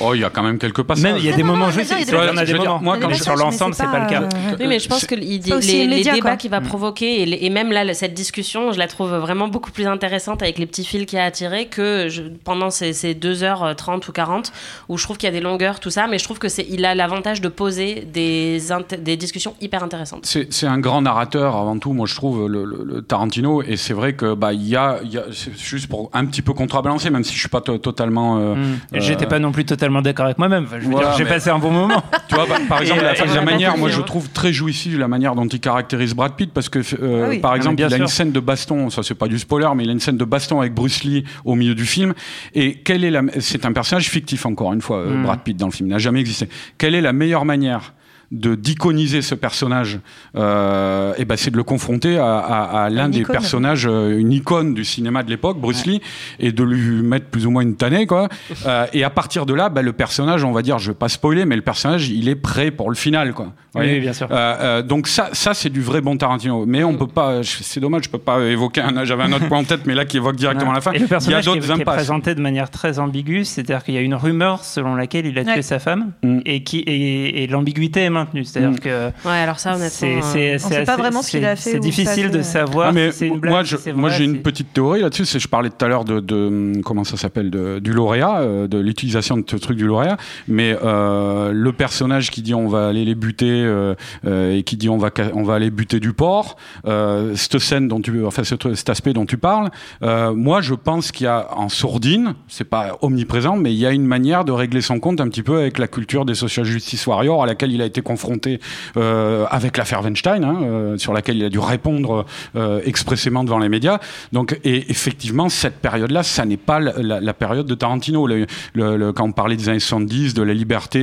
Oh, 0.00 0.14
il 0.14 0.20
y 0.22 0.24
a 0.24 0.30
quand 0.30 0.42
même 0.42 0.58
quelques 0.58 0.82
passages. 0.82 1.04
Même 1.04 1.16
il 1.18 1.24
y 1.24 1.28
a 1.28 1.30
Non, 1.32 1.36
des 1.36 1.42
non, 1.44 1.48
moments 1.52 1.66
non, 1.66 1.70
jouissifs, 1.72 1.96
il 2.00 2.12
y 2.12 2.16
en 2.16 2.36
a 2.36 2.44
des 2.44 2.54
moments. 2.54 2.80
moi, 2.82 2.98
quand 2.98 3.14
sur 3.14 3.36
l'ensemble, 3.36 3.74
c'est 3.74 3.84
pas 3.84 4.00
le 4.04 4.10
cas. 4.10 4.28
Oui, 4.58 4.66
mais 4.66 4.78
je 4.80 4.88
pense 4.88 5.04
que 5.06 5.14
pas 5.14 5.20
les, 5.20 5.38
débats 5.38 6.20
quoi. 6.20 6.36
qu'il 6.36 6.50
va 6.50 6.60
Mm. 6.60 6.64
provoquer 6.64 7.22
et, 7.22 7.26
les- 7.26 7.38
et 7.42 7.50
même 7.50 7.70
là, 7.72 7.94
cette 7.94 8.14
discussion, 8.14 8.72
je 8.72 8.78
la 8.78 8.88
trouve 8.88 9.10
vraiment 9.14 9.48
beaucoup 9.48 9.70
plus 9.70 9.86
intéressante 9.86 10.42
avec 10.42 10.58
les 10.58 10.66
petits 10.66 10.84
fils 10.84 11.06
qu'il 11.06 11.18
a 11.18 11.24
attirés 11.24 11.66
que 11.66 12.08
je- 12.08 12.22
pendant 12.44 12.70
ces, 12.70 12.92
ces 12.92 13.14
2h30 13.14 14.08
ou 14.08 14.12
40 14.12 14.52
où 14.88 14.98
je 14.98 15.04
trouve 15.04 15.16
qu'il 15.16 15.28
y 15.28 15.30
a 15.30 15.32
des 15.32 15.40
longueurs, 15.40 15.78
tout 15.80 15.90
ça, 15.90 16.06
mais 16.08 16.18
je 16.18 16.24
trouve 16.24 16.38
que 16.38 16.48
c'est 16.48 16.66
il 16.68 16.84
a 16.84 16.94
l'avantage 16.94 17.40
de 17.40 17.48
poser 17.48 18.06
des, 18.12 18.72
des 19.00 19.16
discussions 19.16 19.54
hyper 19.60 19.82
intéressantes. 19.82 20.24
C'est 20.26 20.66
un 20.66 20.78
grand 20.78 21.02
narrateur 21.02 21.56
avant 21.56 21.78
tout, 21.78 21.92
moi 21.92 22.06
je 22.06 22.14
trouve 22.14 22.48
le, 22.48 22.64
le- 22.64 22.84
le 22.84 23.02
Tarantino, 23.02 23.62
et 23.62 23.76
c'est 23.76 23.94
vrai 23.94 24.14
que 24.14 24.34
bah 24.34 24.52
il 24.52 24.66
y 24.66 24.76
a, 24.76 25.00
y 25.04 25.18
a 25.18 25.24
c'est 25.32 25.56
juste 25.56 25.86
pour 25.88 26.10
un 26.12 26.24
petit 26.26 26.42
peu 26.42 26.52
contrebalancer, 26.52 27.10
même 27.10 27.24
si 27.24 27.34
je 27.34 27.40
suis 27.40 27.48
pas 27.48 27.60
to- 27.60 27.78
totalement. 27.78 28.38
euh, 28.38 28.54
Mm. 28.54 28.58
euh, 28.96 29.00
J'étais 29.00 29.26
pas 29.26 29.38
non 29.38 29.52
plus 29.52 29.64
totalement 29.64 30.02
d'accord 30.02 30.26
avec 30.26 30.38
moi-même. 30.38 30.64
Enfin, 30.64 30.76
je 30.80 30.84
veux 30.86 30.90
Voilà, 30.92 31.08
dire, 31.10 31.18
j'ai 31.18 31.24
passé 31.24 31.50
un 31.50 31.58
bon 31.58 31.70
moment. 31.70 32.02
Tu 32.28 32.34
vois, 32.34 32.46
bah, 32.46 32.56
par 32.68 32.80
exemple, 32.80 33.00
Et, 33.00 33.04
la, 33.04 33.10
euh, 33.10 33.14
et 33.14 33.18
la 33.18 33.26
j'en 33.34 33.42
ai 33.42 33.44
manière, 33.44 33.76
moi 33.76 33.88
je 33.88 34.00
trouve 34.00 34.28
très 34.30 34.52
jouissive 34.52 34.98
la 34.98 35.08
manière 35.08 35.34
dont 35.34 35.46
il 35.46 35.58
caractérise 35.60 36.14
Brad 36.14 36.34
Pitt, 36.36 36.52
parce 36.52 36.68
que, 36.68 36.78
euh, 37.02 37.24
Ah 37.26 37.28
oui. 37.30 37.38
par 37.38 37.54
exemple, 37.56 37.80
il 37.80 37.92
a 37.92 37.96
une 37.96 38.06
scène 38.06 38.32
de 38.32 38.40
baston, 38.40 38.90
ça 38.90 39.02
c'est 39.02 39.14
pas 39.14 39.26
du 39.28 39.38
spoiler, 39.38 39.68
mais 39.74 39.84
il 39.84 39.88
a 39.90 39.92
une 39.92 40.00
scène 40.00 40.16
de 40.16 40.24
baston 40.24 40.60
avec 40.60 40.74
Bruce 40.74 41.02
Lee 41.04 41.24
au 41.44 41.54
milieu 41.54 41.74
du 41.74 41.84
film. 41.86 42.14
Et 42.54 42.74
quelle 42.76 43.04
est 43.04 43.10
la, 43.10 43.22
c'est 43.40 43.64
un 43.64 43.72
personnage 43.72 44.08
fictif 44.08 44.46
encore 44.46 44.72
une 44.72 44.80
fois, 44.80 44.98
euh, 44.98 45.10
Mm. 45.16 45.22
Brad 45.24 45.40
Pitt 45.40 45.56
dans 45.56 45.66
le 45.66 45.72
film, 45.72 45.88
il 45.88 45.92
n'a 45.92 45.98
jamais 45.98 46.20
existé. 46.20 46.48
Quelle 46.78 46.94
est 46.94 47.00
la 47.00 47.12
meilleure 47.12 47.44
manière 47.44 47.94
de 48.30 48.54
d'iconiser 48.54 49.22
ce 49.22 49.34
personnage 49.34 49.98
euh, 50.36 51.12
et 51.18 51.24
ben 51.24 51.36
c'est 51.36 51.50
de 51.50 51.56
le 51.56 51.64
confronter 51.64 52.16
à, 52.18 52.38
à- 52.38 52.84
à 52.84 52.90
l'un 52.90 53.08
des 53.08 53.20
icône. 53.20 53.32
personnages 53.32 53.86
euh, 53.86 54.16
une 54.18 54.32
icône 54.32 54.72
du 54.74 54.84
cinéma 54.84 55.22
de 55.22 55.30
l'époque 55.30 55.58
Bruce 55.60 55.84
Lee 55.86 56.00
et 56.38 56.52
de 56.52 56.62
lui 56.62 57.02
mettre 57.02 57.26
plus 57.26 57.46
ou 57.46 57.50
moins 57.50 57.62
une 57.62 57.76
tannée 57.76 58.06
quoi 58.06 58.28
Euh, 58.66 58.86
et 58.92 59.04
à 59.04 59.10
partir 59.10 59.46
de 59.46 59.54
là 59.54 59.68
ben, 59.68 59.82
le 59.82 59.92
personnage 59.92 60.44
on 60.44 60.52
va 60.52 60.62
dire 60.62 60.78
je 60.78 60.92
vais 60.92 60.96
pas 60.96 61.08
spoiler 61.08 61.44
mais 61.44 61.56
le 61.56 61.62
personnage 61.62 62.08
il 62.08 62.28
est 62.28 62.34
prêt 62.36 62.70
pour 62.70 62.88
le 62.90 62.96
final 62.96 63.32
quoi 63.34 63.52
Oui, 63.74 64.00
bien 64.00 64.12
sûr. 64.12 64.28
euh, 64.30 64.34
euh, 64.60 64.82
donc 64.82 65.08
ça, 65.08 65.30
ça 65.32 65.52
c'est 65.54 65.70
du 65.70 65.80
vrai 65.80 66.00
bon 66.00 66.16
Tarantino. 66.16 66.66
Mais 66.66 66.82
on 66.84 66.94
peut 66.96 67.06
pas. 67.06 67.40
C'est 67.44 67.78
dommage, 67.80 68.04
je 68.04 68.10
peux 68.10 68.18
pas 68.18 68.40
évoquer 68.44 68.80
un. 68.80 69.04
J'avais 69.04 69.22
un 69.22 69.32
autre 69.32 69.46
point 69.48 69.58
en 69.58 69.64
tête, 69.64 69.82
mais 69.86 69.94
là 69.94 70.04
qui 70.04 70.16
évoque 70.16 70.34
directement 70.36 70.72
la 70.72 70.80
fin. 70.80 70.92
Et 70.92 70.96
Il 70.96 71.02
y 71.02 71.04
a 71.14 71.18
qui 71.18 71.30
est, 71.32 71.42
d'autres 71.42 71.60
qui 71.60 71.68
est 71.68 71.70
impasses. 71.70 71.94
présenté 71.94 72.34
de 72.34 72.40
manière 72.40 72.68
très 72.70 72.98
ambiguë, 72.98 73.44
c'est-à-dire 73.44 73.84
qu'il 73.84 73.94
y 73.94 73.98
a 73.98 74.00
une 74.00 74.14
rumeur 74.16 74.64
selon 74.64 74.94
laquelle 74.96 75.26
il 75.26 75.38
a 75.38 75.44
tué 75.44 75.52
Ouais. 75.52 75.62
sa 75.62 75.78
femme 75.78 76.12
Mm. 76.22 76.40
et, 76.46 76.62
qui, 76.64 76.78
et, 76.80 77.42
et 77.42 77.46
l'ambiguïté 77.46 78.00
est 78.00 78.10
C'est-à-dire 78.32 78.70
Mm. 78.70 78.78
que 78.78 79.06
Ouais, 79.28 79.36
alors 79.38 79.58
ça, 79.58 79.70
honnêtement. 79.76 79.90
c'est, 80.22 80.54
euh, 80.54 80.58
c'est, 80.58 80.84
pas 80.84 80.96
vraiment 80.96 81.22
ce 81.22 81.30
qu'il 81.30 81.44
a 81.44 81.56
fait 81.56 81.70
C'est 81.72 81.78
difficile 81.80 82.30
de 82.30 82.42
savoir. 82.42 82.88
Ah, 82.88 82.92
mais 82.92 83.12
si 83.12 83.18
c'est 83.18 83.26
une 83.28 83.38
blague, 83.38 83.52
moi, 83.52 83.64
si 83.64 83.76
je, 83.86 83.90
moi 83.92 84.10
j'ai 84.10 84.24
une 84.24 84.42
petite 84.42 84.72
théorie 84.72 85.00
là-dessus. 85.00 85.24
C'est 85.26 85.38
je 85.38 85.48
parlais 85.48 85.70
tout 85.70 85.84
à 85.84 85.88
l'heure 85.88 86.04
de, 86.04 86.20
de 86.20 86.80
comment 86.84 87.04
ça 87.04 87.16
s'appelle 87.16 87.50
de- 87.50 87.78
du 87.78 87.92
lauréat, 87.92 88.40
euh, 88.40 88.66
de 88.68 88.78
l'utilisation 88.78 89.36
de 89.36 89.44
ce 89.48 89.56
truc 89.56 89.76
du 89.76 89.86
lauréat. 89.86 90.16
Mais 90.48 90.76
euh, 90.82 91.52
le 91.52 91.72
personnage 91.72 92.30
qui 92.30 92.42
dit 92.42 92.54
on 92.54 92.68
va 92.68 92.88
aller 92.88 93.04
les 93.04 93.14
buter 93.14 93.46
euh, 93.50 93.94
euh, 94.26 94.56
et 94.56 94.62
qui 94.62 94.76
dit 94.76 94.88
on 94.88 94.98
va 94.98 95.10
on 95.34 95.42
va 95.42 95.54
aller 95.54 95.70
buter 95.70 96.00
du 96.00 96.12
porc. 96.12 96.56
Euh, 96.86 97.34
cette 97.36 97.58
scène 97.58 97.88
dont 97.88 98.00
tu, 98.00 98.24
enfin 98.24 98.44
cet, 98.44 98.74
cet 98.74 98.88
aspect 98.90 99.12
dont 99.12 99.26
tu 99.26 99.36
parles. 99.38 99.70
euh, 100.02 100.32
moi, 100.34 100.60
je 100.60 100.74
pense 100.74 101.12
qu'il 101.12 101.24
y 101.24 101.28
a 101.28 101.48
en 101.56 101.68
sourdine, 101.68 102.34
c'est 102.48 102.64
pas 102.68 102.98
omniprésent, 103.02 103.56
mais 103.56 103.72
il 103.72 103.78
y 103.78 103.86
a 103.86 103.90
une 103.92 104.06
manière 104.06 104.44
de 104.44 104.52
régler 104.52 104.80
son 104.80 104.98
compte 105.00 105.20
un 105.20 105.28
petit 105.28 105.42
peu 105.42 105.58
avec 105.58 105.78
la 105.78 105.88
culture 105.88 106.24
des 106.24 106.34
social 106.34 106.64
justice 106.66 107.06
warriors 107.06 107.42
à 107.42 107.46
laquelle 107.46 107.72
il 107.72 107.82
a 107.82 107.84
été 107.84 108.02
confronté 108.10 108.60
euh, 108.96 109.46
avec 109.50 109.76
l'affaire 109.76 110.02
Weinstein, 110.02 110.42
hein, 110.44 110.58
euh, 110.62 110.98
sur 110.98 111.12
laquelle 111.12 111.36
il 111.36 111.44
a 111.44 111.48
dû 111.48 111.58
répondre 111.60 112.26
euh, 112.56 112.80
expressément 112.84 113.44
devant 113.44 113.58
les 113.58 113.68
médias. 113.68 113.98
Donc, 114.32 114.58
et 114.64 114.90
effectivement, 114.90 115.48
cette 115.48 115.78
période-là, 115.80 116.22
ça 116.22 116.44
n'est 116.44 116.56
pas 116.70 116.78
la, 116.80 116.92
la- 117.10 117.20
la 117.20 117.34
période 117.34 117.66
de 117.66 117.74
Tarantino. 117.74 118.26
Le, 118.26 118.46
le- 118.74 118.96
le- 118.96 119.12
quand 119.12 119.24
on 119.24 119.32
parlait 119.32 119.56
des 119.56 119.68
années 119.68 119.78
70, 119.80 120.34
de 120.34 120.42
la 120.42 120.54
liberté, 120.54 121.00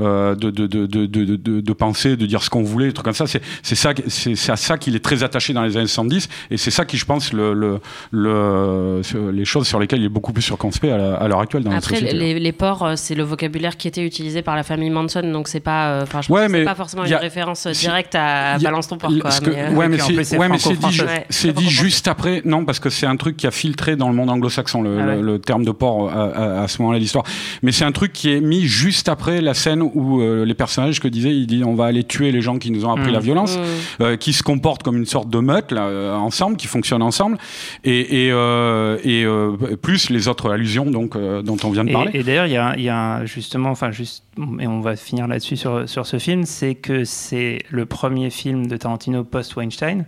de, 0.00 1.72
penser, 1.72 2.16
de 2.16 2.26
dire 2.26 2.42
ce 2.42 2.50
qu'on 2.50 2.62
voulait, 2.62 2.86
des 2.88 2.92
trucs 2.92 3.04
comme 3.04 3.14
ça, 3.14 3.26
c'est 3.26 3.74
ça, 3.74 3.90
à 4.52 4.56
ça 4.56 4.78
qu'il 4.78 4.94
est 4.96 5.04
très 5.04 5.22
attaché 5.22 5.52
dans 5.52 5.62
les 5.62 5.76
années 5.76 5.86
70, 5.86 6.28
et 6.50 6.56
c'est 6.56 6.70
ça 6.70 6.84
qui, 6.84 6.96
je 6.96 7.04
pense, 7.04 7.32
le, 7.32 7.80
les 8.12 9.44
choses 9.44 9.66
sur 9.66 9.78
lesquelles 9.78 10.00
il 10.00 10.06
est 10.06 10.08
beaucoup 10.08 10.32
plus 10.32 10.42
circonspect 10.42 10.92
à 10.92 11.28
l'heure 11.28 11.40
actuelle 11.40 11.62
dans 11.64 11.70
Après, 11.70 11.96
société. 11.96 12.14
les, 12.14 12.38
les 12.38 12.52
porcs, 12.52 12.82
euh, 12.82 12.92
c'est 12.96 13.14
le 13.14 13.22
vocabulaire 13.22 13.76
qui 13.76 13.88
était 13.88 14.04
utilisé 14.04 14.42
par 14.42 14.56
la 14.56 14.62
famille 14.62 14.90
Manson, 14.90 15.22
donc 15.32 15.48
c'est 15.48 15.60
pas. 15.60 15.88
euh, 15.90 16.06
Ouais, 16.32 16.46
que 16.46 16.52
mais 16.52 16.58
c'est 16.60 16.64
pas 16.64 16.74
forcément 16.74 17.04
une 17.04 17.12
a- 17.12 17.18
référence 17.18 17.66
directe 17.66 18.14
à 18.14 18.58
Balance 18.58 18.88
ton 18.88 18.96
porc, 18.98 19.12
quoi. 19.20 19.30
Que- 19.30 19.50
mais, 19.50 19.56
euh, 19.58 19.70
ouais, 19.74 19.88
mais 19.88 19.98
c'est 19.98 20.36
ouais, 20.38 20.48
dit. 21.52 21.64
Ouais. 21.64 21.70
juste 21.70 22.08
après. 22.08 22.42
Non, 22.44 22.64
parce 22.64 22.78
que 22.80 22.90
c'est 22.90 23.06
un 23.06 23.16
truc 23.16 23.36
qui 23.36 23.46
a 23.46 23.50
filtré 23.50 23.96
dans 23.96 24.08
le 24.08 24.14
monde 24.14 24.30
anglo-saxon, 24.30 24.82
le, 24.82 24.98
Ah 25.00 25.06
ouais. 25.06 25.16
le- 25.16 25.22
le 25.22 25.38
terme 25.38 25.64
de 25.64 25.70
porc 25.72 26.10
à, 26.10 26.24
à- 26.24 26.62
à 26.62 26.68
ce 26.68 26.80
moment-là 26.82 26.98
de 26.98 27.02
l'histoire. 27.02 27.24
Mais 27.62 27.72
c'est 27.72 27.84
un 27.84 27.92
truc 27.92 28.12
qui 28.12 28.30
est 28.32 28.40
mis 28.40 28.62
juste 28.66 29.08
après 29.08 29.40
la 29.40 29.54
scène 29.54 29.82
où 29.82 30.20
euh, 30.20 30.44
les 30.44 30.54
personnages 30.54 31.00
que 31.00 31.08
disaient, 31.08 31.34
il 31.34 31.46
dit 31.46 31.62
on 31.64 31.74
va 31.74 31.86
aller 31.86 32.04
tuer 32.04 32.32
les 32.32 32.40
gens 32.40 32.58
qui 32.58 32.70
nous 32.70 32.84
ont 32.84 32.92
appris 32.92 33.10
Mm. 33.10 33.14
la 33.14 33.20
violence, 33.20 33.56
Mm. 33.56 34.02
euh, 34.02 34.16
qui 34.16 34.32
se 34.32 34.42
comportent 34.42 34.82
comme 34.82 34.96
une 34.96 35.06
sorte 35.06 35.28
de 35.30 35.38
meute 35.38 35.72
là, 35.72 35.82
euh, 35.86 36.14
ensemble, 36.14 36.56
qui 36.56 36.66
fonctionnent 36.66 37.02
ensemble, 37.02 37.38
et, 37.84 38.26
et, 38.26 38.32
euh, 38.32 38.98
et 39.04 39.24
euh, 39.24 39.52
plus 39.80 40.10
les 40.10 40.28
autres 40.28 40.50
allusions 40.50 40.86
donc 40.86 41.16
euh, 41.16 41.42
dont 41.42 41.56
on 41.64 41.70
vient 41.70 41.84
de 41.84 41.92
parler. 41.92 42.10
et 42.14 42.22
d'ailleurs, 42.22 42.46
il 42.46 42.80
y 42.82 42.84
y 42.84 42.88
a 42.88 42.96
un- 42.96 43.24
justement, 43.24 43.70
enfin, 43.70 43.90
juste, 43.90 44.24
et 44.60 44.66
on 44.66 44.80
va 44.80 44.96
finir 44.96 45.26
là-dessus 45.28 45.56
sur, 45.56 45.88
sur 45.88 46.06
ce 46.06 46.18
film, 46.22 46.44
c'est 46.44 46.74
que 46.74 47.04
c'est 47.04 47.58
le 47.70 47.84
premier 47.86 48.30
film 48.30 48.66
de 48.66 48.76
Tarantino 48.76 49.24
post-Weinstein, 49.24 50.04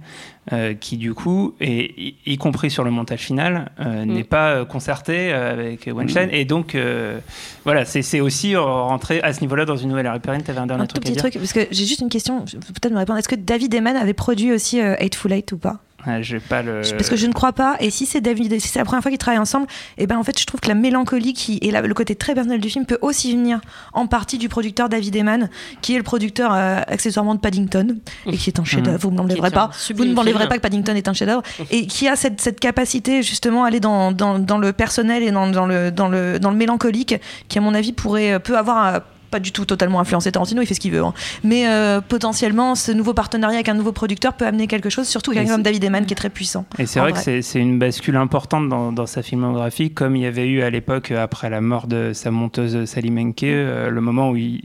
euh, 0.52 0.74
qui 0.74 0.96
du 0.96 1.12
coup, 1.14 1.54
et 1.60 2.16
y, 2.26 2.32
y 2.34 2.36
compris 2.38 2.70
sur 2.70 2.84
le 2.84 2.90
montage 2.90 3.20
final, 3.20 3.72
euh, 3.80 4.04
Mm. 4.04 4.08
n'est 4.12 4.24
pas 4.24 4.50
euh, 4.52 4.64
concerté 4.64 5.32
avec 5.32 5.86
Weinstein. 5.92 6.28
Et 6.32 6.44
donc, 6.44 6.74
euh, 6.74 7.18
voilà, 7.64 7.84
c'est 7.84 8.20
aussi 8.20 8.54
rentrer 8.56 9.20
à 9.22 9.32
ce 9.32 9.40
niveau-là 9.40 9.64
dans 9.64 9.76
une 9.76 9.88
nouvelle 9.88 10.06
ère. 10.06 10.20
Perrine, 10.20 10.42
t'avais 10.42 10.60
un 10.60 10.66
dernier 10.66 10.84
Un 10.84 10.86
tout 10.86 10.94
truc 10.94 11.04
à 11.04 11.06
petit 11.06 11.12
dire 11.12 11.22
truc, 11.22 11.34
parce 11.34 11.52
que 11.52 11.66
j'ai 11.70 11.84
juste 11.86 12.00
une 12.00 12.08
question, 12.08 12.44
peut-être 12.44 12.92
me 12.92 12.98
répondre. 12.98 13.18
Est-ce 13.18 13.28
que 13.28 13.34
David 13.34 13.74
Eman 13.74 13.96
avait 13.96 14.14
produit 14.14 14.52
aussi 14.52 14.80
Hateful 14.80 15.32
Eight 15.32 15.52
ou 15.52 15.58
pas? 15.58 15.80
Ah, 16.06 16.20
J'ai 16.22 16.38
pas 16.40 16.62
le. 16.62 16.82
Parce 16.96 17.08
que 17.08 17.16
je 17.16 17.26
ne 17.26 17.32
crois 17.32 17.52
pas. 17.52 17.76
Et 17.80 17.90
si 17.90 18.06
c'est 18.06 18.20
David, 18.20 18.60
si 18.60 18.68
c'est 18.68 18.78
la 18.78 18.84
première 18.84 19.02
fois 19.02 19.10
qu'ils 19.10 19.18
travaillent 19.18 19.40
ensemble, 19.40 19.66
et 19.98 20.06
ben 20.06 20.16
en 20.18 20.22
fait, 20.22 20.38
je 20.38 20.44
trouve 20.46 20.60
que 20.60 20.68
la 20.68 20.74
mélancolie 20.74 21.32
qui 21.32 21.58
et 21.62 21.70
la- 21.70 21.80
le 21.80 21.94
côté 21.94 22.14
très 22.14 22.34
personnel 22.34 22.60
du 22.60 22.68
film 22.70 22.84
peut 22.86 22.98
aussi 23.02 23.32
venir 23.32 23.60
en 23.92 24.06
partie 24.06 24.38
du 24.38 24.48
producteur 24.48 24.88
David 24.88 25.16
Eman, 25.16 25.48
qui 25.82 25.94
est 25.94 25.98
le 25.98 26.02
producteur 26.02 26.52
euh, 26.54 26.80
accessoirement 26.86 27.34
de 27.34 27.40
Paddington 27.40 27.96
et 28.26 28.36
qui 28.36 28.50
est 28.50 28.58
un 28.58 28.64
chef-d'œuvre. 28.64 28.98
Vous 29.00 29.10
ne 29.10 29.16
m'enlèverez 29.16 29.50
pas. 29.50 29.70
Vous 29.96 30.04
ne 30.04 30.14
m'enlèverez 30.14 30.48
pas 30.48 30.56
que 30.56 30.62
Paddington 30.62 30.94
est 30.94 31.08
un 31.08 31.12
chef-d'œuvre 31.14 31.42
et 31.70 31.86
qui 31.86 32.08
a 32.08 32.16
cette, 32.16 32.40
cette 32.40 32.60
capacité 32.60 33.22
justement 33.22 33.64
à 33.64 33.68
aller 33.68 33.80
dans, 33.80 34.12
dans, 34.12 34.38
dans 34.38 34.58
le 34.58 34.72
personnel 34.72 35.22
et 35.22 35.30
dans, 35.30 35.46
dans 35.48 35.66
le 35.66 35.90
dans 35.90 36.08
le 36.08 36.38
dans 36.38 36.50
le 36.50 36.56
mélancolique, 36.56 37.14
qui 37.48 37.58
à 37.58 37.60
mon 37.60 37.74
avis 37.74 37.92
pourrait 37.92 38.38
peut 38.40 38.56
avoir 38.58 38.94
euh, 38.94 38.98
pas 39.34 39.40
du 39.40 39.50
tout 39.50 39.64
totalement 39.64 39.98
influencé 39.98 40.30
Tarantino, 40.30 40.62
il 40.62 40.66
fait 40.66 40.74
ce 40.74 40.80
qu'il 40.80 40.92
veut. 40.92 41.02
hein. 41.02 41.12
Mais 41.42 41.66
euh, 41.66 42.00
potentiellement, 42.00 42.76
ce 42.76 42.92
nouveau 42.92 43.14
partenariat 43.14 43.56
avec 43.56 43.68
un 43.68 43.74
nouveau 43.74 43.90
producteur 43.90 44.34
peut 44.34 44.46
amener 44.46 44.68
quelque 44.68 44.90
chose, 44.90 45.08
surtout 45.08 45.32
quelqu'un 45.32 45.54
comme 45.54 45.62
David 45.64 45.82
Eman 45.82 46.06
qui 46.06 46.12
est 46.12 46.16
très 46.16 46.30
puissant. 46.30 46.64
Et 46.78 46.86
c'est 46.86 47.00
vrai, 47.00 47.10
vrai. 47.10 47.24
que 47.24 47.42
c'est- 47.42 47.58
une 47.58 47.78
bascule 47.80 48.14
importante 48.14 48.68
dans, 48.68 48.92
dans 48.92 49.06
sa 49.06 49.22
filmographie, 49.22 49.90
comme 49.90 50.14
il 50.14 50.22
y 50.22 50.26
avait 50.26 50.46
eu 50.46 50.62
à 50.62 50.70
l'époque, 50.70 51.10
euh, 51.10 51.20
après 51.22 51.50
la 51.50 51.60
mort 51.60 51.88
de 51.88 52.12
sa 52.14 52.30
monteuse 52.30 52.84
Sally 52.84 53.10
Menke, 53.10 53.42
euh, 53.42 53.90
le 53.90 54.00
moment 54.00 54.30
où 54.30 54.36
il, 54.36 54.62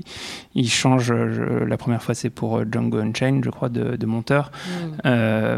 il 0.55 0.69
change, 0.69 1.11
euh, 1.11 1.31
je- 1.59 1.63
la 1.63 1.77
première 1.77 2.01
fois 2.01 2.15
c'est 2.15 2.29
pour 2.31 2.57
euh, 2.57 2.65
Django 2.69 2.97
Unchained, 2.99 3.43
je 3.45 3.49
crois, 3.49 3.69
de, 3.69 3.95
de 3.95 4.05
monteur. 4.05 4.51
Mm. 4.51 4.87
Euh, 5.05 5.57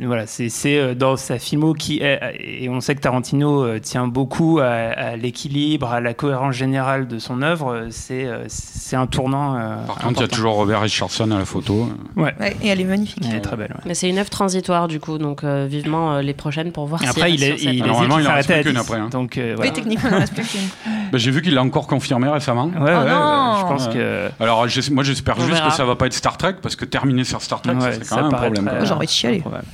voilà, 0.00 0.26
c'est 0.26 0.48
c'est, 0.48 0.94
dans 0.94 1.16
sa 1.16 1.38
filmo 1.38 1.72
qui 1.74 1.98
est, 2.00 2.20
et 2.40 2.68
on 2.68 2.80
sait 2.80 2.94
que 2.94 3.00
Tarantino 3.00 3.78
tient 3.80 4.06
beaucoup 4.06 4.60
à, 4.60 4.66
à 4.66 5.16
l'équilibre, 5.16 5.88
à 5.92 6.00
la 6.00 6.14
cohérence 6.14 6.54
générale 6.54 7.08
de 7.08 7.18
son 7.18 7.42
œuvre, 7.42 7.86
c'est 7.90 8.26
c'est 8.48 8.96
un 8.96 9.06
tournant. 9.06 9.56
euh, 9.56 9.84
Par 9.86 9.96
contre, 9.98 10.20
il 10.20 10.22
y 10.22 10.24
a 10.24 10.28
toujours 10.28 10.54
Robert 10.54 10.80
Richardson 10.82 11.30
à 11.32 11.38
la 11.38 11.44
photo. 11.44 11.88
Ouais, 12.16 12.32
Ouais, 12.38 12.56
et 12.62 12.68
elle 12.68 12.80
est 12.80 12.84
magnifique. 12.84 13.24
elle 13.28 13.36
est 13.36 13.40
très 13.40 13.56
belle. 13.56 13.72
ouais. 13.74 13.80
Mais 13.86 13.94
c'est 13.94 14.08
une 14.08 14.18
œuvre 14.18 14.30
transitoire, 14.30 14.86
du 14.88 15.00
coup, 15.00 15.18
donc 15.18 15.42
euh, 15.44 15.66
vivement 15.68 16.14
euh, 16.14 16.22
les 16.22 16.34
prochaines 16.34 16.70
pour 16.72 16.86
voir 16.86 17.00
si 17.00 17.08
Après, 17.08 17.32
il, 17.32 17.42
est, 17.42 17.60
il, 17.62 17.84
normalement, 17.84 18.16
qu'il 18.16 18.24
il 18.24 18.28
en 18.28 18.34
reste 18.34 18.52
plus 18.52 18.62
qu'une 18.62 18.72
10. 18.72 18.78
après, 18.78 18.98
hein. 18.98 19.08
Donc, 19.10 19.36
euh, 19.38 19.56
Oui, 19.58 19.72
techniquement, 19.72 20.10
il 20.10 20.14
en 20.14 20.18
reste 20.20 20.34
plus 20.34 20.46
qu'une. 20.46 20.60
Ben, 21.12 21.18
J'ai 21.18 21.30
vu 21.30 21.42
qu'il 21.42 21.54
l'a 21.54 21.62
encore 21.62 21.86
confirmé 21.86 22.28
récemment. 22.28 22.66
Ouais, 22.66 22.80
ouais, 22.80 22.90
Oh 22.94 23.04
ouais, 23.04 23.10
non 23.10 23.56
je 23.60 23.66
pense 23.66 23.86
Ouais. 23.88 23.92
que. 23.92 24.28
Alors 24.42 24.66
j'es- 24.66 24.90
moi 24.90 25.04
j'espère 25.04 25.36
On 25.38 25.42
juste 25.42 25.54
verra. 25.58 25.68
que 25.68 25.74
ça 25.74 25.84
va 25.84 25.94
pas 25.94 26.06
être 26.06 26.14
Star 26.14 26.36
Trek 26.38 26.54
parce 26.62 26.74
que 26.74 26.84
terminer 26.86 27.24
sur 27.24 27.40
Star 27.42 27.60
Trek 27.60 27.74
Ouais, 27.74 27.92
c'est 27.92 28.04
ça 28.04 28.16
quand 28.16 28.16
même 28.16 28.26
un 28.26 28.30
paraît 28.30 28.46
problème. 28.46 28.64
très- 28.66 28.76
quoi. 28.78 28.84
J'ai 28.86 28.92
envie 28.94 29.06
de 29.06 29.10
chialer. 29.12 29.36
improbable. 29.38 29.64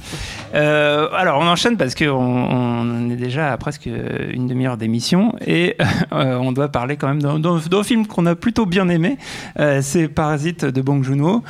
Euh, 0.55 1.09
alors, 1.17 1.41
on 1.41 1.47
enchaîne 1.47 1.77
parce 1.77 1.95
qu'on 1.95 2.07
on 2.11 3.11
est 3.11 3.17
déjà 3.17 3.53
à 3.53 3.57
presque 3.57 3.87
une 3.87 4.47
demi-heure 4.47 4.77
d'émission 4.77 5.35
et 5.47 5.77
euh, 6.13 6.37
on 6.37 6.53
doit 6.53 6.69
parler 6.69 6.97
quand 6.97 7.09
même 7.09 7.23
d'un- 7.23 7.39
d'un 7.39 7.59
d'un 7.59 7.83
film 7.83 8.07
qu'on 8.07 8.27
a 8.27 8.35
plutôt 8.35 8.67
bien 8.67 8.89
aimé. 8.89 9.19
Euh, 9.59 9.81
c'est 9.83 10.09
Parasite 10.09 10.65
de 10.65 10.83
Bong 10.83 11.03
Joon-ho. 11.03 11.43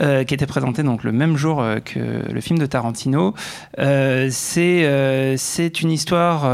Euh, 0.00 0.24
qui 0.24 0.34
était 0.34 0.46
présenté 0.46 0.82
donc 0.82 1.02
le 1.02 1.12
même 1.12 1.36
jour 1.36 1.60
euh, 1.60 1.80
que 1.80 1.98
le 2.32 2.40
film 2.40 2.58
de 2.58 2.66
Tarantino. 2.66 3.34
Euh, 3.78 4.28
c'est 4.30 5.36
c'est 5.36 5.80
une 5.82 5.90
histoire 5.90 6.48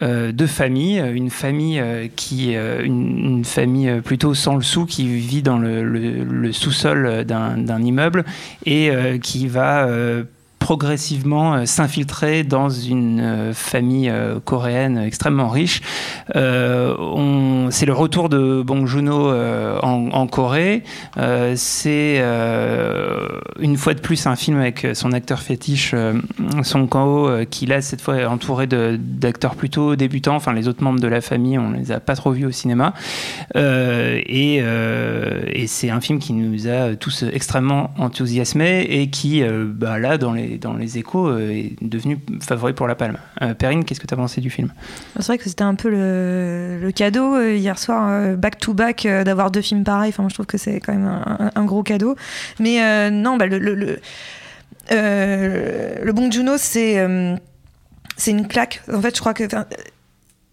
de 0.00 0.46
famille, 0.46 0.98
une 0.98 1.30
famille 1.30 1.82
qui 2.16 2.54
une, 2.54 3.44
famille 3.44 4.00
plutôt 4.00 4.34
sans 4.34 4.56
le 4.56 4.62
sou 4.62 4.86
qui 4.86 5.06
vit 5.06 5.42
dans 5.42 5.58
le, 5.58 5.82
le- 5.84 6.52
sous-sol 6.52 7.24
d'un 7.24 7.82
immeuble 7.82 8.24
et 8.64 8.90
qui 9.22 9.48
va 9.48 9.88
progressivement 10.66 11.54
euh, 11.54 11.64
s'infiltrer 11.64 12.42
dans 12.42 12.70
une 12.70 13.20
euh, 13.20 13.54
famille 13.54 14.10
euh, 14.10 14.40
coréenne 14.44 14.98
extrêmement 14.98 15.48
riche. 15.48 15.80
C'est 16.34 17.86
le 17.86 17.92
retour 17.92 18.28
de 18.28 18.62
Bong 18.62 18.84
Joon-ho 18.84 19.30
en, 19.82 20.26
Corée. 20.26 20.82
C'est 21.54 22.22
une 23.60 23.76
fois 23.76 23.94
de 23.94 24.00
plus 24.00 24.26
un 24.26 24.36
film 24.36 24.58
avec 24.58 24.86
son 24.94 25.12
acteur 25.12 25.40
fétiche 25.40 25.94
Song 26.62 26.88
Kang-ho 26.88 27.44
qui 27.50 27.66
là 27.66 27.80
cette 27.80 28.00
fois 28.00 28.16
est 28.18 28.24
entouré 28.24 28.66
d'acteurs 28.66 29.54
plutôt 29.54 29.96
débutants. 29.96 30.36
Enfin 30.36 30.52
les 30.52 30.68
autres 30.68 30.82
membres 30.82 31.00
de 31.00 31.08
la 31.08 31.20
famille 31.20 31.58
on 31.58 31.72
les 31.72 31.92
a 31.92 32.00
pas 32.00 32.16
trop 32.16 32.30
vus 32.30 32.46
au 32.46 32.52
cinéma. 32.52 32.94
Et 33.54 34.62
c'est 35.66 35.90
un 35.90 36.00
film 36.00 36.18
qui 36.18 36.32
nous 36.32 36.68
a 36.68 36.94
tous 36.96 37.24
extrêmement 37.32 37.90
enthousiasmés 37.98 38.82
et 38.82 39.10
qui 39.10 39.42
bah, 39.44 39.98
là 39.98 40.18
dans 40.18 40.32
les 40.32 40.55
dans 40.58 40.74
les 40.74 40.98
échos 40.98 41.28
euh, 41.28 41.50
est 41.50 41.76
devenu 41.82 42.18
favori 42.40 42.72
pour 42.72 42.86
la 42.86 42.94
Palme. 42.94 43.18
Euh, 43.42 43.54
Perrine, 43.54 43.84
qu'est-ce 43.84 44.00
que 44.00 44.06
tu 44.06 44.14
as 44.14 44.16
pensé 44.16 44.40
du 44.40 44.50
film? 44.50 44.72
C'est 45.16 45.26
vrai 45.26 45.38
que 45.38 45.48
c'était 45.48 45.62
un 45.62 45.74
peu 45.74 45.90
le, 45.90 46.90
cadeau 46.94 47.34
euh, 47.34 47.54
hier 47.54 47.78
soir, 47.78 48.36
back 48.36 48.58
to 48.58 48.74
back, 48.74 49.06
euh, 49.06 49.24
d'avoir 49.24 49.50
deux 49.50 49.60
films 49.60 49.84
pareils. 49.84 50.10
Enfin, 50.10 50.28
je 50.28 50.34
trouve 50.34 50.46
que 50.46 50.58
c'est 50.58 50.80
quand 50.80 50.92
même 50.92 51.50
un, 51.54 51.64
gros 51.64 51.82
cadeau. 51.82 52.16
Mais 52.60 53.10
non, 53.10 53.36
bah, 53.36 53.46
le, 53.46 53.58
le, 53.58 53.74
le, 54.90 56.30
Joon-ho, 56.30 56.56
c'est 56.56 57.06
c'est 58.16 58.30
une 58.30 58.48
claque. 58.48 58.82
En 58.92 59.00
fait, 59.00 59.14
je 59.14 59.20
crois 59.20 59.34
que. 59.34 59.44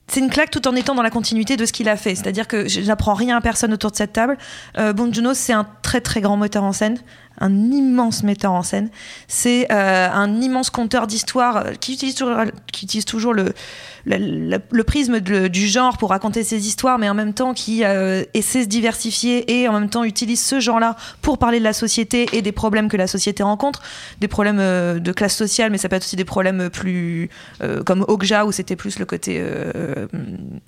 C'est 0.08 0.20
une 0.20 0.30
claque 0.30 0.52
tout 0.52 0.68
en 0.68 0.76
étant 0.76 0.96
dans 0.96 1.02
la 1.02 1.10
continuité 1.10 1.56
de 1.56 1.66
ce 1.66 1.72
qu'il 1.72 1.88
a 1.88 1.96
fait. 1.96 2.14
C'est-à-dire 2.14 2.48
que 2.48 2.68
je 2.68 2.82
n'apprends 2.82 3.14
rien 3.14 3.38
à 3.38 3.42
personne 3.42 3.74
autour 3.74 3.90
de 3.90 3.96
cette 3.96 4.14
table. 4.14 4.38
Bong 4.78 5.14
Joon-ho, 5.14 5.34
c'est 5.34 5.54
un 5.54 5.66
très 5.82 6.02
très 6.02 6.22
grand 6.22 6.38
metteur 6.38 6.64
en 6.64 6.74
scène, 6.74 6.98
un 7.40 7.72
immense 7.72 8.24
metteur 8.24 8.52
en 8.52 8.64
scène. 8.64 8.90
C'est 9.28 9.72
euh, 9.72 10.10
un 10.12 10.40
immense 10.42 10.70
conteur 10.70 11.08
d'histoire 11.08 11.58
euh, 11.58 11.72
qui 11.80 11.94
utilise 11.94 12.16
toujours, 12.16 12.38
qui 12.72 12.86
utilise 12.86 13.06
toujours 13.06 13.34
le, 13.34 13.54
prisme 14.84 15.20
de- 15.20 15.48
du 15.48 15.68
genre 15.68 15.98
pour 15.98 16.10
raconter 16.12 16.44
ses 16.44 16.68
histoires, 16.68 17.00
mais 17.00 17.10
en 17.10 17.14
même 17.14 17.34
temps 17.34 17.54
qui 17.54 17.84
euh, 17.84 18.24
essaie 18.34 18.60
de 18.60 18.64
se 18.64 18.70
diversifier 18.70 19.60
et 19.62 19.68
en 19.68 19.74
même 19.80 19.90
temps 19.90 20.04
utilise 20.04 20.42
ce 20.44 20.60
genre-là 20.60 20.96
pour 21.22 21.38
parler 21.38 21.60
de 21.60 21.64
la 21.64 21.74
société 21.74 22.28
et 22.34 22.42
des 22.42 22.52
problèmes 22.52 22.88
que 22.90 22.98
la 22.98 23.08
société 23.08 23.44
rencontre, 23.44 23.82
des 24.20 24.28
problèmes 24.28 24.60
euh, 24.60 25.00
de 25.00 25.12
classe 25.12 25.36
sociale, 25.36 25.72
mais 25.72 25.78
ça 25.78 25.90
peut 25.90 25.96
être 25.96 26.04
aussi 26.04 26.16
des 26.16 26.26
problèmes 26.26 26.70
plus 26.70 27.30
comme 27.86 28.06
Okja 28.08 28.46
où 28.46 28.52
c'était 28.52 28.76
plus 28.76 29.00
le 29.00 29.06
côté 29.06 29.44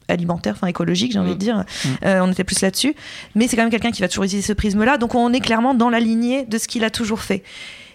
alimentaire, 0.08 0.54
enfin 0.56 0.67
écologique, 0.67 1.12
j'ai 1.12 1.19
envie 1.19 1.34
de 1.34 1.39
dire. 1.39 1.63
Euh, 2.04 2.19
on 2.21 2.32
était 2.32 2.43
plus 2.43 2.62
là-dessus, 2.62 2.95
mais 3.36 3.47
c'est 3.47 3.56
quand 3.56 3.63
même 3.63 3.71
quelqu'un 3.71 3.91
qui 3.91 4.01
va 4.01 4.08
toujours 4.08 4.23
utiliser 4.23 4.45
ce 4.47 4.54
prisme-là, 4.54 4.97
donc 4.97 5.15
on 5.15 5.34
est 5.34 5.39
clairement 5.39 5.73
dans 5.73 5.89
la 5.89 5.99
lignée 5.99 6.45
de 6.45 6.55
ce 6.58 6.68
qu'il 6.68 6.84
a 6.84 6.89
toujours 6.89 7.22
fait. 7.22 7.44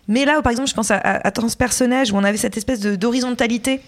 Mais 0.08 0.24
là, 0.24 0.42
par 0.42 0.50
exemple, 0.50 0.68
je 0.68 0.74
pense 0.74 0.90
à, 0.90 0.96
à, 0.98 1.30
Transpersonnage 1.30 2.10
où 2.12 2.16
on 2.16 2.24
avait 2.24 2.38
cette 2.38 2.56
espèce 2.56 2.80
de- 2.80 2.96
d'horizontalité 2.96 3.80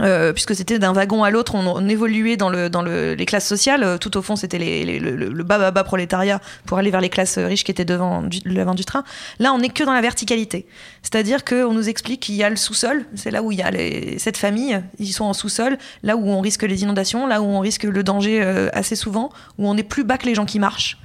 euh, 0.00 0.32
puisque 0.32 0.54
c'était 0.54 0.78
d'un 0.78 0.94
wagon 0.94 1.24
à 1.24 1.30
l'autre, 1.30 1.54
on, 1.54 1.86
évoluait 1.88 2.38
dans, 2.38 2.48
le, 2.48 2.70
dans 2.70 2.80
le- 2.80 3.12
les 3.14 3.26
classes 3.26 3.46
sociales. 3.46 3.82
Euh, 3.82 3.98
Tout 3.98 4.16
au 4.16 4.22
fond, 4.22 4.34
c'était 4.34 4.58
le, 4.58 5.26
le- 5.28 5.42
bas, 5.44 5.58
bas, 5.58 5.72
bas 5.72 5.84
prolétariat 5.84 6.40
pour 6.64 6.78
aller 6.78 6.90
vers 6.90 7.02
les 7.02 7.10
classes 7.10 7.36
euh, 7.36 7.46
riches 7.46 7.64
qui 7.64 7.70
étaient 7.70 7.84
devant 7.84 8.22
du, 8.22 8.38
l'avant 8.46 8.74
du 8.74 8.86
train. 8.86 9.04
Là, 9.40 9.52
on 9.52 9.58
n'est 9.58 9.68
que 9.68 9.84
dans 9.84 9.92
la 9.92 10.00
verticalité. 10.00 10.66
C'est-à-dire 11.02 11.44
qu'on 11.44 11.74
nous 11.74 11.88
explique 11.90 12.20
qu'il 12.20 12.36
y 12.36 12.42
a 12.42 12.48
le 12.48 12.56
sous-sol, 12.56 13.04
c'est 13.14 13.30
là 13.30 13.42
où 13.42 13.52
il 13.52 13.58
y 13.58 13.62
a 13.62 13.70
cette 14.18 14.38
famille, 14.38 14.80
ils 14.98 15.12
sont 15.12 15.24
en 15.24 15.34
sous-sol, 15.34 15.76
là 16.02 16.16
où 16.16 16.26
on 16.30 16.40
risque 16.40 16.62
les 16.62 16.82
inondations, 16.82 17.26
là 17.26 17.42
où 17.42 17.44
on 17.44 17.60
risque 17.60 17.82
le 17.82 18.02
danger 18.02 18.40
assez 18.72 18.96
souvent, 18.96 19.30
où 19.58 19.68
on 19.68 19.76
est 19.76 19.82
plus 19.82 20.04
bas 20.04 20.16
que 20.16 20.24
les 20.26 20.34
gens 20.34 20.46
qui 20.46 20.60
marchent. 20.60 20.96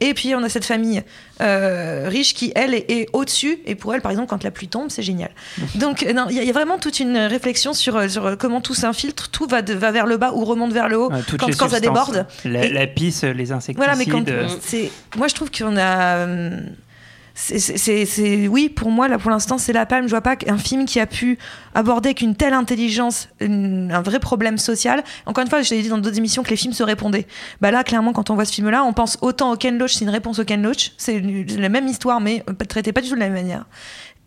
Et 0.00 0.14
puis 0.14 0.34
on 0.34 0.42
a 0.42 0.48
cette 0.48 0.64
famille 0.64 1.02
euh, 1.42 2.06
riche 2.08 2.34
qui, 2.34 2.52
elle, 2.54 2.74
est, 2.74 2.90
est 2.90 3.06
au-dessus. 3.12 3.58
Et 3.66 3.74
pour 3.74 3.94
elle, 3.94 4.00
par 4.00 4.10
exemple, 4.10 4.28
quand 4.28 4.42
la 4.44 4.50
pluie 4.50 4.68
tombe, 4.68 4.90
c'est 4.90 5.02
génial. 5.02 5.30
Donc, 5.76 6.02
euh, 6.02 6.12
non, 6.12 6.26
il 6.30 6.36
y, 6.36 6.38
a- 6.38 6.42
il 6.42 6.46
y 6.46 6.50
a 6.50 6.54
vraiment 6.54 6.78
toute 6.78 7.00
une 7.00 7.16
réflexion 7.18 7.72
sur, 7.74 7.96
euh, 7.96 8.08
sur 8.08 8.36
comment 8.38 8.60
tout 8.60 8.74
s'infiltre, 8.74 9.28
tout 9.30 9.46
va, 9.46 9.62
de- 9.62 9.74
va 9.74 9.90
vers 9.90 10.06
le 10.06 10.16
bas 10.16 10.32
ou 10.34 10.44
remonte 10.44 10.72
vers 10.72 10.88
le 10.88 10.98
haut 10.98 11.10
quand, 11.38 11.46
ça 11.68 11.80
déborde. 11.80 12.26
La, 12.44 12.64
Et- 12.64 12.72
la 12.72 12.86
pisse, 12.86 13.24
les 13.24 13.52
insecticides. 13.52 13.76
Voilà, 13.76 13.94
mais 13.96 14.06
quand 14.06 14.28
euh, 14.28 14.46
moi 15.16 15.28
je 15.28 15.34
trouve 15.34 15.50
qu'on 15.50 15.76
a, 15.76 16.26
c'est, 17.40 18.48
oui, 18.48 18.68
pour 18.68 18.90
moi 18.90 19.08
là 19.08 19.18
pour 19.18 19.30
l'instant 19.30 19.56
c'est 19.58 19.72
la 19.72 19.86
palme. 19.86 20.06
Je 20.06 20.10
vois 20.10 20.20
pas 20.20 20.36
qu'un 20.36 20.58
film 20.58 20.84
qui 20.84 21.00
a 21.00 21.06
pu 21.06 21.38
aborder 21.74 22.08
avec 22.10 22.20
une 22.20 22.36
telle 22.36 22.52
intelligence 22.54 23.28
un 23.40 24.02
vrai 24.02 24.20
problème 24.20 24.58
social. 24.58 25.02
Encore 25.26 25.42
une 25.42 25.48
fois, 25.50 25.62
je 25.62 25.74
l'ai 25.74 25.82
dit 25.82 25.88
dans 25.88 25.98
d'autres 25.98 26.18
émissions 26.18 26.42
que 26.42 26.50
les 26.50 26.56
films 26.56 26.74
se 26.74 26.82
répondaient. 26.82 27.26
Bah 27.60 27.70
là, 27.70 27.82
clairement, 27.84 28.12
quand 28.12 28.30
on 28.30 28.34
voit 28.34 28.44
ce 28.44 28.52
film-là, 28.52 28.84
on 28.84 28.92
pense 28.92 29.18
autant 29.22 29.52
au 29.52 29.56
Ken 29.56 29.78
Loach, 29.78 29.94
c'est 29.94 30.04
une 30.04 30.10
réponse 30.10 30.38
au 30.38 30.44
Ken 30.44 30.62
Loach. 30.62 30.92
C'est 30.98 31.20
la 31.20 31.68
même 31.68 31.86
histoire, 31.88 32.20
mais 32.20 32.44
pas- 32.58 32.66
traitée 32.66 32.92
pas 32.92 33.00
du 33.00 33.08
tout 33.08 33.14
de 33.14 33.20
la 33.20 33.28
même 33.28 33.42
manière. 33.42 33.66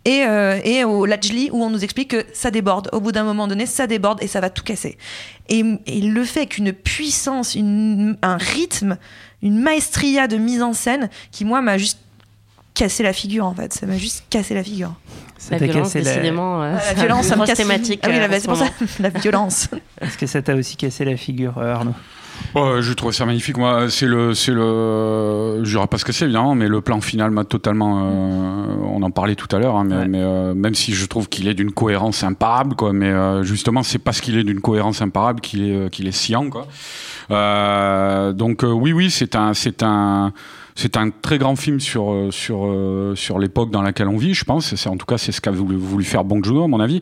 Et, 0.05 0.25
euh, 0.25 0.59
et 0.65 0.83
au 0.83 1.05
Lajli 1.05 1.49
où 1.53 1.63
on 1.63 1.69
nous 1.69 1.83
explique 1.83 2.09
que 2.11 2.25
ça 2.33 2.51
déborde. 2.51 2.89
Au 2.91 2.99
bout 2.99 3.13
d'un 3.13 3.23
moment 3.23 3.47
donné, 3.47 3.65
ça 3.65 3.87
déborde 3.87 4.21
et 4.21 4.27
ça 4.27 4.41
va 4.41 4.49
tout 4.49 4.63
casser. 4.63 4.97
Et, 5.47 5.63
le 5.63 6.23
fait 6.25 6.41
avec 6.41 6.57
une 6.57 6.73
puissance, 6.73 7.55
une- 7.55 8.17
un 8.21 8.35
rythme, 8.35 8.97
une 9.41 9.59
maestria 9.61 10.27
de 10.27 10.35
mise 10.37 10.61
en 10.61 10.73
scène 10.73 11.09
qui, 11.31 11.45
moi, 11.45 11.61
m'a 11.61 11.77
juste 11.77 11.99
cassé 12.73 13.03
la 13.03 13.13
figure, 13.13 13.45
en 13.45 13.53
fait. 13.53 13.73
Ça 13.73 13.85
m'a 13.85 13.97
juste 13.97 14.23
cassé 14.29 14.53
la 14.53 14.63
figure. 14.63 14.93
ça 15.37 15.57
La 15.57 15.65
violence, 15.65 15.93
la- 15.95 16.01
décidément. 16.01 16.61
euh, 16.63 16.71
Ah, 16.71 16.75
la 16.75 16.81
c'est 16.81 16.95
violence, 16.95 17.25
ça 17.27 17.35
me 17.35 17.45
casse. 17.45 17.57
thématique. 17.57 17.99
Ah 18.03 18.07
oui, 18.09 18.15
euh, 18.17 18.27
la- 18.27 18.33
c'est 18.33 18.39
ce 18.41 18.47
pour 18.47 18.57
ça, 18.57 18.65
la 18.99 19.09
violence. 19.09 19.69
Est-ce 20.01 20.17
que 20.17 20.25
ça 20.25 20.41
t'a 20.41 20.55
aussi 20.55 20.75
cassé 20.77 21.05
la 21.05 21.17
figure, 21.17 21.57
euh, 21.57 21.73
Arnaud? 21.73 21.93
Ouais, 22.55 22.81
je 22.81 22.91
trouve 22.93 23.11
ça 23.13 23.25
magnifique. 23.25 23.57
Moi, 23.57 23.89
c'est 23.91 24.07
le, 24.07 24.33
c'est 24.33 24.51
le, 24.51 25.61
je 25.63 25.69
dirais 25.69 25.85
pas 25.87 25.97
ce 25.99 26.03
que 26.05 26.11
c'est 26.11 26.25
évidemment, 26.25 26.55
mais 26.55 26.67
le 26.67 26.81
plan 26.81 26.99
final 26.99 27.29
m'a 27.29 27.43
totalement. 27.45 27.99
euh, 28.05 28.75
on 28.91 29.01
en 29.03 29.11
parlait 29.11 29.35
tout 29.35 29.53
à 29.55 29.59
l'heure, 29.59 29.75
hein, 29.75 29.83
mais, 29.87 29.95
Ouais. 29.95 30.07
mais, 30.07 30.19
euh, 30.21 30.53
même 30.55 30.73
si 30.73 30.93
je 30.93 31.05
trouve 31.05 31.29
qu'il 31.29 31.47
est 31.47 31.53
d'une 31.53 31.71
cohérence 31.71 32.23
imparable, 32.23 32.75
quoi. 32.75 32.91
Mais 32.91 33.07
euh, 33.09 33.43
justement, 33.43 33.83
c'est 33.83 33.99
parce 33.99 34.19
qu'il 34.19 34.37
est 34.37 34.43
d'une 34.43 34.61
cohérence 34.61 35.01
imparable 35.01 35.41
qu'il 35.41 35.63
est, 35.63 35.89
qu'il 35.91 36.07
est 36.07 36.11
sciant, 36.11 36.49
quoi. 36.49 36.67
Euh, 37.31 38.33
donc 38.33 38.63
euh, 38.63 38.67
oui, 38.71 38.93
oui, 38.93 39.11
c'est 39.11 39.35
un, 39.35 39.53
c'est 39.53 39.83
un. 39.83 40.33
C'est 40.75 40.97
un 40.97 41.09
très 41.09 41.37
grand 41.37 41.55
film 41.55 41.79
sur 41.79 42.11
euh, 42.11 42.31
sur 42.31 42.65
euh, 42.65 43.15
sur 43.15 43.39
l'époque 43.39 43.69
dans 43.69 43.81
laquelle 43.81 44.07
on 44.07 44.17
vit, 44.17 44.33
je 44.33 44.43
pense. 44.43 44.73
En 44.87 44.97
tout 44.97 45.05
cas 45.05 45.17
c'est 45.17 45.31
ce 45.31 45.41
qu'a 45.41 45.51
voulu, 45.51 45.75
voulu 45.75 46.03
faire 46.03 46.23
Bong 46.23 46.43
Joon-ho, 46.43 46.63
à 46.63 46.67
mon 46.67 46.79
avis. 46.79 47.01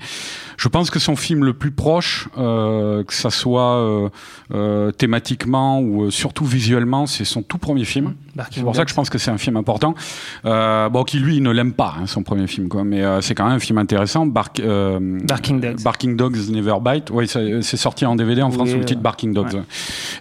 Je 0.61 0.67
pense 0.67 0.91
que 0.91 0.99
son 0.99 1.15
film 1.15 1.43
le 1.43 1.53
plus 1.53 1.71
proche, 1.71 2.29
euh, 2.37 3.03
que 3.03 3.15
ça 3.15 3.31
soit 3.31 3.77
euh, 3.77 4.09
euh, 4.53 4.91
thématiquement 4.91 5.81
ou 5.81 6.11
surtout 6.11 6.45
visuellement, 6.45 7.07
c'est 7.07 7.25
son 7.25 7.41
tout 7.41 7.57
premier 7.57 7.83
film. 7.83 8.13
C'est 8.51 8.61
pour 8.61 8.75
ça 8.75 8.83
que 8.85 8.91
je 8.91 8.95
pense 8.95 9.09
que 9.09 9.17
c'est 9.17 9.31
un 9.31 9.39
film 9.39 9.57
important. 9.57 9.95
Bon, 10.43 11.03
qui 11.03 11.17
lui 11.17 11.37
il 11.37 11.43
ne 11.43 11.49
l'aime 11.49 11.73
pas 11.73 11.95
hein, 11.99 12.05
son 12.05 12.21
premier 12.21 12.45
film, 12.45 12.69
quoi. 12.69 12.83
Mais 12.83 13.01
c'est 13.21 13.33
quand 13.33 13.45
même 13.45 13.55
un 13.55 13.59
film 13.59 13.79
intéressant. 13.79 14.27
Bark, 14.27 14.61
Barking 14.61 15.59
Dogs. 15.59 15.81
Barking 15.81 16.15
Dogs 16.15 16.49
Never 16.51 16.75
Bite. 16.79 17.09
Oui, 17.09 17.27
c'est 17.27 17.77
sorti 17.77 18.05
en 18.05 18.15
DVD 18.15 18.43
en 18.43 18.49
Oui, 18.49 18.53
France 18.53 18.69
sous 18.69 18.77
le 18.77 18.85
titre 18.85 19.01
Barking 19.01 19.33
Dogs. 19.33 19.53
ouais. 19.55 19.63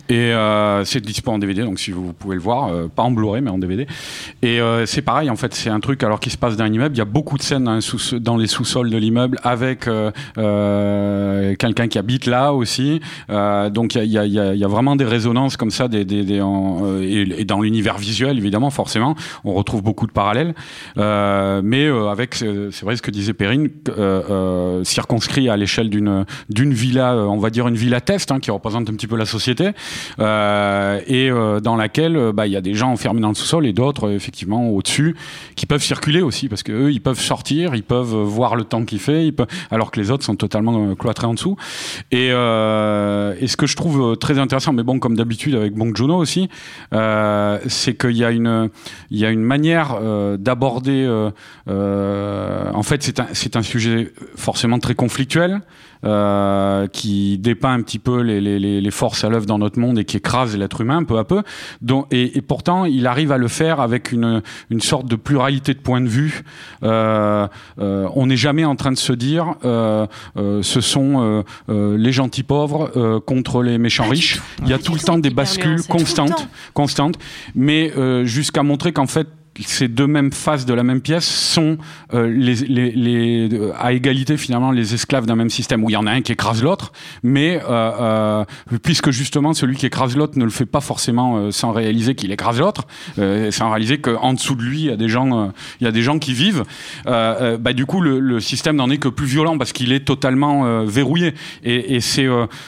Et 0.08 0.32
c'est 0.86 1.00
dispo 1.02 1.32
en 1.32 1.38
DVD, 1.38 1.64
donc 1.64 1.78
si 1.78 1.90
vous 1.90 2.14
pouvez 2.14 2.34
le 2.36 2.40
voir, 2.40 2.70
pas 2.96 3.02
en 3.02 3.10
Blu-ray 3.10 3.42
mais 3.42 3.50
en 3.50 3.58
DVD. 3.58 3.86
Et 4.40 4.58
c'est 4.86 5.02
pareil, 5.02 5.28
en 5.28 5.36
fait, 5.36 5.54
c'est 5.54 5.70
un 5.70 5.80
truc 5.80 6.02
alors 6.02 6.18
qui 6.18 6.30
se 6.30 6.38
passe 6.38 6.56
dans 6.56 6.64
un 6.64 6.72
immeuble. 6.72 6.94
Il 6.94 6.98
y 6.98 7.02
a 7.02 7.04
beaucoup 7.04 7.36
de 7.36 7.42
scènes 7.42 7.64
dans, 7.64 7.80
sous- 7.82 8.18
dans 8.18 8.38
les 8.38 8.46
sous-sols 8.46 8.88
de 8.88 8.96
l'immeuble 8.96 9.38
avec 9.42 9.86
euh, 9.86 10.10
quelqu'un 10.36 11.88
qui 11.88 11.98
habite 11.98 12.26
là 12.26 12.52
aussi. 12.52 13.00
Euh, 13.30 13.70
donc 13.70 13.94
il 13.94 14.04
y 14.04 14.16
y, 14.18 14.26
il 14.26 14.58
y 14.58 14.64
a 14.64 14.68
vraiment 14.68 14.96
des 14.96 15.04
résonances 15.04 15.56
comme 15.56 15.70
ça, 15.70 15.88
des, 15.88 16.04
des, 16.04 16.24
des- 16.24 16.40
en- 16.40 16.80
euh, 16.84 17.02
et, 17.02 17.40
et 17.40 17.44
dans 17.44 17.60
l'univers 17.60 17.98
visuel 17.98 18.38
évidemment, 18.38 18.70
forcément, 18.70 19.14
on 19.44 19.54
retrouve 19.54 19.82
beaucoup 19.82 20.06
de 20.06 20.12
parallèles. 20.12 20.54
Euh, 20.98 21.60
mais 21.64 21.86
euh, 21.86 22.08
avec, 22.08 22.34
c'est 22.34 22.82
vrai 22.82 22.96
ce 22.96 23.02
que 23.02 23.10
disait 23.10 23.32
Perrine, 23.32 23.68
euh, 23.88 24.22
euh, 24.30 24.84
circonscrit 24.84 25.48
à 25.48 25.56
l'échelle 25.56 25.90
d'une 25.90 26.24
d'une 26.48 26.72
villa, 26.72 27.12
euh, 27.14 27.24
on 27.24 27.38
va 27.38 27.50
dire 27.50 27.68
une 27.68 27.74
villa 27.76 28.00
test, 28.00 28.30
hein, 28.32 28.40
qui 28.40 28.50
représente 28.50 28.88
un 28.90 28.94
petit 28.94 29.06
peu 29.06 29.16
la 29.16 29.26
société, 29.26 29.70
euh, 30.18 31.00
et 31.06 31.30
euh, 31.30 31.60
dans 31.60 31.76
laquelle 31.76 32.16
euh, 32.16 32.32
bah, 32.32 32.46
il 32.46 32.52
y 32.52 32.56
a 32.56 32.60
des 32.60 32.74
gens 32.74 32.90
enfermés 32.90 33.20
dans 33.20 33.28
le 33.28 33.34
sous-sol 33.34 33.66
et 33.66 33.72
d'autres 33.72 34.08
euh, 34.08 34.14
effectivement 34.14 34.68
au-dessus 34.68 35.16
qui 35.56 35.66
peuvent 35.66 35.82
circuler 35.82 36.22
aussi 36.22 36.48
parce 36.48 36.62
que 36.62 36.72
eux 36.72 36.92
ils 36.92 37.00
peuvent 37.00 37.20
sortir, 37.20 37.74
ils 37.74 37.82
peuvent 37.82 38.14
euh, 38.14 38.24
voir 38.24 38.56
le 38.56 38.64
temps 38.64 38.84
qu'il 38.84 38.98
fait, 38.98 39.26
ils 39.26 39.32
peuvent, 39.32 39.46
alors 39.70 39.90
que 39.90 40.00
les 40.00 40.10
autres 40.10 40.19
sont 40.22 40.36
totalement 40.36 40.90
euh, 40.90 40.94
cloîtrés 40.94 41.26
en 41.26 41.34
dessous. 41.34 41.56
Et, 42.10 42.30
euh, 42.32 43.34
et 43.40 43.46
ce 43.46 43.56
que 43.56 43.66
je 43.66 43.76
trouve 43.76 44.12
euh, 44.12 44.16
très 44.16 44.38
intéressant, 44.38 44.72
mais 44.72 44.82
bon 44.82 44.98
comme 44.98 45.16
d'habitude 45.16 45.54
avec 45.54 45.74
Bong 45.74 45.96
Joon-ho 45.96 46.16
aussi, 46.16 46.48
c'est 46.92 47.94
qu'il 47.98 48.16
y 48.16 48.24
a 48.24 48.30
une 48.30 48.70
il 49.10 49.18
y 49.18 49.26
a 49.26 49.30
une 49.30 49.42
manière 49.42 49.98
d'aborder. 50.38 51.06
en 51.66 52.82
fait, 52.82 53.02
c'est 53.02 53.20
un 53.20 53.26
c'est 53.32 53.56
un 53.56 53.62
sujet 53.62 54.12
forcément 54.36 54.78
très 54.78 54.94
conflictuel. 54.94 55.60
Euh, 56.04 56.86
qui 56.86 57.38
dépeint 57.38 57.74
un 57.74 57.82
petit 57.82 57.98
peu 57.98 58.20
les, 58.20 58.40
les, 58.40 58.80
les 58.80 58.90
forces 58.90 59.24
à 59.24 59.28
l'œuvre 59.28 59.46
dans 59.46 59.58
notre 59.58 59.78
monde 59.78 59.98
et 59.98 60.04
qui 60.04 60.16
écrase 60.16 60.56
l'être 60.56 60.80
humain 60.80 61.04
peu 61.04 61.18
à 61.18 61.24
peu. 61.24 61.42
Donc, 61.82 62.06
et, 62.10 62.38
et, 62.38 62.42
pourtant, 62.42 62.84
il 62.84 63.06
arrive 63.06 63.32
à 63.32 63.38
le 63.38 63.48
faire 63.48 63.80
avec 63.80 64.12
une, 64.12 64.42
une 64.70 64.80
sorte 64.80 65.06
de 65.06 65.16
pluralité 65.16 65.74
de 65.74 65.78
points 65.78 66.00
de 66.00 66.08
vue. 66.08 66.42
Euh, 66.82 67.46
euh, 67.78 68.08
on 68.14 68.26
n'est 68.26 68.36
jamais 68.36 68.64
en 68.64 68.76
train 68.76 68.92
de 68.92 68.98
se 68.98 69.12
dire, 69.12 69.54
euh, 69.64 70.06
euh 70.36 70.62
ce 70.62 70.80
sont 70.80 71.44
euh, 71.68 71.96
les 71.96 72.12
gentils 72.12 72.42
pauvres 72.42 73.20
contre 73.26 73.62
les 73.62 73.78
méchants 73.78 74.08
riches. 74.08 74.40
Il 74.62 74.68
y 74.68 74.72
a 74.72 74.78
tout 74.78 74.94
le 74.94 75.00
temps 75.00 75.18
des 75.18 75.30
bascules 75.30 75.82
constantes, 75.82 76.48
constantes, 76.74 77.18
mais 77.54 77.92
jusqu'à 78.24 78.62
montrer 78.62 78.92
qu'en 78.92 79.06
fait 79.06 79.26
ces 79.66 79.88
deux 79.88 80.06
mêmes 80.06 80.32
faces 80.32 80.66
de 80.66 80.74
la 80.74 80.82
même 80.82 81.00
pièce 81.00 81.26
sont 81.26 81.78
euh, 82.14 82.28
les, 82.28 82.54
les, 82.54 82.90
les, 82.92 83.48
euh, 83.52 83.72
à 83.78 83.92
égalité 83.92 84.36
finalement 84.36 84.70
les 84.70 84.94
esclaves 84.94 85.26
d'un 85.26 85.36
même 85.36 85.50
système 85.50 85.84
où 85.84 85.90
il 85.90 85.94
y 85.94 85.96
en 85.96 86.06
a 86.06 86.12
un 86.12 86.22
qui 86.22 86.32
écrase 86.32 86.62
l'autre, 86.62 86.92
mais 87.22 87.60
euh, 87.68 87.90
euh 88.00 88.44
puisque 88.82 89.10
justement 89.10 89.52
celui 89.52 89.76
qui 89.76 89.86
écrase 89.86 90.16
l'autre 90.16 90.38
ne 90.38 90.44
le 90.44 90.50
fait 90.50 90.66
pas 90.66 90.80
forcément 90.80 91.36
euh, 91.36 91.50
sans 91.50 91.72
réaliser 91.72 92.14
qu'il 92.14 92.32
écrase 92.32 92.60
l'autre, 92.60 92.86
sans 93.16 93.70
réaliser 93.70 93.98
qu'en 93.98 94.32
dessous 94.32 94.54
de 94.54 94.62
lui 94.62 94.80
il 94.80 94.86
y 94.86 94.90
a 94.90 94.96
des 94.96 95.08
gens, 95.08 95.52
il 95.80 95.84
y 95.84 95.86
a 95.86 95.92
des 95.92 96.02
gens 96.02 96.18
qui 96.18 96.32
vivent. 96.32 96.64
bah 97.04 97.72
du 97.74 97.86
coup 97.86 98.00
le, 98.00 98.18
le 98.18 98.40
système 98.40 98.76
n'en 98.76 98.90
est 98.90 98.98
que 98.98 99.08
plus 99.08 99.26
violent 99.26 99.58
parce 99.58 99.72
qu'il 99.72 99.92
est 99.92 100.04
totalement 100.04 100.84
verrouillé. 100.84 101.34
Et, 101.64 101.96
et 101.96 102.00
c'est 102.00 102.26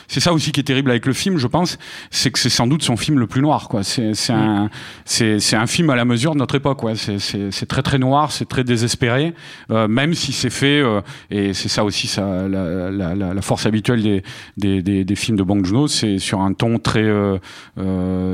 c'est 0.09 0.21
ça 0.21 0.33
aussi 0.33 0.53
qui 0.53 0.61
est 0.61 0.65
terrible 0.65 0.91
avec 0.91 1.07
le 1.07 1.13
film, 1.13 1.39
je 1.39 1.47
pense, 1.47 1.79
c'est 2.11 2.31
que 2.31 2.39
c'est 2.39 2.51
sans 2.51 2.67
doute 2.67 2.83
son 2.83 2.97
film 2.97 3.19
le 3.19 3.27
plus 3.27 3.43
noir. 3.43 3.69
C'est 3.83 4.15
c'est 4.15 4.33
un 4.33 4.71
c'est 5.05 5.57
un 5.57 5.67
film 5.67 5.91
à 5.91 5.97
la 5.97 6.05
mesure 6.05 6.33
de 6.33 6.39
notre 6.39 6.55
époque. 6.55 6.82
C'est 6.95 7.67
très 7.67 7.83
très 7.83 7.99
noir, 7.99 8.33
c'est 8.33 8.49
très 8.49 8.65
désespéré, 8.65 9.35
euh, 9.71 9.89
même 9.89 10.15
si 10.15 10.33
c'est 10.33 10.51
fait, 10.51 10.81
euh, 10.81 11.01
et 11.31 11.55
c'est 11.55 11.69
ça 11.69 11.85
aussi 11.85 12.07
ça, 12.07 12.49
la, 12.49 12.91
la, 12.91 13.15
la, 13.15 13.43
force 13.43 13.67
habituelle 13.67 14.03
des, 14.03 14.23
des, 14.57 14.83
des, 14.83 15.05
des, 15.05 15.15
films 15.15 15.37
de 15.37 15.43
Bong 15.43 15.65
Joon-ho, 15.65 15.89
c'est 15.89 16.19
sur 16.19 16.41
un 16.41 16.53
ton 16.53 16.79
très, 16.79 17.03
euh, 17.03 17.39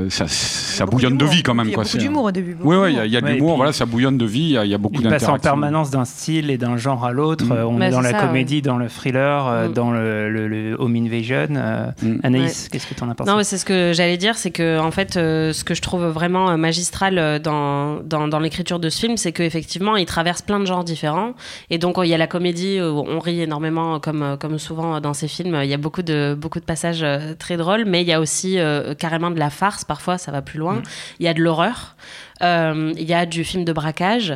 ça, 0.09 0.27
ça 0.27 0.85
bouillonne 0.85 1.17
de 1.17 1.25
vie 1.25 1.43
quand 1.43 1.53
même. 1.53 1.67
Il 1.67 1.71
y 1.71 1.75
a 1.75 1.77
beaucoup 1.77 1.97
d'humour 1.97 2.23
au 2.25 2.31
début. 2.31 2.57
Oui, 2.61 2.75
oui, 2.75 2.89
il 2.91 2.95
y 2.95 2.99
a, 2.99 3.05
y 3.05 3.17
a 3.17 3.21
de 3.21 3.27
l'humour, 3.27 3.55
voilà, 3.57 3.73
ça 3.73 3.85
bouillonne 3.85 4.17
de 4.17 4.25
vie, 4.25 4.41
il 4.41 4.49
y 4.51 4.57
a, 4.57 4.65
y 4.65 4.73
a 4.73 4.77
beaucoup 4.77 5.01
d'interactions. 5.01 5.35
Il 5.35 5.37
passe 5.37 5.39
en 5.39 5.51
permanence 5.51 5.91
d'un 5.91 6.05
style 6.05 6.49
et 6.49 6.57
d'un 6.57 6.77
genre 6.77 7.05
à 7.05 7.11
l'autre. 7.11 7.45
Mm. 7.45 7.67
On 7.67 7.81
est 7.81 7.91
dans 7.91 8.01
la 8.01 8.13
comédie, 8.13 8.61
dans 8.61 8.77
le 8.77 8.89
thriller, 8.89 9.69
mm. 9.69 9.73
dans 9.73 9.91
le, 9.91 10.47
le, 10.47 10.75
home 10.79 10.95
invasion. 10.95 11.47
Mm. 12.01 12.19
Anaïs, 12.23 12.69
qu'est-ce 12.69 12.87
que 12.87 12.95
tu 12.95 13.03
en 13.03 13.09
as 13.09 13.15
pensé? 13.15 13.29
Non, 13.31 13.39
c'est 13.43 13.57
ce 13.57 13.65
que 13.65 13.91
j'allais 13.93 14.17
dire, 14.17 14.37
c'est 14.37 14.51
que 14.51 14.79
en 14.79 14.91
fait, 14.91 15.13
ce 15.13 15.63
que 15.63 15.73
je 15.73 15.81
trouve 15.81 16.05
vraiment 16.05 16.57
magistral 16.57 17.41
dans, 17.41 18.01
dans, 18.03 18.27
dans 18.27 18.38
l'écriture 18.39 18.79
de 18.79 18.89
ce 18.89 18.99
film, 18.99 19.17
c'est 19.17 19.31
qu'effectivement, 19.31 19.95
il 19.95 20.05
traverse 20.05 20.41
plein 20.41 20.59
de 20.59 20.65
genres 20.65 20.83
différents. 20.83 21.33
Et 21.69 21.77
donc, 21.77 21.95
il 22.01 22.07
y 22.07 22.13
a 22.13 22.17
la 22.17 22.27
comédie 22.27 22.79
où 22.81 23.03
on 23.07 23.19
rit 23.19 23.41
énormément, 23.41 23.99
comme, 23.99 24.37
comme 24.39 24.57
souvent 24.57 24.99
dans 25.01 25.13
ces 25.13 25.27
films. 25.27 25.59
Il 25.63 25.69
y 25.69 25.73
a 25.73 25.77
beaucoup 25.77 26.01
de, 26.01 26.35
beaucoup 26.39 26.59
de 26.59 26.65
passages 26.65 27.03
euh, 27.03 27.33
très 27.37 27.57
drôles, 27.57 27.85
mais 27.85 28.01
il 28.01 28.07
y 28.07 28.13
a 28.13 28.19
aussi 28.19 28.59
euh, 28.59 28.93
carrément 28.93 29.31
de 29.31 29.39
la 29.39 29.49
farce. 29.49 29.85
Parfois, 29.85 30.17
ça 30.17 30.31
va 30.31 30.41
plus 30.41 30.59
loin. 30.59 30.75
Mm. 30.75 30.83
Il 31.19 31.25
y 31.25 31.27
a 31.27 31.33
de 31.33 31.41
l'horreur. 31.41 31.95
Euh, 32.41 32.93
il 32.97 33.03
y 33.03 33.13
a 33.13 33.25
du 33.25 33.43
film 33.43 33.65
de 33.65 33.73
braquage, 33.73 34.33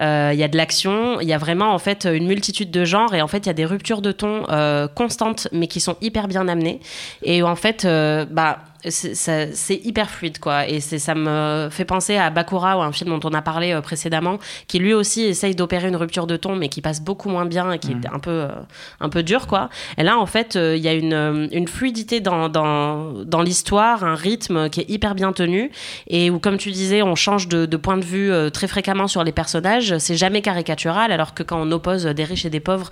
euh, 0.00 0.30
il 0.32 0.38
y 0.38 0.42
a 0.42 0.48
de 0.48 0.56
l'action, 0.56 1.20
il 1.20 1.28
y 1.28 1.32
a 1.32 1.38
vraiment 1.38 1.72
en 1.72 1.78
fait 1.78 2.04
une 2.04 2.26
multitude 2.26 2.70
de 2.70 2.84
genres 2.84 3.14
et 3.14 3.22
en 3.22 3.28
fait 3.28 3.38
il 3.38 3.46
y 3.46 3.50
a 3.50 3.54
des 3.54 3.64
ruptures 3.64 4.02
de 4.02 4.10
ton 4.10 4.44
euh, 4.48 4.88
constantes 4.88 5.46
mais 5.52 5.68
qui 5.68 5.80
sont 5.80 5.96
hyper 6.00 6.26
bien 6.26 6.48
amenées 6.48 6.80
et 7.22 7.42
en 7.42 7.54
fait 7.54 7.86
bah 8.30 8.58
c'est 8.90 9.80
hyper 9.84 10.10
fluide 10.10 10.38
quoi. 10.38 10.68
Et 10.68 10.80
ça 10.80 11.14
me 11.14 11.68
fait 11.70 11.84
penser 11.84 12.16
à 12.16 12.30
Bakura 12.30 12.78
ou 12.78 12.82
un 12.82 12.92
film 12.92 13.10
dont 13.18 13.28
on 13.28 13.32
a 13.32 13.42
parlé 13.42 13.72
euh, 13.72 13.80
précédemment 13.80 14.38
qui 14.68 14.78
lui 14.78 14.92
aussi 14.94 15.22
essaye 15.22 15.54
d'opérer 15.54 15.88
une 15.88 15.96
rupture 15.96 16.26
de 16.26 16.36
ton 16.36 16.56
mais 16.56 16.68
qui 16.68 16.80
passe 16.80 17.02
beaucoup 17.02 17.28
moins 17.28 17.46
bien 17.46 17.72
et 17.72 17.78
qui 17.78 17.92
est 17.92 17.94
mm. 17.94 18.14
un 18.14 18.18
peu 18.18 18.30
euh, 18.30 18.48
un 19.00 19.08
peu 19.08 19.22
dur 19.22 19.46
quoi. 19.46 19.68
Et 19.98 20.02
là 20.02 20.18
en 20.18 20.26
fait 20.26 20.56
euh, 20.56 20.76
il 20.76 20.82
y 20.82 20.88
a 20.88 20.92
une, 20.92 21.48
une 21.52 21.68
fluidité 21.68 22.20
dans, 22.20 22.48
dans, 22.48 23.12
dans 23.24 23.42
l'histoire 23.42 24.04
un 24.04 24.14
rythme 24.14 24.68
qui 24.68 24.80
est 24.80 24.90
hyper 24.90 25.14
bien 25.14 25.32
tenu 25.32 25.70
et 26.08 26.30
où 26.30 26.38
comme 26.38 26.58
tu 26.58 26.70
disais 26.70 27.02
on 27.02 27.14
change 27.14 27.48
de, 27.48 27.66
de 27.66 27.76
point 27.76 27.96
de 27.96 28.04
vue 28.04 28.30
très 28.52 28.66
fréquemment 28.66 29.08
sur 29.08 29.24
les 29.24 29.32
personnages. 29.32 29.96
C'est 29.98 30.16
jamais 30.16 30.42
caricatural 30.42 31.12
alors 31.12 31.34
que 31.34 31.42
quand 31.42 31.60
on 31.60 31.70
oppose 31.70 32.04
des 32.04 32.24
riches 32.24 32.44
et 32.44 32.50
des 32.50 32.60
pauvres 32.60 32.90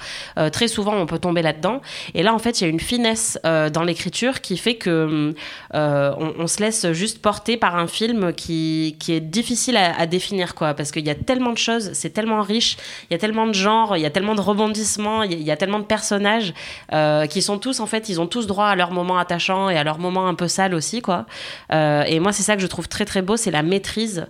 très 0.52 0.68
souvent 0.68 0.94
on 0.94 1.06
peut 1.06 1.18
tomber 1.18 1.42
là-dedans. 1.42 1.80
Et 2.14 2.22
là 2.22 2.34
en 2.34 2.38
fait 2.38 2.60
il 2.60 2.64
y 2.64 2.66
a 2.66 2.70
une 2.70 2.80
finesse 2.80 3.38
dans 3.44 3.82
l'écriture 3.82 4.40
qui 4.40 4.56
fait 4.56 4.76
que 4.76 5.34
euh, 5.81 5.81
on, 6.18 6.46
se 6.46 6.60
laisse 6.60 6.92
juste 6.92 7.20
porter 7.20 7.56
par 7.56 7.76
un 7.76 7.86
film 7.86 8.32
qui, 8.32 8.96
qui 8.98 9.12
est 9.12 9.20
difficile 9.20 9.76
à, 9.76 10.06
définir, 10.06 10.54
quoi, 10.54 10.74
parce 10.74 10.90
qu'il 10.90 11.06
y 11.06 11.10
a 11.10 11.14
tellement 11.14 11.52
de 11.52 11.58
choses, 11.58 11.92
c'est 11.94 12.10
tellement 12.10 12.42
riche, 12.42 12.76
il 13.10 13.14
y 13.14 13.16
a 13.16 13.18
tellement 13.18 13.46
de 13.46 13.54
genres, 13.54 13.96
il 13.96 14.00
y 14.00 14.06
a 14.06 14.10
tellement 14.10 14.34
de 14.34 14.40
rebondissements, 14.40 15.22
il 15.22 15.42
y, 15.42 15.50
a 15.50 15.56
tellement 15.56 15.78
de 15.78 15.84
personnages 15.84 16.52
euh, 16.92 17.26
qui 17.26 17.42
sont 17.42 17.58
tous, 17.58 17.80
en 17.80 17.86
fait, 17.86 18.08
ils 18.08 18.20
ont 18.20 18.26
tous 18.26 18.46
droit 18.46 18.66
à 18.66 18.76
leur 18.76 18.90
moment 18.90 19.18
attachant 19.18 19.68
et 19.68 19.76
à 19.76 19.84
leur 19.84 19.98
moment 19.98 20.26
un 20.26 20.34
peu 20.34 20.48
sale 20.48 20.74
aussi, 20.74 21.02
quoi. 21.02 21.26
Euh, 21.72 22.02
et 22.04 22.20
moi, 22.20 22.32
c'est 22.32 22.42
ça 22.42 22.56
que 22.56 22.62
je 22.62 22.66
trouve 22.66 22.88
très 22.88 23.04
très 23.04 23.22
beau, 23.22 23.36
c'est 23.36 23.50
la 23.50 23.62
maîtrise 23.62 24.26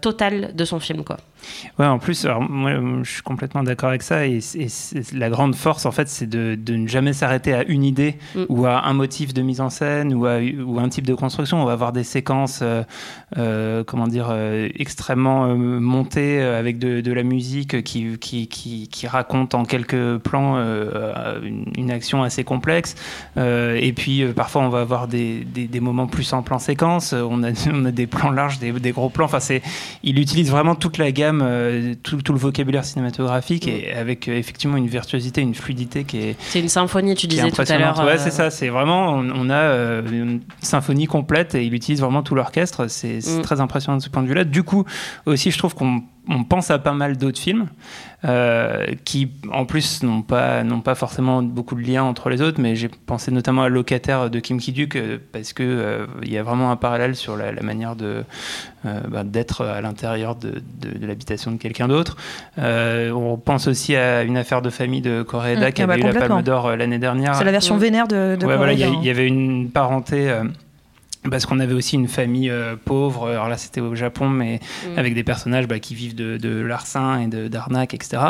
totale 0.00 0.54
de 0.54 0.64
son 0.64 0.80
film, 0.80 1.04
quoi. 1.04 1.18
Ouais, 1.78 1.86
en 1.86 1.98
plus, 1.98 2.26
moi, 2.48 2.72
je 3.02 3.10
suis 3.10 3.22
complètement 3.22 3.62
d'accord 3.62 3.88
avec 3.88 4.02
ça. 4.02 4.26
Et, 4.26 4.40
la 5.12 5.30
grande 5.30 5.54
force, 5.54 5.86
en 5.86 5.92
fait, 5.92 6.08
c'est 6.08 6.28
de, 6.28 6.56
ne 6.70 6.86
jamais 6.86 7.12
s'arrêter 7.12 7.52
à 7.52 7.64
une 7.64 7.84
idée 7.84 8.16
mm. 8.34 8.44
ou 8.48 8.66
à 8.66 8.86
un 8.86 8.92
motif 8.92 9.34
de 9.34 9.42
mise 9.42 9.60
en 9.60 9.70
scène 9.70 10.14
ou 10.14 10.26
à 10.26 10.40
ou 10.40 10.78
un 10.78 10.88
type 10.88 11.06
de 11.06 11.14
construction. 11.14 11.62
On 11.62 11.64
va 11.64 11.72
avoir 11.72 11.92
des 11.92 12.04
séquences, 12.04 12.60
euh, 12.62 12.82
euh, 13.38 13.84
comment 13.84 14.06
dire, 14.06 14.28
euh, 14.30 14.68
extrêmement 14.74 15.54
montées 15.54 16.40
avec 16.42 16.78
de, 16.78 17.12
la 17.12 17.22
musique 17.22 17.82
qui, 17.82 18.18
qui, 18.18 18.46
qui, 18.46 18.88
qui, 18.88 19.06
raconte 19.06 19.54
en 19.54 19.64
quelques 19.64 20.18
plans 20.18 20.56
une, 21.42 21.90
action 21.90 22.22
assez 22.22 22.44
complexe. 22.44 22.94
et 23.36 23.92
puis, 23.96 24.24
parfois, 24.34 24.62
on 24.62 24.68
va 24.68 24.80
avoir 24.80 25.08
des, 25.08 25.44
des, 25.44 25.80
moments 25.80 26.06
plus 26.06 26.32
en 26.32 26.42
plan 26.42 26.58
séquence. 26.58 27.12
On 27.12 27.42
a, 27.42 27.50
on 27.72 27.84
a 27.84 27.90
des 27.90 28.06
plans 28.06 28.30
larges, 28.30 28.58
des, 28.58 28.72
des 28.72 28.92
gros 28.92 29.10
plans. 29.10 29.24
Enfin, 29.24 29.38
il 30.02 30.18
utilise 30.18 30.50
vraiment 30.50 30.74
toute 30.74 30.98
la 30.98 31.10
gamme 31.10 31.29
euh, 31.42 31.94
tout, 32.02 32.18
le 32.32 32.38
vocabulaire 32.38 32.84
cinématographique 32.84 33.68
et 33.68 33.92
avec 33.92 34.28
euh, 34.28 34.36
effectivement 34.36 34.76
une 34.76 34.88
virtuosité, 34.88 35.40
une 35.40 35.54
fluidité 35.54 36.04
qui 36.04 36.18
est. 36.18 36.36
C'est 36.40 36.60
une 36.60 36.68
symphonie, 36.68 37.14
tu 37.14 37.26
disais 37.26 37.50
tout 37.50 37.62
à 37.66 37.78
l'heure. 37.78 37.98
Ouais, 38.04 38.18
c'est 38.18 38.28
euh, 38.28 38.30
ça. 38.30 38.50
C'est 38.50 38.68
vraiment, 38.68 39.12
on, 39.14 39.50
a 39.50 40.00
une 40.10 40.40
symphonie 40.60 41.06
complète 41.06 41.54
et 41.54 41.64
il 41.64 41.74
utilise 41.74 42.00
vraiment 42.00 42.22
tout 42.22 42.34
l'orchestre. 42.34 42.88
C'est 42.88 43.18
mm. 43.18 43.42
très 43.42 43.60
impressionnant 43.60 43.98
de 43.98 44.02
ce 44.02 44.08
point 44.08 44.22
de 44.22 44.28
vue-là. 44.28 44.44
Du 44.44 44.62
coup, 44.62 44.84
aussi, 45.26 45.50
je 45.50 45.58
trouve 45.58 45.74
qu'on 45.74 46.02
pense 46.48 46.70
à 46.70 46.78
pas 46.78 46.92
mal 46.92 47.16
d'autres 47.16 47.40
films. 47.40 47.68
Euh, 48.22 48.84
qui 49.06 49.30
en 49.50 49.64
plus 49.64 50.02
n'ont 50.02 50.20
pas, 50.20 50.62
n'ont 50.62 50.82
pas 50.82 50.94
forcément 50.94 51.42
beaucoup 51.42 51.74
de 51.74 51.80
liens 51.80 52.02
entre 52.02 52.28
les 52.28 52.42
autres, 52.42 52.60
mais 52.60 52.76
j'ai 52.76 52.88
pensé 52.88 53.30
notamment 53.30 53.62
à 53.62 53.70
Locataire 53.70 54.28
de 54.28 54.40
Kim 54.40 54.58
Ki-duk 54.58 54.94
euh, 54.94 55.16
parce 55.32 55.54
que 55.54 55.62
euh, 55.62 56.06
y 56.24 56.36
a 56.36 56.42
vraiment 56.42 56.70
un 56.70 56.76
parallèle 56.76 57.16
sur 57.16 57.34
la, 57.34 57.50
manière 57.62 57.96
de, 57.96 58.24
bah, 58.84 59.24
d'être 59.24 59.64
à 59.64 59.80
l'intérieur 59.80 60.36
de, 60.36 60.62
de, 60.82 61.06
l'habitation 61.06 61.50
de 61.50 61.56
quelqu'un 61.56 61.88
d'autre. 61.88 62.18
on 62.58 63.40
pense 63.42 63.68
aussi 63.68 63.96
à 63.96 64.22
une 64.22 64.36
affaire 64.36 64.60
de 64.60 64.68
famille 64.68 65.00
de 65.00 65.22
Koreeda 65.22 65.70
mmh, 65.70 65.72
qui 65.72 65.80
avait 65.80 66.02
bah, 66.02 66.10
eu 66.10 66.12
la 66.12 66.20
Palme 66.20 66.42
d'Or 66.42 66.76
l'année 66.76 66.98
dernière. 66.98 67.36
C'est 67.36 67.44
la 67.44 67.52
version 67.52 67.76
mmh. 67.76 67.80
vénère 67.80 68.06
de, 68.06 68.36
de 68.38 68.44
ouais, 68.44 68.74
Il 68.74 69.02
y, 69.02 69.06
y, 69.06 69.10
avait 69.10 69.26
une 69.26 69.70
parenté 69.70 70.30
parce 71.28 71.44
qu'on 71.44 71.60
avait 71.60 71.74
aussi 71.74 71.96
une 71.96 72.08
famille 72.08 72.48
euh, 72.48 72.76
pauvre, 72.82 73.28
alors 73.28 73.48
là 73.48 73.58
c'était 73.58 73.82
au 73.82 73.94
Japon, 73.94 74.28
mais 74.30 74.58
mm. 74.86 74.98
avec 74.98 75.14
des 75.14 75.22
personnages 75.22 75.68
bah, 75.68 75.78
qui 75.78 75.94
vivent 75.94 76.14
de, 76.14 76.38
de 76.38 76.60
larcin 76.60 77.20
et 77.20 77.26
d'arnaque, 77.48 77.92
etc. 77.92 78.22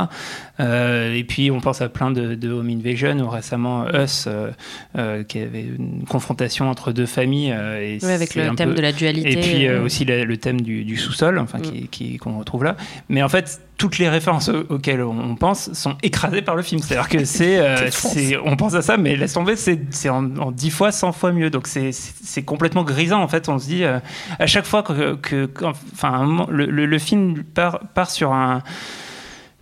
Euh, 0.59 1.15
et 1.15 1.23
puis 1.23 1.53
on 1.53 1.61
pense 1.61 1.83
à 1.83 1.89
plein 1.89 2.11
de, 2.11 2.35
de 2.35 2.51
Home 2.51 2.69
Invasion, 2.69 3.17
ou 3.21 3.29
récemment 3.29 3.87
Us, 3.95 4.27
euh, 4.27 5.23
qui 5.23 5.39
avait 5.39 5.63
une 5.63 6.05
confrontation 6.09 6.69
entre 6.69 6.91
deux 6.91 7.07
familles. 7.07 7.51
et 7.51 7.99
oui, 8.03 8.11
avec 8.11 8.35
le 8.35 8.55
thème 8.57 8.75
de 8.75 8.81
la 8.81 8.93
dualité. 8.93 9.33
Et 9.33 9.37
puis 9.37 9.69
aussi 9.69 10.05
le 10.05 10.37
thème 10.37 10.61
du, 10.61 10.85
du 10.85 10.97
sous-sol, 10.97 11.39
enfin, 11.39 11.59
mm. 11.59 11.89
qui, 11.91 12.17
qu'on 12.17 12.39
retrouve 12.39 12.65
là. 12.65 12.77
Mais 13.09 13.23
en 13.23 13.29
fait, 13.29 13.61
toutes 13.81 13.97
les 13.97 14.11
références 14.11 14.51
auxquelles 14.69 15.03
on 15.03 15.35
pense 15.37 15.73
sont 15.73 15.97
écrasées 16.03 16.43
par 16.43 16.55
le 16.55 16.61
film. 16.61 16.83
C'est-à-dire 16.83 17.09
que 17.09 17.25
c'est, 17.91 18.37
on 18.45 18.55
pense 18.55 18.75
à 18.75 18.83
ça, 18.83 18.99
mais 18.99 19.17
laisse 19.17 19.33
tomber, 19.33 19.57
c'est, 19.57 20.11
en, 20.11 20.37
en 20.37 20.53
10 20.53 20.71
fois, 20.71 20.93
100 20.93 21.13
fois 21.13 21.33
mieux. 21.33 21.49
Donc 21.49 21.67
c'est 21.67 22.43
complètement 22.45 22.85
grisant 22.85 23.23
en 23.23 23.29
fait. 23.29 23.49
On 23.49 23.59
se 23.59 23.67
dit 23.67 23.85
euh, 23.85 23.99
à 24.39 24.47
chaque 24.47 24.67
fois 24.67 24.83
que, 24.83 25.49
enfin, 25.95 26.47
le, 26.51 26.67
le, 26.67 26.99
film 26.99 27.43
part, 27.43 27.81
part 27.95 28.11
sur 28.11 28.35
un 28.35 28.63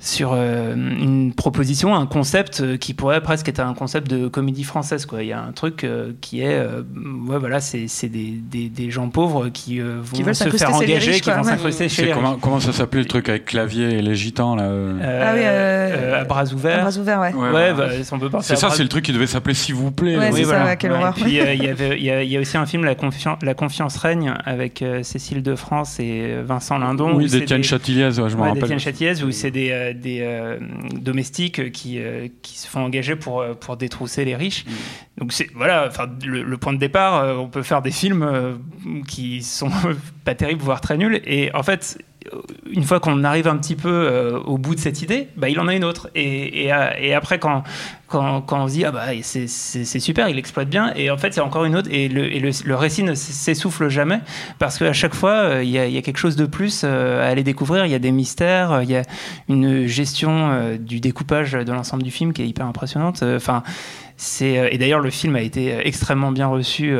sur 0.01 0.33
euh, 0.33 0.75
une 0.75 1.33
proposition, 1.35 1.97
un 1.97 2.07
concept 2.07 2.61
euh, 2.61 2.77
qui 2.77 2.95
pourrait 2.95 3.21
presque 3.21 3.49
être 3.49 3.59
un 3.59 3.75
concept 3.75 4.09
de 4.09 4.29
comédie 4.29 4.63
française. 4.63 5.07
Quoi. 5.07 5.25
Il 5.25 5.29
y 5.29 5.33
a 5.33 5.43
un 5.43 5.51
truc 5.51 5.83
euh, 5.83 6.13
qui 6.21 6.41
est, 6.41 6.61
ouais, 6.61 7.39
voilà, 7.39 7.61
c'est 7.61 7.89
des, 8.05 8.39
des, 8.41 8.69
des, 8.69 8.91
gens 8.93 9.09
pauvres 9.09 9.49
qui 9.49 9.81
vont 9.81 10.35
se 10.35 10.49
faire 10.51 10.75
engager, 10.75 11.21
qui 11.21 11.31
vont 11.31 11.43
s'incruster 11.43 11.89
chez 11.89 12.11
comment, 12.13 12.37
comment, 12.37 12.61
ça 12.61 12.73
s'appelait 12.73 13.01
le 13.01 13.09
truc 13.09 13.29
avec 13.29 13.47
clavier 13.47 13.99
et 13.99 14.03
les 14.03 14.15
gitans 14.15 14.55
là 14.55 14.69
ah 14.69 15.33
oui, 15.35 15.45
à 15.45 16.25
bras 16.25 16.45
ouverts. 16.53 16.79
À 16.79 16.83
bras 16.83 16.99
ouverts, 16.99 17.21
ouais. 17.21 17.35
ouais, 17.35 17.75
bah, 17.75 17.89
c'est 18.43 18.57
ça, 18.57 18.71
c'est 18.71 18.83
le 18.83 18.89
truc 18.89 19.05
qui 19.05 19.13
devait 19.13 19.27
s'appeler 19.27 19.55
S'il 19.55 19.75
vous 19.75 19.91
plaît. 19.91 20.17
Ouais, 20.17 20.31
oui, 20.33 20.45
voilà. 20.45 20.67
ça, 20.67 20.77
quelle 20.77 20.93
horreur. 20.93 21.15
puis 21.15 21.25
il 21.25 21.65
y, 21.65 21.69
avait, 21.69 21.99
il 21.99 22.05
y, 22.05 22.37
a 22.37 22.41
aussi 22.41 22.57
un 22.57 22.67
film 22.67 22.85
La, 22.85 22.95
confiance, 22.95 23.39
La 23.43 23.55
confiance 23.55 23.97
règne 23.97 24.35
avec 24.45 24.85
Cécile 25.03 25.43
de 25.43 25.57
France 25.57 25.99
et 25.99 26.37
Vincent 26.45 26.79
Lindon. 26.79 27.17
Oui, 27.17 27.29
d'Étienne 27.29 27.65
Châtilliez, 27.65 28.11
je 28.13 28.21
me 28.21 28.43
rappelle. 28.43 28.79
D'Étienne 28.79 29.25
où 29.25 29.33
c'est 29.33 29.51
des 29.51 29.88
des, 29.95 30.59
des 30.93 31.01
domestiques 31.01 31.73
qui, 31.73 32.01
qui 32.43 32.59
se 32.59 32.69
font 32.69 32.81
engager 32.81 33.17
pour, 33.17 33.45
pour 33.61 33.77
détrousser 33.77 34.25
les 34.25 34.37
riches. 34.37 34.65
Mm. 34.65 34.71
Donc 35.19 35.33
c'est 35.33 35.49
voilà, 35.55 35.91
le, 36.25 36.43
le, 36.43 36.57
point 36.59 36.73
de 36.73 36.79
départ, 36.79 37.39
on 37.39 37.49
peut 37.49 37.63
faire 37.63 37.83
des 37.83 37.91
films 37.91 38.59
qui 39.07 39.43
sont 39.43 39.71
pas 40.25 40.35
terribles, 40.35 40.63
voire 40.63 40.81
très 40.81 40.97
nuls. 40.97 41.21
Et 41.25 41.55
en 41.55 41.63
fait, 41.63 41.99
une 42.71 42.85
fois 42.85 43.01
qu'on 43.01 43.25
arrive 43.25 43.49
un 43.49 43.57
petit 43.57 43.77
peu 43.77 43.89
euh, 43.89 44.39
au 44.41 44.59
bout 44.59 44.75
de 44.75 44.81
cette 44.81 45.03
idée, 45.03 45.29
bah, 45.37 45.49
il 45.49 45.59
en 45.61 45.69
a 45.69 45.75
une 45.75 45.85
autre. 45.85 46.11
Et, 46.15 46.73
euh, 46.73 47.17
après, 47.17 47.39
quand, 47.39 47.63
on 48.13 48.69
se 48.69 48.73
dit, 48.73 48.85
ah 48.85 48.93
bah, 48.93 49.07
c'est 49.23 49.47
super, 50.01 50.29
il 50.29 50.39
exploite 50.39 50.69
bien, 50.69 50.93
et 50.95 51.11
en 51.11 51.19
fait, 51.19 51.37
a 51.39 51.45
encore 51.45 51.65
une 51.65 51.77
autre, 51.77 51.89
et 51.91 52.09
le, 52.09 52.75
récit 52.75 53.03
ne 53.03 53.15
s'essouffle 53.15 53.89
jamais, 53.89 54.21
parce 54.59 54.79
qu'à 54.79 54.93
chaque 54.93 55.15
fois, 55.15 55.33
euh, 55.33 55.65
il 55.65 55.71
y, 55.71 55.79
a, 55.79 56.03
quelque 56.03 56.19
chose 56.19 56.37
de 56.37 56.47
plus 56.47 56.85
à 56.85 57.27
aller 57.27 57.43
découvrir, 57.43 57.87
il 57.87 57.93
y 57.93 57.95
a 57.95 57.99
des 57.99 58.13
mystères, 58.13 58.81
il 58.83 58.91
y 58.91 58.97
a 58.97 59.03
une 59.49 59.87
gestion 59.87 60.77
du 60.79 61.01
découpage 61.01 61.53
de 61.53 61.73
l'ensemble 61.73 62.03
du 62.03 62.11
film 62.11 62.33
qui 62.33 62.43
est 62.43 62.49
hyper 62.49 62.67
impressionnante. 62.67 63.23
Enfin, 63.23 63.63
et 64.41 64.79
d'ailleurs 64.79 65.01
le 65.01 65.11
film 65.11 65.37
a 65.37 65.43
été 65.43 65.87
extrêmement 65.87 66.33
bien 66.33 66.49
reçu 66.49 66.93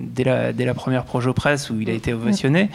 dès, 0.00 0.24
la, 0.24 0.52
dès 0.52 0.66
la 0.66 0.74
première 0.74 1.04
projo 1.04 1.32
presse 1.32 1.70
où 1.70 1.80
il 1.80 1.88
a 1.88 1.94
été 1.94 2.12
ovationné 2.12 2.68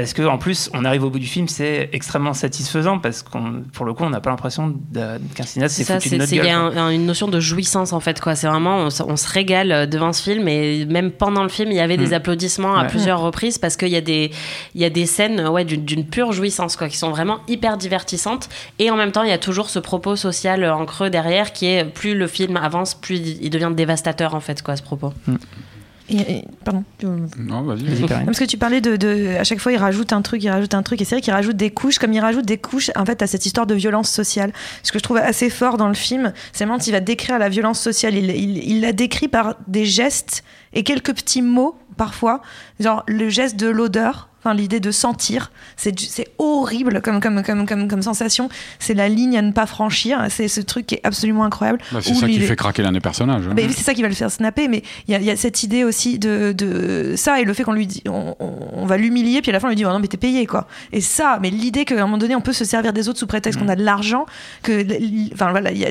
parce 0.00 0.12
que 0.12 0.22
en 0.22 0.38
plus 0.38 0.70
on 0.74 0.84
arrive 0.84 1.02
au 1.02 1.10
bout 1.10 1.18
du 1.18 1.26
film 1.26 1.48
c'est 1.48 1.90
extrêmement 1.92 2.32
satisfaisant 2.32 3.00
parce 3.00 3.24
qu'on 3.24 3.64
pour 3.72 3.84
le 3.84 3.94
coup 3.94 4.04
on 4.04 4.10
n'a 4.10 4.20
pas 4.20 4.30
l'impression 4.30 4.76
qu'un 4.94 5.42
cinéaste 5.42 5.74
s'est 5.74 5.82
foutu 5.82 6.10
de 6.10 6.16
notre 6.18 6.30
gueule. 6.30 6.44
Il 6.44 6.76
y 6.76 6.80
a 6.80 6.92
une 6.92 7.04
notion 7.04 7.26
de 7.26 7.40
jouissance 7.40 7.92
en 7.92 7.98
fait 7.98 8.20
quoi 8.20 8.36
c'est 8.36 8.46
vraiment 8.46 8.84
on, 8.84 9.16
se 9.16 9.28
régale 9.28 9.72
euh, 9.72 9.86
devant 9.86 10.12
ce 10.12 10.22
film 10.22 10.46
et 10.46 10.84
même 10.84 11.10
pendant 11.10 11.42
le 11.42 11.48
film 11.48 11.72
il 11.72 11.76
y 11.76 11.80
avait 11.80 11.96
des 11.96 12.10
mm. 12.10 12.14
applaudissements 12.14 12.76
à 12.76 12.84
plusieurs 12.84 13.20
reprises 13.20 13.58
parce 13.58 13.76
qu'il 13.76 13.88
y 13.88 13.96
a 13.96 14.00
des 14.00 14.30
il 14.76 14.80
y 14.80 14.84
a 14.84 14.90
des 14.90 15.06
scènes 15.06 15.48
ouais 15.48 15.64
d'une 15.64 16.04
pure 16.04 16.30
jouissance 16.30 16.76
quoi 16.76 16.88
qui 16.88 16.96
sont 16.96 17.10
vraiment 17.10 17.40
hyper 17.48 17.76
divertissantes 17.76 18.48
et 18.78 18.92
en 18.92 18.96
même 18.96 19.10
temps 19.10 19.24
il 19.24 19.30
y 19.30 19.32
a 19.32 19.38
toujours 19.38 19.68
ce 19.68 19.80
propos 19.80 20.14
social 20.14 20.64
en 20.64 20.86
creux 20.86 21.10
derrière 21.10 21.52
qui 21.52 21.66
est 21.66 21.84
plus 21.84 22.14
le 22.14 22.28
film 22.28 22.56
avance 22.56 22.94
plus 22.94 23.16
il 23.16 23.50
devient 23.50 23.72
dévastateur 23.74 24.36
en 24.36 24.40
fait 24.40 24.62
quoi 24.62 24.76
ce 24.76 24.82
propos. 24.82 25.12
Mm 26.10 26.22
pardon. 26.64 26.84
Non, 27.38 27.62
vas-y. 27.62 28.06
Parce 28.06 28.38
que 28.38 28.44
tu 28.44 28.58
parlais 28.58 28.80
de, 28.80 29.36
À 29.36 29.44
chaque 29.44 29.60
fois, 29.60 29.72
il 29.72 29.78
rajoute 29.78 30.12
un 30.12 30.22
truc, 30.22 30.42
il 30.42 30.50
rajoute 30.50 30.74
un 30.74 30.82
truc. 30.82 31.00
Et 31.00 31.04
c'est 31.04 31.14
vrai 31.14 31.22
qu'il 31.22 31.32
rajoute 31.32 31.56
des 31.56 31.70
couches. 31.70 31.98
Comme 31.98 32.12
il 32.12 32.20
rajoute 32.20 32.44
des 32.44 32.58
couches, 32.58 32.90
en 32.96 33.04
fait, 33.04 33.22
à 33.22 33.26
cette 33.26 33.46
histoire 33.46 33.66
de 33.66 33.74
violence 33.74 34.10
sociale. 34.10 34.52
Ce 34.82 34.92
que 34.92 34.98
je 34.98 35.04
trouve 35.04 35.18
assez 35.18 35.50
fort 35.50 35.76
dans 35.76 35.88
le 35.88 35.94
film, 35.94 36.32
c'est 36.52 36.66
quand 36.66 36.86
il 36.86 36.92
va 36.92 37.00
décrire 37.00 37.38
la 37.38 37.48
violence 37.48 37.80
sociale. 37.80 38.14
Il, 38.14 38.30
il, 38.30 38.58
il 38.58 38.80
la 38.80 38.92
décrit 38.92 39.28
par 39.28 39.56
des 39.66 39.84
gestes 39.84 40.44
et 40.72 40.82
quelques 40.82 41.14
petits 41.14 41.42
mots, 41.42 41.76
parfois. 41.96 42.42
Genre 42.80 43.02
le 43.06 43.28
geste 43.28 43.56
de 43.56 43.68
l'odeur 43.68 44.27
Enfin, 44.40 44.54
l'idée 44.54 44.78
de 44.78 44.90
sentir, 44.92 45.50
c'est 45.76 46.28
horrible 46.38 47.00
comme, 47.02 47.20
comme, 47.20 47.42
comme, 47.42 47.66
comme, 47.66 47.88
comme 47.88 48.02
sensation. 48.02 48.48
C'est 48.78 48.94
la 48.94 49.08
ligne 49.08 49.36
à 49.36 49.42
ne 49.42 49.50
pas 49.50 49.66
franchir. 49.66 50.26
C'est 50.30 50.48
ce 50.48 50.60
truc 50.60 50.86
qui 50.86 50.94
est 50.94 51.00
absolument 51.02 51.44
incroyable. 51.44 51.80
Bah, 51.92 51.98
c'est 52.00 52.14
ça 52.14 52.28
qui 52.28 52.38
fait 52.40 52.56
craquer 52.56 52.82
l'un 52.82 52.92
des 52.92 53.00
personnages. 53.00 53.42
Hein. 53.48 53.54
c'est 53.56 53.82
ça 53.82 53.94
qui 53.94 54.02
va 54.02 54.08
le 54.08 54.14
faire 54.14 54.30
snapper. 54.30 54.68
Mais 54.68 54.82
il 55.08 55.20
y, 55.20 55.30
a 55.30 55.36
cette 55.36 55.62
idée 55.62 55.82
aussi 55.84 56.18
de, 56.18 56.52
de, 56.52 57.14
ça 57.16 57.40
et 57.40 57.44
le 57.44 57.52
fait 57.52 57.64
qu'on 57.64 57.72
lui 57.72 57.86
dit, 57.86 58.02
on, 58.06 58.86
va 58.86 58.96
l'humilier, 58.96 59.42
puis 59.42 59.50
à 59.50 59.52
la 59.52 59.60
fin 59.60 59.66
on 59.66 59.70
lui 59.70 59.76
dit 59.76 59.84
oh 59.84 59.90
non 59.90 59.98
mais 59.98 60.06
t'es 60.06 60.16
payé 60.16 60.46
quoi. 60.46 60.66
Et 60.92 61.02
ça, 61.02 61.38
mais 61.42 61.50
l'idée 61.50 61.84
qu'à 61.84 61.96
un 61.96 62.06
moment 62.06 62.16
donné 62.16 62.34
on 62.34 62.40
peut 62.40 62.54
se 62.54 62.64
servir 62.64 62.94
des 62.94 63.08
autres 63.08 63.18
sous 63.18 63.26
prétexte 63.26 63.58
qu'on 63.58 63.66
mm. 63.66 63.70
a 63.70 63.76
de 63.76 63.84
l'argent, 63.84 64.24
que, 64.62 64.86
enfin 65.34 65.50
voilà, 65.50 65.72
y 65.72 65.84
a 65.84 65.90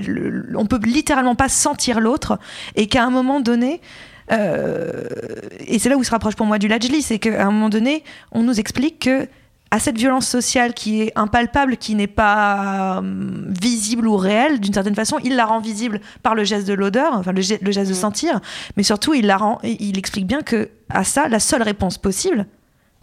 on 0.55 0.65
peut 0.65 0.79
littéralement 0.83 1.35
pas 1.35 1.49
sentir 1.49 1.99
l'autre 1.99 2.39
et 2.75 2.87
qu'à 2.87 3.03
un 3.03 3.11
moment 3.11 3.39
donné 3.39 3.81
et 4.29 5.79
c'est 5.79 5.89
là 5.89 5.97
où 5.97 6.03
se 6.03 6.11
rapproche 6.11 6.35
pour 6.35 6.45
moi 6.45 6.59
du 6.59 6.67
Lajli, 6.67 7.01
c'est 7.01 7.19
qu'à 7.19 7.45
un 7.45 7.51
moment 7.51 7.69
donné, 7.69 8.03
on 8.31 8.43
nous 8.43 8.59
explique 8.59 8.99
que 8.99 9.27
à 9.71 9.79
cette 9.79 9.97
violence 9.97 10.27
sociale 10.27 10.73
qui 10.73 11.01
est 11.01 11.11
impalpable, 11.15 11.77
qui 11.77 11.95
n'est 11.95 12.07
pas 12.07 12.99
euh, 12.99 13.01
visible 13.47 14.07
ou 14.07 14.15
réelle, 14.15 14.59
d'une 14.59 14.73
certaine 14.73 14.95
façon, 14.95 15.17
il 15.23 15.35
la 15.35 15.45
rend 15.45 15.59
visible 15.59 15.99
par 16.23 16.35
le 16.35 16.43
geste 16.43 16.67
de 16.67 16.73
l'odeur, 16.73 17.13
enfin 17.13 17.33
le, 17.33 17.41
geste 17.41 17.63
de 17.63 17.69
mm. 17.69 17.93
sentir, 17.93 18.39
mais 18.77 18.83
surtout 18.83 19.13
il 19.13 19.25
la 19.25 19.37
rend, 19.37 19.59
il 19.63 19.97
explique 19.97 20.25
bien 20.25 20.41
que 20.41 20.69
à 20.89 21.03
ça, 21.03 21.27
la 21.27 21.39
seule 21.39 21.63
réponse 21.63 21.97
possible, 21.97 22.45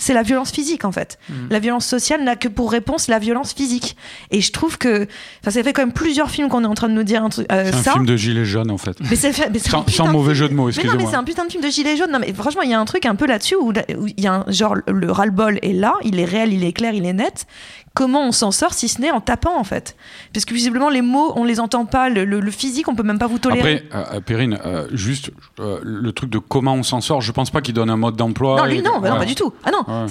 c'est 0.05 0.13
la 0.13 0.23
violence 0.23 0.51
physique 0.51 0.85
en 0.85 0.93
fait. 0.93 1.19
Mm. 1.29 1.33
La 1.51 1.59
violence 1.59 1.87
sociale 1.87 2.23
n'a 2.25 2.37
que 2.37 2.49
pour 2.49 2.71
réponse 2.71 3.09
la 3.09 3.19
violence 3.19 3.55
physique. 3.55 3.97
Et 4.31 4.43
je 4.43 4.53
trouve 4.53 4.77
que, 4.77 5.09
ça 5.43 5.51
fait 5.51 5.73
quand 5.73 5.83
même 5.83 5.93
plusieurs 5.93 6.31
films 6.31 6.49
qu'on 6.49 6.63
est 6.63 6.67
en 6.67 6.75
train 6.75 6.89
de 6.89 6.95
nous 6.95 7.05
dire 7.05 7.25
un 7.25 7.31
truc. 7.31 7.47
Euh, 7.51 7.71
c'est 7.73 7.89
un 7.89 7.93
film 7.95 8.07
de 8.07 8.17
gilet 8.17 8.45
jaune 8.45 8.71
en 8.71 8.77
fait. 8.77 8.97
Mais 9.01 9.17
c'est, 9.17 9.33
sans, 9.59 10.07
mauvais 10.09 10.35
jeu 10.35 10.49
de 10.49 10.55
mots. 10.55 10.69
excusez-moi. 10.69 10.95
Mais 10.95 11.03
non, 11.03 11.07
mais 11.07 11.11
c'est 11.11 11.17
un 11.17 11.25
putain 11.25 11.47
de 11.47 11.51
film 11.51 11.63
de 11.63 11.71
gilet 11.71 11.97
jaune. 11.97 12.11
Non, 12.13 12.19
mais 12.19 12.33
franchement, 12.35 12.63
il 12.63 12.71
y 12.71 12.75
a 12.75 12.81
un 12.81 12.85
truc 12.85 13.07
un 13.07 13.15
peu 13.15 13.27
là-dessus 13.27 13.57
où 13.57 13.73
il 13.89 14.23
y 14.23 14.27
a 14.27 14.35
un 14.35 14.45
genre 14.49 14.77
le 14.87 15.11
ras-le-bol 15.11 15.59
est 15.63 15.73
là, 15.73 15.95
il 16.03 16.21
est 16.21 16.25
réel, 16.25 16.53
il 16.53 16.65
est 16.65 16.73
clair, 16.73 16.93
il 16.93 17.07
est 17.07 17.15
net 17.15 17.47
comment 17.95 18.27
on 18.27 18.33
s'en 18.33 18.51
sort 18.51 18.75
si 18.75 18.89
ce 18.89 19.01
n'est 19.01 19.13
en 19.13 19.21
tapant 19.21 19.57
en 19.59 19.65
fait 19.65 19.97
Parce 20.33 20.45
que 20.45 20.53
visiblement 20.53 20.91
les 20.91 21.01
mots 21.01 21.33
on 21.37 21.45
les 21.45 21.61
entend 21.61 21.87
pas, 21.87 22.09
le, 22.11 22.51
physique 22.51 22.89
on 22.89 22.95
peut 22.95 23.03
même 23.05 23.19
pas 23.19 23.29
vous 23.29 23.39
tolérer. 23.39 23.85
Après, 23.91 23.99
euh, 23.99 24.17
euh, 24.17 24.21
Perrine, 24.21 24.59
euh, 24.67 24.89
juste 24.93 25.31
le 25.59 26.13
truc 26.13 26.31
de 26.31 26.39
comment 26.39 26.75
on 26.75 26.83
s'en 26.83 27.01
sort, 27.01 27.21
je 27.21 27.33
pense 27.33 27.51
pas 27.51 27.61
qu'il 27.61 27.75
donne 27.75 27.91
un 27.91 27.97
mode 27.97 28.17
d'emploi. 28.17 28.57
Non, 28.57 28.67
lui 28.67 28.83
non, 28.83 28.99
bah 29.01 29.11
non, 29.11 29.17
pas 29.17 29.25
du 29.25 29.35
tout. 29.35 29.53
Ah 29.65 29.71
non, 29.71 30.07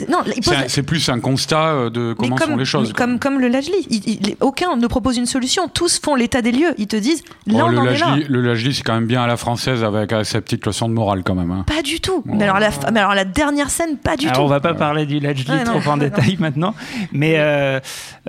c'est 0.67 0.83
plus 0.83 1.09
un 1.09 1.19
constat 1.19 1.89
de 1.89 2.13
comment 2.17 2.37
sont 2.37 2.55
les 2.55 2.65
choses. 2.65 2.93
Comme, 2.93 3.19
comme 3.19 3.39
le 3.39 3.49
Lajli, 3.49 4.37
aucun 4.39 4.75
ne 4.75 4.87
propose 4.87 5.17
une 5.17 5.25
solution, 5.25 5.67
tous 5.67 5.99
font 5.99 6.15
l'état 6.15 6.41
des 6.41 6.51
lieux, 6.51 6.73
ils 6.77 6.87
te 6.87 6.95
disent 6.95 7.23
là 7.47 7.65
oh, 7.65 7.69
le, 7.69 7.83
Lajli, 7.83 8.25
le 8.29 8.41
Lajli 8.41 8.73
c'est 8.73 8.83
quand 8.83 8.93
même 8.93 9.07
bien 9.07 9.23
à 9.23 9.27
la 9.27 9.37
française 9.37 9.83
avec 9.83 10.13
sa 10.23 10.41
petite 10.41 10.65
leçon 10.65 10.87
de 10.87 10.93
morale 10.93 11.23
quand 11.23 11.35
même. 11.35 11.51
Hein. 11.51 11.65
Pas 11.67 11.81
du 11.81 11.99
tout. 11.99 12.23
Mais, 12.25 12.43
alors 12.45 12.59
la, 12.59 12.69
mais 12.91 12.99
alors 13.01 13.13
la 13.13 13.25
dernière 13.25 13.69
scène, 13.69 13.97
pas 13.97 14.15
du 14.15 14.27
tout. 14.27 14.39
On 14.39 14.47
va 14.47 14.59
pas 14.61 14.73
parler 14.73 15.05
du 15.05 15.19
Lajli 15.19 15.45
trop 15.65 15.91
en 15.91 15.97
détail 15.97 16.37
maintenant, 16.39 16.73
mais 17.11 17.37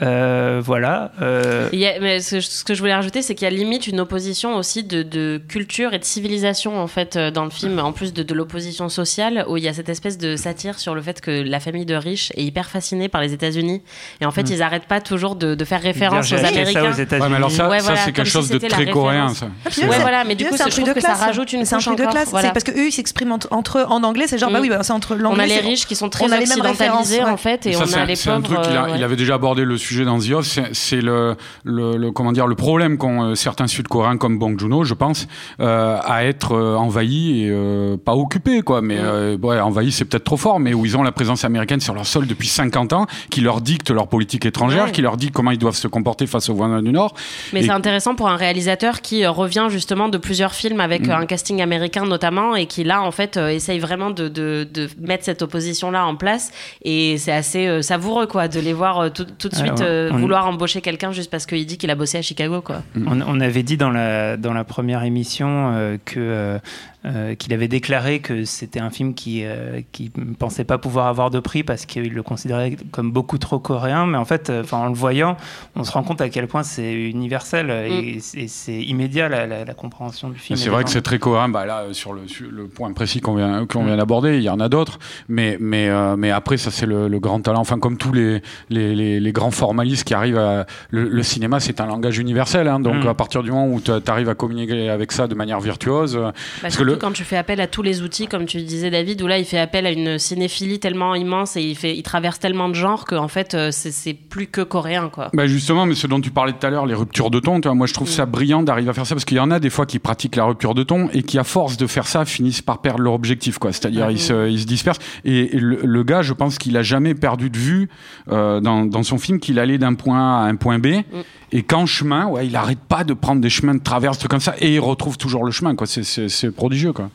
euh, 0.03 0.61
voilà. 0.65 1.13
Euh. 1.23 1.69
mais 2.01 2.21
ce, 2.21 2.65
que 2.65 2.75
je 2.75 2.81
voulais 2.81 2.95
rajouter, 2.95 3.23
c'est 3.23 3.35
qu'il 3.35 3.45
y 3.45 3.51
a 3.51 3.55
limite 3.55 3.87
une 3.87 4.01
opposition 4.01 4.57
aussi 4.57 4.85
de, 4.85 5.41
culture 5.49 5.95
et 5.95 5.99
de 5.99 6.05
civilisation 6.05 6.79
en 6.79 6.87
fait 6.87 7.17
euh, 7.17 7.31
dans 7.31 7.45
le 7.45 7.51
film, 7.51 7.79
en 7.79 7.93
plus 7.93 8.13
de, 8.13 8.35
l'opposition 8.35 8.89
sociale, 8.89 9.45
où 9.49 9.57
il 9.57 9.65
y 9.65 9.69
a 9.69 9.73
cette 9.73 9.89
espèce 9.89 10.19
de 10.19 10.37
satire 10.37 10.79
sur 10.79 10.95
le 10.95 11.03
fait 11.03 11.21
que 11.21 11.31
la 11.31 11.61
famille 11.61 11.87
de 11.87 11.95
riches 11.95 12.33
est 12.37 12.45
hyper 12.45 12.69
fascinée 12.69 13.09
par 13.09 13.21
les 13.21 13.33
États-Unis, 13.33 13.83
et 14.21 14.27
en 14.27 14.31
fait 14.31 14.43
mm. 14.43 14.53
ils 14.53 14.59
n'arrêtent 14.59 14.87
pas 14.87 15.01
toujours 15.01 15.37
de, 15.37 15.65
faire 15.65 15.81
référence 15.81 16.31
aux 16.33 16.37
Américains. 16.37 16.93
Ça 16.93 17.19
ouais, 17.19 17.29
mais 17.29 17.37
alors 17.37 17.51
ça, 17.51 17.71
ça 17.81 17.97
c'est 17.97 18.13
quelque 18.13 18.29
chose 18.29 18.49
de 18.49 18.59
très 18.59 18.87
coréen. 18.87 19.29
Ça. 19.29 19.47
ouais, 19.47 19.99
voilà, 20.01 20.25
mais 20.25 20.35
du 20.35 20.45
coup, 20.45 20.57
je 20.57 20.69
trouve 20.69 20.95
que 20.95 21.01
ça 21.01 21.15
rajoute 21.15 21.53
une 21.53 21.67
couche 21.67 21.87
de 21.87 22.11
classe. 22.11 22.31
Parce 22.31 22.65
que 22.65 22.73
eux, 22.73 22.89
ils 22.89 22.93
s'expriment 22.93 23.39
entre 23.51 23.79
eux 23.79 23.85
en 23.89 24.03
anglais, 24.03 24.27
c'est 24.27 24.39
genre, 24.39 24.51
bah 24.51 24.59
mm. 24.59 24.63
oui, 24.63 24.69
bah, 24.69 24.83
c'est 24.83 24.93
entre 24.93 25.15
l'anglais. 25.15 25.43
On 25.43 25.45
a 25.45 25.47
les 25.47 25.61
riches 25.61 25.87
qui 25.87 25.97
sont 25.97 26.09
très 26.09 26.25
occidentalisés 26.25 27.23
en 27.23 27.37
fait, 27.37 27.67
et 27.67 27.77
on 27.77 27.81
a 27.81 28.05
les 28.05 28.17
pauvres. 28.17 28.95
Il 28.97 29.03
avait 29.03 29.17
déjà 29.17 29.34
abordé 29.35 29.65
le 29.65 29.77
sujet 29.77 30.05
dans 30.05 30.19
The 30.19 30.35
c'est 30.73 31.01
le, 31.01 31.37
le, 31.65 32.11
comment 32.11 32.33
dire 32.33 32.47
le 32.47 32.55
problème 32.55 32.99
qu'ont 32.99 33.23
euh, 33.23 33.35
certains 33.35 33.67
Sud-Coréens 33.67 34.17
comme 34.17 34.39
Bong 34.39 34.59
Joon-ho, 34.59 34.85
je 34.85 34.95
pense, 34.95 35.27
euh, 35.61 35.99
à 36.03 36.25
être 36.25 36.53
euh, 36.53 36.77
envahis 36.77 37.45
et 37.45 37.97
pas 38.05 38.15
occupés 38.15 38.63
quoi. 38.63 38.81
Mais 38.83 38.99
ouais, 39.43 39.61
envahis 39.61 39.93
c'est 39.93 40.05
peut-être 40.05 40.25
trop 40.25 40.37
fort, 40.37 40.61
mais 40.61 40.75
où 40.75 40.85
ils 40.87 40.97
ont 40.97 41.03
la 41.03 41.13
présence 41.13 41.45
américaine 41.45 41.81
sur 41.81 41.95
leur 41.95 42.07
sol 42.07 42.27
depuis 42.27 42.49
50 42.49 42.93
ans, 42.93 43.07
qui 43.31 43.41
leur 43.41 43.61
dicte 43.61 43.91
leur 43.91 44.09
politique 44.09 44.47
étrangère, 44.47 44.93
qui 44.93 45.03
leur 45.03 45.17
dit 45.17 45.31
comment 45.31 45.51
ils 45.51 45.59
doivent 45.59 45.77
se 45.77 45.89
comporter 45.89 46.27
face 46.27 46.49
aux 46.49 46.55
voisins 46.55 46.83
du 46.83 46.93
Nord. 46.93 47.15
Mais 47.53 47.63
c'est 47.63 47.71
intéressant 47.71 48.15
pour 48.15 48.29
un 48.29 48.37
réalisateur 48.37 49.01
qui 49.01 49.27
revient 49.27 49.67
justement 49.71 50.09
de 50.09 50.19
plusieurs 50.19 50.53
films 50.53 50.81
avec 50.81 51.07
mm. 51.07 51.11
un 51.11 51.27
casting 51.27 51.61
américain 51.61 52.05
notamment 52.07 52.55
et 52.57 52.67
qui 52.67 52.85
là 52.85 53.03
en 53.03 53.11
fait 53.11 53.37
essaye 53.37 53.79
vraiment 53.79 54.11
de, 54.11 54.29
de, 54.29 54.67
de 54.73 54.89
mettre 55.01 55.25
cette 55.25 55.43
opposition 55.43 55.91
là 55.91 56.07
en 56.07 56.17
place 56.17 56.53
et 56.83 57.19
c'est 57.19 57.33
assez 57.33 57.83
savoureux 57.83 58.27
quoi 58.27 58.49
de 58.49 58.61
les 58.61 58.73
voir 58.73 59.13
tout, 59.13 59.24
tout 59.39 59.49
de 59.49 59.55
suite 59.55 59.83
vouloir 60.13 60.47
embaucher 60.47 60.81
quelqu'un 60.81 61.13
juste 61.13 61.31
parce 61.31 61.47
qu'il 61.47 61.65
dit 61.67 61.79
qu'il 61.79 61.91
a 61.91 61.95
bossé 61.95 62.19
à 62.19 62.23
Chicago. 62.23 62.61
Quoi. 62.61 62.83
On, 63.07 63.41
avait 63.41 63.63
dit 63.63 63.77
dans 63.77 63.91
la, 63.91 64.37
dans 64.37 64.53
la 64.53 64.65
première 64.65 65.03
émission 65.03 65.73
euh, 65.75 65.97
que 66.05 66.59
euh, 67.07 67.25
euh, 67.25 67.35
qu'il 67.35 67.53
avait 67.53 67.69
déclaré 67.69 68.21
que 68.21 68.45
c'était 68.45 68.81
un 68.81 68.91
film 68.91 69.15
qui 69.15 69.45
euh, 69.45 69.81
qui 69.93 70.11
pensait 70.39 70.65
pas 70.65 70.79
pouvoir 70.79 71.07
avoir 71.07 71.31
de 71.31 71.41
prix 71.41 71.63
parce 71.63 71.87
qu'il 71.87 72.13
le 72.13 72.23
considérait 72.23 72.77
comme 72.93 73.13
beaucoup 73.13 73.39
trop 73.39 73.59
coréen. 73.59 74.07
Mais 74.07 74.19
en 74.19 74.25
fait, 74.25 74.51
euh, 74.51 74.63
enfin 74.63 74.79
en 74.79 74.89
le 74.89 74.95
voyant, 74.95 75.37
on 75.77 75.85
se 75.85 75.93
rend 75.93 76.03
compte 76.03 76.21
à 76.21 76.29
quel 76.29 76.47
point 76.47 76.63
c'est 76.63 76.93
universel 76.93 77.71
et, 77.71 78.17
mm. 78.17 78.49
c'est 78.49 78.83
immédiat 78.83 79.29
la, 79.29 79.75
compréhension 79.75 80.29
du 80.29 80.39
film. 80.39 80.57
C'est 80.57 80.71
vrai 80.71 80.85
que 80.85 80.91
c'est 80.91 81.03
très 81.03 81.19
coréen. 81.19 81.49
Bah 81.49 81.67
là, 81.67 81.85
sur 81.93 82.13
le, 82.13 82.23
le 82.51 82.69
point 82.69 82.93
précis 82.93 83.21
qu'on 83.21 83.35
vient 83.35 83.67
qu'on 83.67 83.85
vient 83.85 83.95
mm. 83.95 83.99
d'aborder, 83.99 84.37
il 84.37 84.43
y 84.43 84.51
en 84.51 84.61
a 84.61 84.69
d'autres. 84.69 84.99
Mais 85.29 85.57
mais 85.61 85.89
mais 86.17 86.31
après, 86.31 86.57
ça 86.57 86.71
c'est 86.71 86.87
le, 86.87 87.09
grand 87.19 87.41
talent. 87.41 87.61
Enfin, 87.61 87.79
comme 87.79 87.97
tous 87.97 88.13
les 88.13 88.43
les, 88.71 89.21
les, 89.21 89.33
grands 89.33 89.51
formalistes 89.51 90.05
qui 90.05 90.15
arrivent 90.15 90.39
à 90.39 90.67
le, 90.91 91.23
cinéma, 91.23 91.61
c'est 91.61 91.81
un 91.81 91.87
langage 91.87 92.19
universel. 92.19 92.69
Hein, 92.69 92.81
donc 92.81 93.05
mm. 93.05 93.09
à 93.09 93.15
partir 93.15 93.43
du 93.43 93.51
moment 93.51 93.69
où 93.69 93.81
tu 93.81 93.91
arrives 94.07 94.29
à 94.29 94.35
communiquer 94.35 94.91
avec 94.91 95.13
ça 95.13 95.27
de 95.27 95.35
manière 95.35 95.61
virtuose, 95.61 96.17
bah, 96.17 96.33
parce 96.61 96.77
que 96.77 96.94
le 96.95 97.01
quand 97.01 97.13
tu 97.13 97.25
fais 97.25 97.37
appel 97.37 97.61
à 97.61 97.67
tous 97.67 97.83
les 97.83 98.03
outils, 98.03 98.27
comme 98.27 98.47
tu 98.47 98.61
disais 98.63 98.91
David, 98.91 99.23
où 99.23 99.27
là 99.27 99.39
il 99.39 99.45
fait 99.45 99.59
appel 99.59 99.87
à 99.87 99.91
une 99.91 100.19
cinéphilie 100.19 100.81
tellement 100.81 101.15
immense 101.15 101.57
et 101.57 101.63
il, 101.63 101.77
fait, 101.77 101.97
il 101.97 102.03
traverse 102.03 102.39
tellement 102.39 102.69
de 102.69 102.75
genres 102.75 103.05
qu'en 103.05 103.29
fait 103.29 103.55
euh, 103.55 103.71
c'est 103.71 104.15
plus 104.15 104.47
que 104.47 104.61
coréen. 104.61 105.09
Quoi. 105.09 105.31
Bah 105.33 105.47
justement, 105.47 105.87
mais 105.87 105.95
ce 105.95 106.07
dont 106.07 106.21
tu 106.21 106.31
parlais 106.31 106.53
tout 106.53 106.67
à 106.67 106.71
l'heure, 106.71 106.87
les 106.87 106.95
ruptures 106.95 107.31
de 107.31 107.41
ton, 107.41 107.61
moi 107.75 107.87
je 107.87 107.95
trouve 107.95 108.09
ça 108.09 108.27
brillant 108.27 108.63
d'arriver 108.63 108.91
à 108.91 108.93
faire 108.93 109.07
ça 109.07 109.15
parce 109.15 109.25
qu'il 109.25 109.37
y 109.37 109.41
en 109.41 109.51
a 109.51 109.61
des 109.61 109.71
fois 109.71 109.87
qui 109.87 109.99
pratiquent 109.99 110.37
la 110.37 110.45
rupture 110.45 110.75
de 110.75 110.83
ton 110.83 111.09
et 111.13 111.23
qui 111.23 111.39
à 111.39 111.45
force 111.45 111.77
de 111.77 111.87
faire 111.87 112.07
ça 112.07 112.25
finissent 112.25 112.63
par 112.63 112.81
perdre 112.81 113.01
leur 113.01 113.13
objectif. 113.15 113.59
C'est-à-dire 113.63 114.11
ils, 114.11 114.21
se, 114.21 114.49
ils, 114.49 114.61
se, 114.61 114.67
dispersent. 114.67 114.99
Et, 115.25 115.51
le, 115.55 116.03
gars, 116.03 116.23
je 116.23 116.33
pense 116.33 116.59
qu'il 116.59 116.77
a 116.77 116.83
jamais 116.83 117.15
perdu 117.15 117.51
de 117.51 117.59
vue 117.59 117.89
euh, 118.31 118.61
dans, 118.61 118.85
dans, 118.85 119.03
son 119.03 119.19
film 119.19 119.41
qu'il 119.41 119.59
allait 119.59 119.79
d'un 119.79 119.95
point 119.95 120.19
A 120.19 120.45
à 120.45 120.49
un 120.49 120.57
point 120.57 120.79
B. 120.79 120.87
Mm 120.87 121.21
Et 121.57 121.63
qu'en 121.63 121.87
chemin, 121.87 122.31
il 122.43 122.55
arrête 122.57 122.81
pas 122.81 123.05
de 123.05 123.15
prendre 123.15 123.41
des 123.41 123.49
chemins 123.49 123.75
de 123.75 123.81
traverse, 123.83 124.19
trucs 124.19 124.31
comme 124.31 124.41
ça, 124.41 124.55
et 124.59 124.75
il 124.75 124.81
retrouve 124.81 125.17
toujours 125.17 125.45
le 125.45 125.53
chemin. 125.53 125.75
C'est- 125.87 126.51
prodigieux, 126.51 126.93
quoi. 126.93 127.11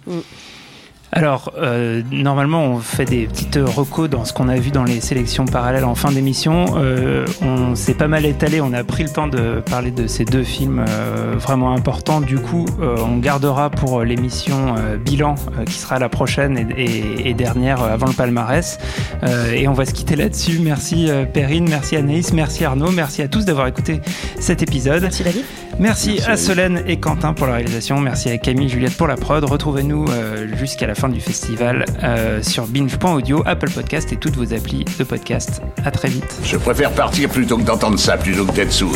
Alors, 1.11 1.53
euh, 1.57 2.03
normalement, 2.11 2.63
on 2.65 2.77
fait 2.77 3.05
des 3.05 3.25
petites 3.25 3.57
recos 3.61 4.07
dans 4.09 4.25
ce 4.25 4.33
qu'on 4.33 4.47
a 4.47 4.57
vu 4.57 4.69
dans 4.69 4.83
les 4.83 5.01
sélections 5.01 5.45
parallèles 5.45 5.83
en 5.83 5.95
fin 5.95 6.11
d'émission. 6.11 6.65
Euh, 6.77 7.25
on 7.41 7.73
s'est 7.73 7.95
pas 7.95 8.07
mal 8.07 8.25
étalé, 8.27 8.61
on 8.61 8.73
a 8.73 8.83
pris 8.83 9.03
le 9.03 9.09
temps 9.09 9.27
de 9.27 9.59
parler 9.67 9.89
de 9.89 10.05
ces 10.05 10.23
deux 10.23 10.43
films 10.43 10.85
euh, 10.87 11.33
vraiment 11.35 11.73
importants. 11.73 12.21
Du 12.21 12.37
coup, 12.37 12.67
on 12.79 13.17
gardera 13.17 13.71
pour 13.71 14.03
l'émission 14.03 14.75
bilan 15.03 15.33
qui 15.65 15.73
sera 15.73 15.97
la 15.97 16.09
prochaine 16.09 16.71
et, 16.77 17.29
et- 17.29 17.33
dernière 17.33 17.81
avant 17.81 18.07
le 18.07 18.13
palmarès. 18.13 18.77
Et 19.53 19.67
on 19.67 19.73
va 19.73 19.85
se 19.85 19.93
quitter 19.93 20.15
là-dessus. 20.15 20.59
Merci 20.61 21.09
Perrine, 21.33 21.67
merci 21.69 21.95
Anaïs, 21.95 22.33
merci 22.33 22.65
Arnaud, 22.65 22.91
merci 22.91 23.21
à 23.21 23.27
tous 23.27 23.45
d'avoir 23.45 23.67
écouté 23.67 24.01
cet 24.39 24.61
épisode. 24.61 25.01
Merci 25.01 25.23
David. 25.23 25.43
Merci, 25.79 26.15
Merci 26.15 26.29
à. 26.29 26.37
Solène 26.37 26.83
et 26.87 26.99
Quentin 26.99 27.33
pour 27.33 27.47
la 27.47 27.53
réalisation. 27.53 27.99
Merci 28.01 28.29
à 28.29 28.37
Camille 28.37 28.65
et 28.65 28.69
Juliette 28.69 28.97
pour 28.97 29.07
la 29.07 29.15
prod. 29.15 29.43
Retrouvez-nous 29.43 30.05
euh, 30.09 30.45
jusqu'à 30.57 30.87
la 30.87 30.93
fin 30.93 31.07
du 31.07 31.21
festival 31.21 31.85
euh, 32.03 32.43
sur 32.43 32.67
binge.audio, 32.67 33.43
Apple 33.45 33.69
Podcast 33.69 34.11
et 34.11 34.17
toutes 34.17 34.35
vos 34.35 34.53
applis 34.53 34.83
de 34.83 35.03
podcast. 35.05 35.61
À 35.85 35.91
très 35.91 36.09
vite. 36.09 36.37
Je 36.43 36.57
préfère 36.57 36.91
partir 36.91 37.29
plutôt 37.29 37.57
que 37.57 37.63
d'entendre 37.63 37.97
ça, 37.97 38.17
plutôt 38.17 38.45
que 38.45 38.51
d'être 38.51 38.73
sourd. 38.73 38.95